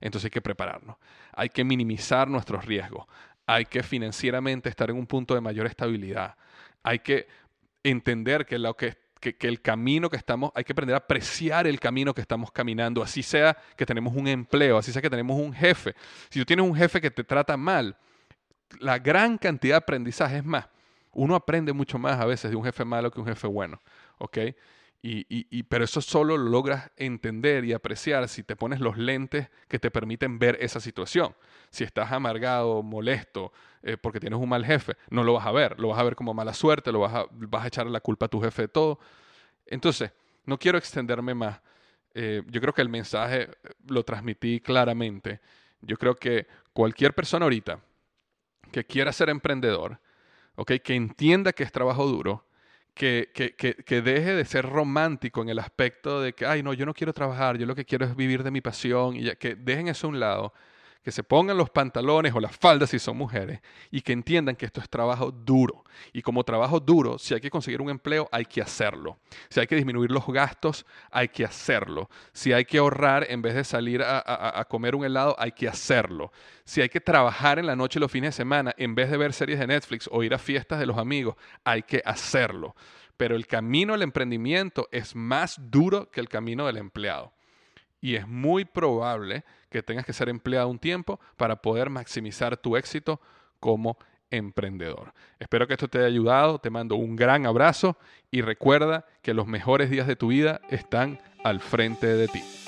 entonces 0.00 0.26
hay 0.26 0.30
que 0.30 0.40
prepararnos. 0.40 0.96
Hay 1.32 1.48
que 1.48 1.64
minimizar 1.64 2.28
nuestros 2.28 2.64
riesgos. 2.64 3.06
Hay 3.46 3.64
que 3.64 3.82
financieramente 3.82 4.68
estar 4.68 4.90
en 4.90 4.96
un 4.96 5.06
punto 5.06 5.34
de 5.34 5.40
mayor 5.40 5.66
estabilidad. 5.66 6.36
Hay 6.82 7.00
que 7.00 7.26
entender 7.82 8.46
que, 8.46 8.58
que, 9.20 9.48
el 9.48 9.60
camino 9.60 10.08
que 10.08 10.16
estamos, 10.16 10.52
hay 10.54 10.64
que 10.64 10.72
aprender 10.72 10.94
a 10.94 10.98
apreciar 10.98 11.66
el 11.66 11.80
camino 11.80 12.14
que 12.14 12.20
estamos 12.20 12.52
caminando, 12.52 13.02
así 13.02 13.22
sea 13.22 13.56
que 13.76 13.86
tenemos 13.86 14.14
un 14.14 14.28
empleo, 14.28 14.78
así 14.78 14.92
sea 14.92 15.02
que 15.02 15.10
tenemos 15.10 15.38
un 15.38 15.52
jefe. 15.52 15.94
Si 16.28 16.38
tú 16.38 16.44
tienes 16.44 16.64
un 16.64 16.74
jefe 16.74 17.00
que 17.00 17.10
te 17.10 17.24
trata 17.24 17.56
mal, 17.56 17.96
la 18.80 18.98
gran 18.98 19.38
cantidad 19.38 19.74
de 19.74 19.78
aprendizaje 19.78 20.38
es 20.38 20.44
más 20.44 20.66
uno 21.18 21.34
aprende 21.34 21.72
mucho 21.72 21.98
más 21.98 22.20
a 22.20 22.26
veces 22.26 22.50
de 22.50 22.56
un 22.56 22.64
jefe 22.64 22.84
malo 22.84 23.10
que 23.10 23.20
un 23.20 23.26
jefe 23.26 23.46
bueno, 23.46 23.80
¿ok? 24.18 24.38
Y, 25.00 25.26
y, 25.28 25.62
pero 25.62 25.84
eso 25.84 26.00
solo 26.00 26.36
lo 26.36 26.50
logras 26.50 26.90
entender 26.96 27.64
y 27.64 27.72
apreciar 27.72 28.28
si 28.28 28.42
te 28.42 28.56
pones 28.56 28.80
los 28.80 28.98
lentes 28.98 29.48
que 29.68 29.78
te 29.78 29.92
permiten 29.92 30.40
ver 30.40 30.58
esa 30.60 30.80
situación. 30.80 31.34
Si 31.70 31.84
estás 31.84 32.10
amargado, 32.10 32.82
molesto, 32.82 33.52
eh, 33.82 33.96
porque 33.96 34.18
tienes 34.18 34.40
un 34.40 34.48
mal 34.48 34.64
jefe, 34.64 34.96
no 35.10 35.22
lo 35.22 35.34
vas 35.34 35.46
a 35.46 35.52
ver, 35.52 35.78
lo 35.78 35.88
vas 35.88 36.00
a 36.00 36.02
ver 36.02 36.16
como 36.16 36.34
mala 36.34 36.52
suerte, 36.52 36.90
lo 36.90 37.00
vas 37.00 37.14
a, 37.14 37.26
vas 37.30 37.64
a 37.64 37.68
echar 37.68 37.86
la 37.86 38.00
culpa 38.00 38.26
a 38.26 38.28
tu 38.28 38.40
jefe 38.40 38.62
de 38.62 38.68
todo. 38.68 38.98
Entonces, 39.66 40.10
no 40.46 40.58
quiero 40.58 40.78
extenderme 40.78 41.32
más. 41.32 41.60
Eh, 42.14 42.42
yo 42.48 42.60
creo 42.60 42.74
que 42.74 42.82
el 42.82 42.88
mensaje 42.88 43.42
eh, 43.42 43.50
lo 43.86 44.04
transmití 44.04 44.60
claramente. 44.60 45.40
Yo 45.80 45.96
creo 45.96 46.16
que 46.16 46.48
cualquier 46.72 47.14
persona 47.14 47.44
ahorita 47.44 47.78
que 48.70 48.84
quiera 48.84 49.12
ser 49.12 49.28
emprendedor, 49.28 50.00
que 50.66 50.94
entienda 50.94 51.52
que 51.52 51.64
es 51.64 51.72
trabajo 51.72 52.06
duro, 52.06 52.44
que, 52.94 53.30
que, 53.32 53.54
que, 53.54 54.02
deje 54.02 54.34
de 54.34 54.44
ser 54.44 54.66
romántico 54.66 55.40
en 55.42 55.48
el 55.48 55.60
aspecto 55.60 56.20
de 56.20 56.32
que, 56.32 56.46
ay, 56.46 56.64
no, 56.64 56.72
yo 56.72 56.84
no 56.84 56.94
quiero 56.94 57.12
trabajar, 57.12 57.56
yo 57.56 57.64
lo 57.64 57.76
que 57.76 57.84
quiero 57.84 58.04
es 58.04 58.16
vivir 58.16 58.42
de 58.42 58.50
mi 58.50 58.60
pasión, 58.60 59.14
y 59.14 59.30
que 59.36 59.54
dejen 59.54 59.86
eso 59.86 60.08
a 60.08 60.10
un 60.10 60.20
lado 60.20 60.52
que 61.02 61.12
se 61.12 61.22
pongan 61.22 61.56
los 61.56 61.70
pantalones 61.70 62.34
o 62.34 62.40
las 62.40 62.56
faldas 62.56 62.90
si 62.90 62.98
son 62.98 63.16
mujeres 63.16 63.60
y 63.90 64.02
que 64.02 64.12
entiendan 64.12 64.56
que 64.56 64.66
esto 64.66 64.80
es 64.80 64.88
trabajo 64.88 65.30
duro. 65.30 65.84
Y 66.12 66.22
como 66.22 66.44
trabajo 66.44 66.80
duro, 66.80 67.18
si 67.18 67.34
hay 67.34 67.40
que 67.40 67.50
conseguir 67.50 67.80
un 67.80 67.90
empleo, 67.90 68.28
hay 68.32 68.44
que 68.44 68.60
hacerlo. 68.60 69.18
Si 69.48 69.60
hay 69.60 69.66
que 69.66 69.76
disminuir 69.76 70.10
los 70.10 70.26
gastos, 70.26 70.84
hay 71.10 71.28
que 71.28 71.44
hacerlo. 71.44 72.10
Si 72.32 72.52
hay 72.52 72.64
que 72.64 72.78
ahorrar 72.78 73.26
en 73.30 73.42
vez 73.42 73.54
de 73.54 73.64
salir 73.64 74.02
a, 74.02 74.66
comer 74.68 74.94
un 74.94 75.04
helado, 75.04 75.34
hay 75.38 75.52
que 75.52 75.68
hacerlo. 75.68 76.32
Si 76.64 76.80
hay 76.80 76.88
que 76.88 77.00
trabajar 77.00 77.58
en 77.58 77.66
la 77.66 77.76
noche 77.76 77.98
y 77.98 78.00
los 78.00 78.12
fines 78.12 78.34
de 78.34 78.36
semana, 78.36 78.74
en 78.76 78.94
vez 78.94 79.10
de 79.10 79.16
ver 79.16 79.32
series 79.32 79.58
de 79.58 79.66
Netflix 79.66 80.08
o 80.12 80.22
ir 80.22 80.34
a 80.34 80.38
fiestas 80.38 80.78
de 80.78 80.86
los 80.86 80.98
amigos, 80.98 81.36
hay 81.64 81.82
que 81.82 82.02
hacerlo. 82.04 82.74
Pero 83.16 83.34
el 83.34 83.46
camino 83.46 83.94
al 83.94 84.02
emprendimiento 84.02 84.88
es 84.92 85.16
más 85.16 85.58
duro 85.58 86.10
que 86.10 86.20
el 86.20 86.28
camino 86.28 86.66
del 86.66 86.76
empleado 86.76 87.32
y 88.00 88.14
es 88.14 88.26
muy 88.26 88.64
probable 88.64 89.44
que 89.70 89.82
tengas 89.82 90.04
que 90.04 90.12
ser 90.12 90.28
empleado 90.28 90.68
un 90.68 90.78
tiempo 90.78 91.20
para 91.36 91.56
poder 91.56 91.90
maximizar 91.90 92.56
tu 92.56 92.76
éxito 92.76 93.20
como 93.60 93.98
emprendedor. 94.30 95.12
Espero 95.38 95.66
que 95.66 95.74
esto 95.74 95.88
te 95.88 95.98
haya 95.98 96.06
ayudado, 96.06 96.58
te 96.58 96.70
mando 96.70 96.96
un 96.96 97.16
gran 97.16 97.46
abrazo 97.46 97.96
y 98.30 98.42
recuerda 98.42 99.06
que 99.22 99.34
los 99.34 99.46
mejores 99.46 99.90
días 99.90 100.06
de 100.06 100.16
tu 100.16 100.28
vida 100.28 100.60
están 100.70 101.18
al 101.44 101.60
frente 101.60 102.06
de 102.06 102.28
ti. 102.28 102.67